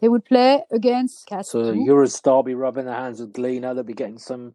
They 0.00 0.08
would 0.08 0.24
play 0.24 0.64
against 0.72 1.20
So 1.20 1.36
Castle. 1.36 1.62
Eurostar 1.74 2.44
be 2.44 2.54
rubbing 2.54 2.86
their 2.86 2.94
hands 2.94 3.20
with 3.20 3.32
Glee 3.32 3.60
now. 3.60 3.72
They'll 3.72 3.84
be 3.84 3.94
getting 3.94 4.18
some 4.18 4.54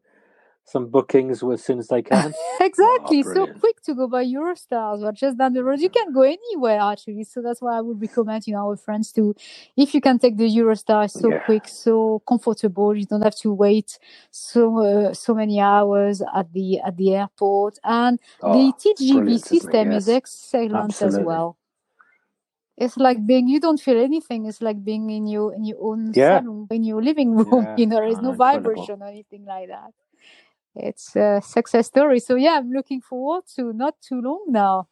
some 0.65 0.87
bookings 0.89 1.43
as 1.43 1.63
soon 1.63 1.79
as 1.79 1.87
they 1.89 2.01
can. 2.03 2.33
exactly. 2.61 3.23
Oh, 3.23 3.23
so 3.23 3.47
quick 3.47 3.81
to 3.83 3.95
go 3.95 4.07
by 4.07 4.25
Eurostars, 4.25 5.01
but 5.01 5.15
just 5.15 5.37
down 5.37 5.53
the 5.53 5.63
road. 5.63 5.79
You 5.79 5.89
can 5.89 6.13
go 6.13 6.23
anywhere 6.23 6.79
actually. 6.81 7.23
So 7.25 7.41
that's 7.41 7.61
why 7.61 7.77
I 7.77 7.81
would 7.81 8.01
recommend 8.01 8.47
you 8.47 8.53
know, 8.53 8.67
our 8.69 8.77
friends 8.77 9.11
to, 9.13 9.35
if 9.77 9.93
you 9.95 10.01
can 10.01 10.19
take 10.19 10.37
the 10.37 10.49
Eurostar, 10.49 11.09
so 11.11 11.33
Yeah. 11.33 11.39
quick, 11.45 11.67
so 11.69 12.21
comfortable. 12.27 12.95
You 12.97 13.05
don't 13.05 13.23
have 13.23 13.37
to 13.37 13.53
wait 13.53 13.99
so 14.31 14.79
uh, 14.79 15.13
so 15.13 15.35
many 15.35 15.59
hours 15.61 16.21
at 16.35 16.51
the 16.53 16.79
at 16.81 16.97
the 16.97 17.15
airport, 17.15 17.79
and 17.83 18.19
the 18.45 18.73
Oh, 18.73 18.79
TGV 18.79 19.39
brilliant, 19.39 19.51
isn't 19.51 19.51
system 19.51 19.91
is 19.91 20.09
Yes. 20.09 20.09
excellent 20.09 21.01
as 21.01 21.19
well. 21.19 21.57
It's 22.77 22.97
like 22.97 23.25
being 23.25 23.47
you 23.47 23.59
don't 23.61 23.79
feel 23.81 23.99
anything. 24.01 24.47
It's 24.47 24.61
like 24.61 24.83
being 24.83 25.09
in 25.11 25.27
your 25.27 25.53
in 25.55 25.65
your 25.65 25.77
own 25.81 26.13
Yeah. 26.13 26.41
salon, 26.41 26.67
in 26.71 26.83
your 26.83 27.03
living 27.03 27.31
room. 27.35 27.69
Yeah. 27.69 27.73
You 27.77 27.87
know, 27.87 27.97
there 27.97 28.07
is 28.07 28.19
Ah, 28.19 28.21
no 28.21 28.33
incredible. 28.33 28.33
vibration 28.33 29.01
or 29.03 29.07
anything 29.07 29.45
like 29.45 29.69
that. 29.69 29.93
It's 30.75 31.15
a 31.15 31.41
success 31.43 31.87
story. 31.87 32.19
So 32.19 32.35
yeah, 32.35 32.57
I'm 32.57 32.71
looking 32.71 33.01
forward 33.01 33.43
to 33.55 33.73
not 33.73 33.95
too 34.01 34.21
long 34.21 34.45
now. 34.47 34.87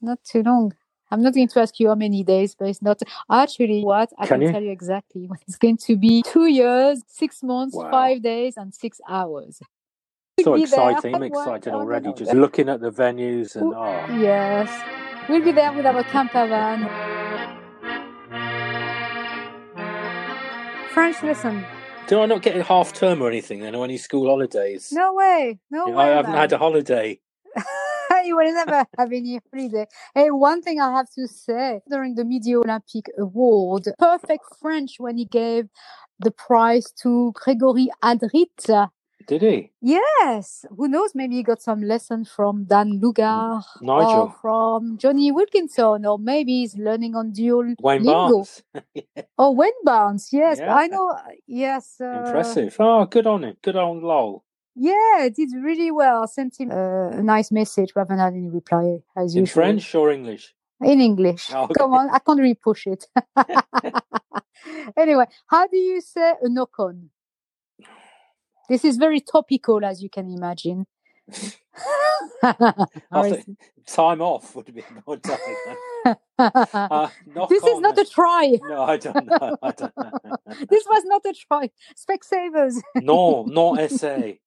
Not 0.00 0.22
too 0.24 0.42
long. 0.42 0.74
I'm 1.10 1.22
not 1.22 1.34
going 1.34 1.48
to 1.48 1.60
ask 1.60 1.78
you 1.78 1.88
how 1.88 1.94
many 1.94 2.24
days, 2.24 2.54
but 2.54 2.68
it's 2.68 2.82
not 2.82 3.00
actually 3.30 3.82
what 3.82 4.10
I 4.18 4.26
Can 4.26 4.40
can, 4.40 4.52
tell 4.52 4.62
you 4.62 4.70
exactly. 4.70 5.28
It's 5.46 5.56
going 5.56 5.76
to 5.78 5.96
be 5.96 6.22
two 6.22 6.46
years, 6.46 7.02
six 7.06 7.42
months, 7.42 7.76
Wow. 7.76 7.90
five 7.90 8.22
days, 8.22 8.56
and 8.56 8.74
six 8.74 9.00
hours. 9.08 9.60
So 10.40 10.50
We'll 10.50 10.60
be 10.60 10.66
there 10.66 10.90
exciting! 10.90 11.14
I'm 11.14 11.20
one- 11.30 11.30
excited 11.30 11.72
already. 11.72 12.12
Just 12.14 12.32
looking 12.34 12.68
at 12.68 12.80
the 12.80 12.90
venues 12.90 13.54
and 13.54 13.72
oh, 13.74 14.16
Yes. 14.18 14.68
We'll 15.28 15.44
be 15.44 15.52
there 15.52 15.72
with 15.72 15.86
our 15.86 16.02
camper 16.04 16.46
van. 16.48 16.80
French 20.90 21.22
lesson. 21.22 21.64
Do 22.06 22.20
I 22.20 22.26
not 22.26 22.42
get 22.42 22.54
a 22.56 22.62
half 22.62 22.92
term 22.92 23.22
or 23.22 23.28
anything 23.28 23.60
then, 23.60 23.74
or 23.74 23.84
any 23.84 23.96
school 23.96 24.28
holidays? 24.28 24.90
No 24.92 25.14
way. 25.14 25.58
No 25.70 25.86
I 25.86 25.90
way. 25.90 26.14
haven't 26.14 26.32
man. 26.32 26.40
had 26.40 26.52
a 26.52 26.58
holiday. 26.58 27.18
you 28.24 28.36
will 28.36 28.52
never 28.52 28.84
have 28.98 29.10
any 29.10 29.40
holiday. 29.52 29.86
Hey, 30.14 30.30
one 30.30 30.60
thing 30.60 30.80
I 30.80 30.92
have 30.92 31.10
to 31.14 31.26
say 31.26 31.80
during 31.90 32.14
the 32.14 32.24
Midi 32.24 32.52
Olympique 32.52 33.08
Award, 33.18 33.88
perfect 33.98 34.44
French 34.60 34.96
when 34.98 35.16
he 35.16 35.24
gave 35.24 35.68
the 36.18 36.30
prize 36.30 36.92
to 37.02 37.32
Gregory 37.34 37.88
Alldritt. 38.02 38.90
Did 39.26 39.42
he? 39.42 39.70
Yes, 39.80 40.64
who 40.76 40.88
knows? 40.88 41.14
Maybe 41.14 41.36
he 41.36 41.42
got 41.42 41.62
some 41.62 41.82
lesson 41.82 42.24
from 42.24 42.64
Dan 42.64 43.00
Luger 43.00 43.60
Nigel. 43.80 44.20
or 44.22 44.34
from 44.40 44.98
Jonny 44.98 45.32
Wilkinson, 45.32 46.04
or 46.06 46.18
maybe 46.18 46.60
he's 46.60 46.76
learning 46.76 47.14
on 47.16 47.32
Duolingo. 47.32 47.76
Wayne 47.80 48.04
Barnes. 48.04 48.62
Oh, 49.38 49.52
Wayne 49.52 49.72
Barnes. 49.84 50.28
Yes, 50.32 50.58
Yeah. 50.58 50.74
I 50.74 50.86
know. 50.88 51.16
Yes. 51.46 51.96
Uh, 52.00 52.22
Impressive. 52.24 52.76
Oh, 52.78 53.04
good 53.06 53.26
on 53.26 53.44
him. 53.44 53.56
Good 53.62 53.76
on 53.76 54.02
Lowell. 54.02 54.44
Yeah, 54.76 55.28
did 55.34 55.50
really 55.62 55.90
well. 55.90 56.22
I 56.24 56.26
sent 56.26 56.58
him 56.58 56.70
uh, 56.70 57.10
a 57.10 57.22
nice 57.22 57.50
message. 57.52 57.94
We 57.94 58.00
haven't 58.00 58.18
had 58.18 58.34
any 58.34 58.48
reply 58.50 58.98
as 59.16 59.34
In 59.34 59.42
usual. 59.42 59.54
French 59.54 59.94
or 59.94 60.10
English? 60.10 60.54
In 60.80 61.00
English. 61.00 61.50
Oh, 61.54 61.64
okay. 61.64 61.74
Come 61.78 61.94
on, 61.94 62.10
I 62.10 62.18
can't 62.18 62.38
really 62.40 62.54
push 62.56 62.86
it. 62.86 63.06
anyway, 64.96 65.26
how 65.46 65.66
do 65.66 65.76
you 65.76 66.00
say 66.00 66.34
a 66.42 66.48
knock 66.48 66.78
on? 66.78 67.10
This 68.68 68.84
is 68.84 68.96
very 68.96 69.20
topical, 69.20 69.84
as 69.84 70.02
you 70.02 70.08
can 70.10 70.30
imagine. 70.30 70.86
I 72.42 72.78
Or 73.12 73.26
is- 73.26 73.44
think 73.44 73.58
time 73.86 74.20
off 74.22 74.54
would 74.56 74.72
be 74.74 74.82
more 75.06 75.16
time. 75.16 75.38
Uh, 76.36 77.08
this 77.48 77.62
is 77.64 77.78
not 77.80 77.96
a 77.96 78.04
try. 78.04 78.58
No, 78.68 78.82
I 78.82 78.96
don't 78.98 79.24
know. 79.26 79.56
I 79.62 79.70
don't 79.70 79.96
know. 79.96 80.10
This 80.68 80.84
was 80.90 81.02
not 81.04 81.22
a 81.24 81.32
try. 81.32 81.70
Specsavers. 81.96 82.74
non, 82.96 83.46
non 83.48 83.78
essay. 83.78 84.40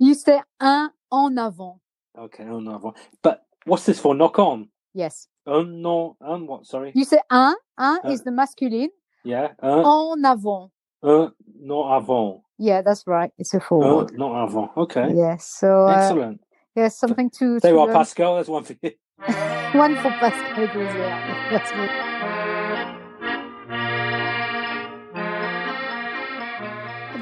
you 0.00 0.14
say 0.14 0.40
un 0.60 0.90
en 1.10 1.36
avant. 1.38 1.80
Okay, 2.16 2.44
oh 2.48 2.58
avant. 2.74 2.96
But 3.22 3.42
what's 3.66 3.84
this 3.84 3.98
for? 4.00 4.14
Knock 4.14 4.38
on. 4.38 4.68
Yes. 4.94 5.26
Un 5.46 5.82
non, 5.82 6.14
un 6.22 6.46
what? 6.46 6.66
Sorry. 6.66 6.92
You 6.94 7.04
say 7.04 7.18
un. 7.30 7.56
Un 7.76 7.98
Uh, 8.04 8.10
is 8.10 8.22
the 8.22 8.30
masculine. 8.30 8.90
Yeah. 9.24 9.48
Un, 9.60 9.82
En 9.84 10.24
avant. 10.24 10.70
un 11.02 11.32
non 11.60 11.90
avant. 11.92 12.42
Yeah, 12.60 12.82
that's 12.82 13.06
right. 13.06 13.32
It's 13.38 13.54
a 13.54 13.60
forward. 13.60 14.12
non 14.18 14.36
avant. 14.46 14.70
Okay. 14.76 15.14
Yes. 15.14 15.46
So 15.46 15.86
uh, 15.86 15.96
Excellent. 15.96 16.42
yes, 16.76 16.98
something 16.98 17.30
to. 17.38 17.58
There 17.58 17.70
to 17.70 17.76
you 17.76 17.80
are, 17.80 17.86
learn. 17.86 17.96
Pascal. 17.96 18.34
There's 18.34 18.48
one 18.48 18.64
for 18.64 18.74
you. 18.82 18.90
One 19.72 19.94
for 19.96 20.10
Pascal 20.10 20.66
Gaüzère. 20.66 21.50
That's 21.50 21.70
good. 21.72 21.90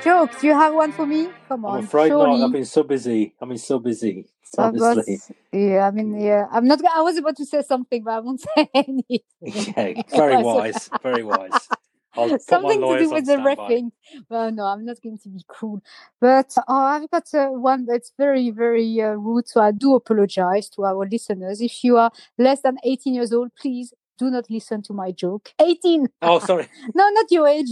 Joke, 0.03 0.41
do 0.41 0.47
you 0.47 0.55
have 0.55 0.74
one 0.74 0.93
for 0.93 1.07
me? 1.07 1.28
Come 1.49 1.64
on. 1.66 1.78
I'm 1.78 1.84
afraid 1.84 2.09
surely. 2.09 2.39
not. 2.39 2.47
I've 2.47 2.53
been 2.53 2.64
so 2.64 2.82
busy. 2.82 3.34
I've 3.41 3.49
been 3.49 3.59
so 3.59 3.78
busy. 3.78 4.26
Honestly. 4.59 5.18
yeah, 5.53 5.86
I 5.86 5.91
mean, 5.91 6.18
yeah, 6.18 6.47
I'm 6.51 6.66
not. 6.66 6.80
I 6.84 7.03
was 7.03 7.18
about 7.18 7.36
to 7.36 7.45
say 7.45 7.62
something, 7.62 8.03
but 8.03 8.14
I 8.14 8.20
won't 8.20 8.41
say 8.41 8.68
anything. 8.74 9.20
Yeah, 9.43 10.03
very 10.11 10.43
wise. 10.43 10.89
Very 11.03 11.22
wise. 11.22 11.68
Something 12.41 12.81
to 12.81 12.99
do 12.99 13.11
with 13.11 13.27
the 13.27 13.37
refing. 13.37 13.91
Well, 14.29 14.51
no, 14.51 14.65
I'm 14.65 14.85
not 14.85 15.01
going 15.03 15.19
to 15.19 15.29
be 15.29 15.43
cruel. 15.47 15.83
But 16.21 16.55
oh, 16.67 16.75
I've 16.75 17.11
got 17.11 17.33
uh, 17.35 17.49
one 17.49 17.87
that's 17.87 18.13
very, 18.19 18.51
very 18.51 19.01
uh, 19.01 19.13
rude. 19.13 19.49
So 19.49 19.61
I 19.61 19.73
do 19.73 19.95
apologize 19.95 20.69
to 20.71 20.85
our 20.85 21.07
listeners. 21.07 21.61
If 21.61 21.85
you 21.85 21.97
are 21.97 22.11
less 22.39 22.63
than 22.63 22.79
18 22.85 23.15
years 23.15 23.33
old, 23.33 23.51
please 23.61 23.93
do 24.19 24.31
not 24.31 24.51
listen 24.51 24.83
to 24.83 24.93
my 24.93 25.13
joke. 25.13 25.53
18. 25.61 26.09
Oh, 26.23 26.39
sorry. 26.51 26.69
No, 26.95 27.09
not 27.11 27.27
your 27.31 27.47
age. 27.47 27.69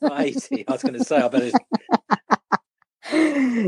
Not 0.00 0.20
80. 0.20 0.68
I 0.68 0.72
was 0.72 0.82
going 0.82 0.94
to 0.94 1.04
say, 1.04 1.16
I 1.16 1.28
better. 1.28 1.50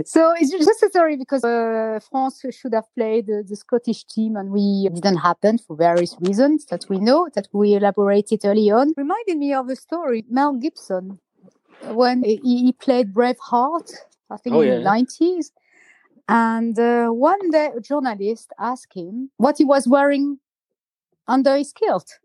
so 0.05 0.32
it's 0.38 0.51
just 0.51 0.82
a 0.82 0.88
story 0.90 1.16
because 1.16 1.43
uh, 1.45 1.99
France 2.11 2.45
should 2.51 2.74
have 2.74 2.84
played 2.95 3.28
uh, 3.28 3.43
the 3.47 3.57
Scottish 3.57 4.05
team 4.05 4.36
and 4.36 4.51
we 4.51 4.88
didn't 4.95 5.16
happen 5.18 5.59
for 5.59 5.76
various 5.76 6.16
reasons 6.20 6.66
that 6.66 6.84
we 6.88 6.99
know 6.99 7.28
that 7.34 7.49
we 7.53 7.74
elaborated 7.74 8.40
early 8.45 8.70
on. 8.70 8.93
Reminded 8.97 9.38
me 9.38 9.53
of 9.53 9.68
a 9.68 9.76
story 9.76 10.24
Mel 10.30 10.55
Gibson 10.55 11.18
when 11.90 12.22
he, 12.22 12.36
he 12.45 12.72
played 12.72 13.12
Braveheart, 13.12 13.93
I 14.30 14.36
think 14.36 14.55
Oh, 14.55 14.61
in 14.61 14.68
yeah. 14.68 14.74
the 14.78 14.84
nineties. 14.84 15.53
And 16.28 16.78
uh, 16.78 17.09
one 17.09 17.51
day 17.51 17.70
a 17.76 17.80
journalist 17.80 18.53
asked 18.59 18.95
him 18.95 19.30
what 19.38 19.59
he 19.59 19.64
was 19.64 19.88
wearing 19.88 20.38
under 21.26 21.57
his 21.57 21.72
kilt, 21.72 22.18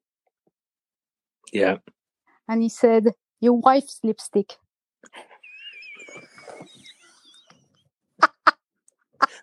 Yeah. 1.51 1.77
and 2.47 2.61
he 2.61 2.69
said, 2.69 3.13
"Your 3.41 3.53
wife's 3.53 3.99
lipstick." 4.03 4.57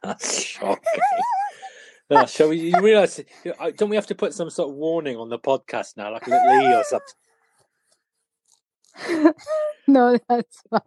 That's 0.04 0.42
shocking. 0.44 0.82
Oh, 2.10 2.26
shall 2.26 2.50
we? 2.50 2.58
You 2.70 2.80
realise? 2.80 3.20
Don't 3.76 3.88
we 3.88 3.96
have 3.96 4.06
to 4.08 4.14
put 4.14 4.34
some 4.34 4.50
sort 4.50 4.68
of 4.68 4.74
warning 4.74 5.16
on 5.16 5.30
the 5.30 5.38
podcast 5.38 5.96
now, 5.96 6.12
like 6.12 6.26
a 6.26 6.30
little 6.30 6.60
E 6.60 6.74
or 6.74 6.84
something? 6.84 7.14
no, 9.88 10.18
that's 10.28 10.62
fine. 10.68 10.82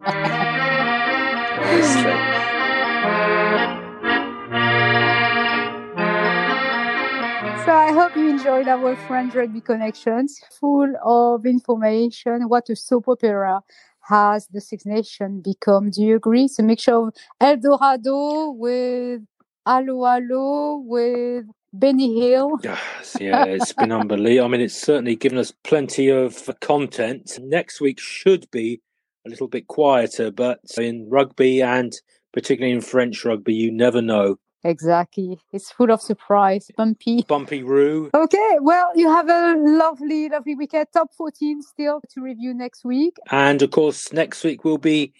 So 7.64 7.74
I 7.74 7.92
hope 7.92 8.16
you 8.16 8.30
enjoyed 8.30 8.68
our 8.68 8.96
French 9.08 9.34
Rugby 9.34 9.60
Connections, 9.60 10.40
full 10.58 10.94
of 11.04 11.44
information. 11.44 12.48
What 12.48 12.70
a 12.70 12.76
soap 12.76 13.08
opera 13.08 13.60
has 14.08 14.46
the 14.48 14.60
Six 14.60 14.86
Nations 14.86 15.42
become? 15.42 15.90
Do 15.90 16.02
you 16.02 16.16
agree? 16.16 16.44
It's 16.44 16.58
a 16.58 16.62
mixture 16.62 16.94
of 16.94 17.14
El 17.40 17.56
Dorado 17.56 18.50
with 18.50 19.22
Allo 19.66 20.06
Allo 20.06 20.82
with 20.84 21.44
Benny 21.72 22.18
Hill. 22.18 22.58
Yes, 22.62 23.16
yeah, 23.20 23.44
it's 23.44 23.72
been 23.72 23.92
unbelievable. 23.92 24.46
I 24.46 24.48
mean, 24.48 24.60
it's 24.62 24.80
certainly 24.80 25.16
given 25.16 25.38
us 25.38 25.52
plenty 25.64 26.08
of 26.08 26.48
content. 26.60 27.38
Next 27.40 27.80
week 27.80 28.00
should 28.00 28.50
be 28.50 28.80
a 29.26 29.30
little 29.30 29.48
bit 29.48 29.66
quieter, 29.66 30.30
but 30.30 30.60
in 30.78 31.08
rugby 31.10 31.60
and 31.60 31.92
particularly 32.32 32.74
in 32.74 32.80
French 32.80 33.24
rugby, 33.24 33.54
you 33.54 33.70
never 33.70 34.00
know. 34.00 34.36
Exactly. 34.64 35.38
It's 35.52 35.70
full 35.70 35.90
of 35.90 36.00
surprise, 36.00 36.70
bumpy. 36.76 37.24
Bumpy 37.28 37.62
Roo. 37.62 38.10
Okay, 38.12 38.56
well, 38.60 38.90
you 38.94 39.08
have 39.08 39.28
a 39.28 39.54
lovely, 39.56 40.28
lovely 40.28 40.54
weekend. 40.54 40.88
Top 40.92 41.14
14 41.16 41.62
still 41.62 42.00
to 42.14 42.20
review 42.20 42.54
next 42.54 42.84
week. 42.84 43.16
And 43.30 43.62
of 43.62 43.70
course, 43.70 44.12
next 44.12 44.42
week 44.44 44.64
we'll 44.64 44.78
be 44.78 45.12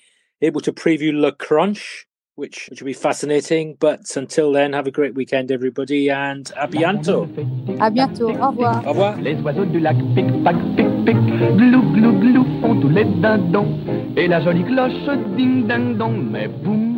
able 0.43 0.61
to 0.63 0.73
preview 0.73 1.13
Le 1.13 1.33
Crunch, 1.33 2.07
which, 2.35 2.69
which 2.69 2.81
will 2.81 2.87
be 2.87 2.93
fascinating. 2.93 3.77
But 3.79 4.01
until 4.17 4.53
then, 4.53 4.73
have 4.73 4.87
a 4.87 4.91
great 4.91 5.15
weekend, 5.15 5.53
everybody, 5.53 6.11
and 6.11 6.45
à 6.57 6.69
bientôt. 6.69 7.29
À 7.81 7.91
bientôt. 7.91 8.31
Au 8.31 8.51
revoir. 8.51 8.85
Au 8.87 8.91
revoir. 8.91 9.17
Les 9.21 9.35
oiseaux 9.43 9.65
du 9.65 9.79
lac 9.79 9.97
pic 10.15 10.27
pac 10.43 10.57
pic 10.77 10.87
pic 11.05 11.17
glou 11.57 11.83
glou 11.93 12.13
glou 12.19 12.45
font 12.61 12.81
tous 12.81 12.89
les 12.89 13.05
dindons 13.05 13.69
et 14.17 14.27
la 14.27 14.41
jolie 14.41 14.65
cloche 14.65 15.17
ding 15.37 15.67
ding 15.67 15.97
dong 15.97 16.31
mais 16.31 16.49
boum 16.49 16.98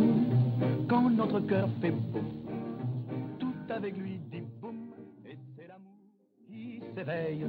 notre 1.21 1.39
cœur 1.41 1.69
fait 1.79 1.91
boum 1.91 2.25
tout 3.39 3.53
avec 3.69 3.95
lui 3.95 4.17
dit 4.31 4.41
boum 4.59 4.89
et 5.23 5.37
c'est 5.55 5.67
l'amour 5.67 5.99
qui 6.47 6.81
s'éveille 6.95 7.45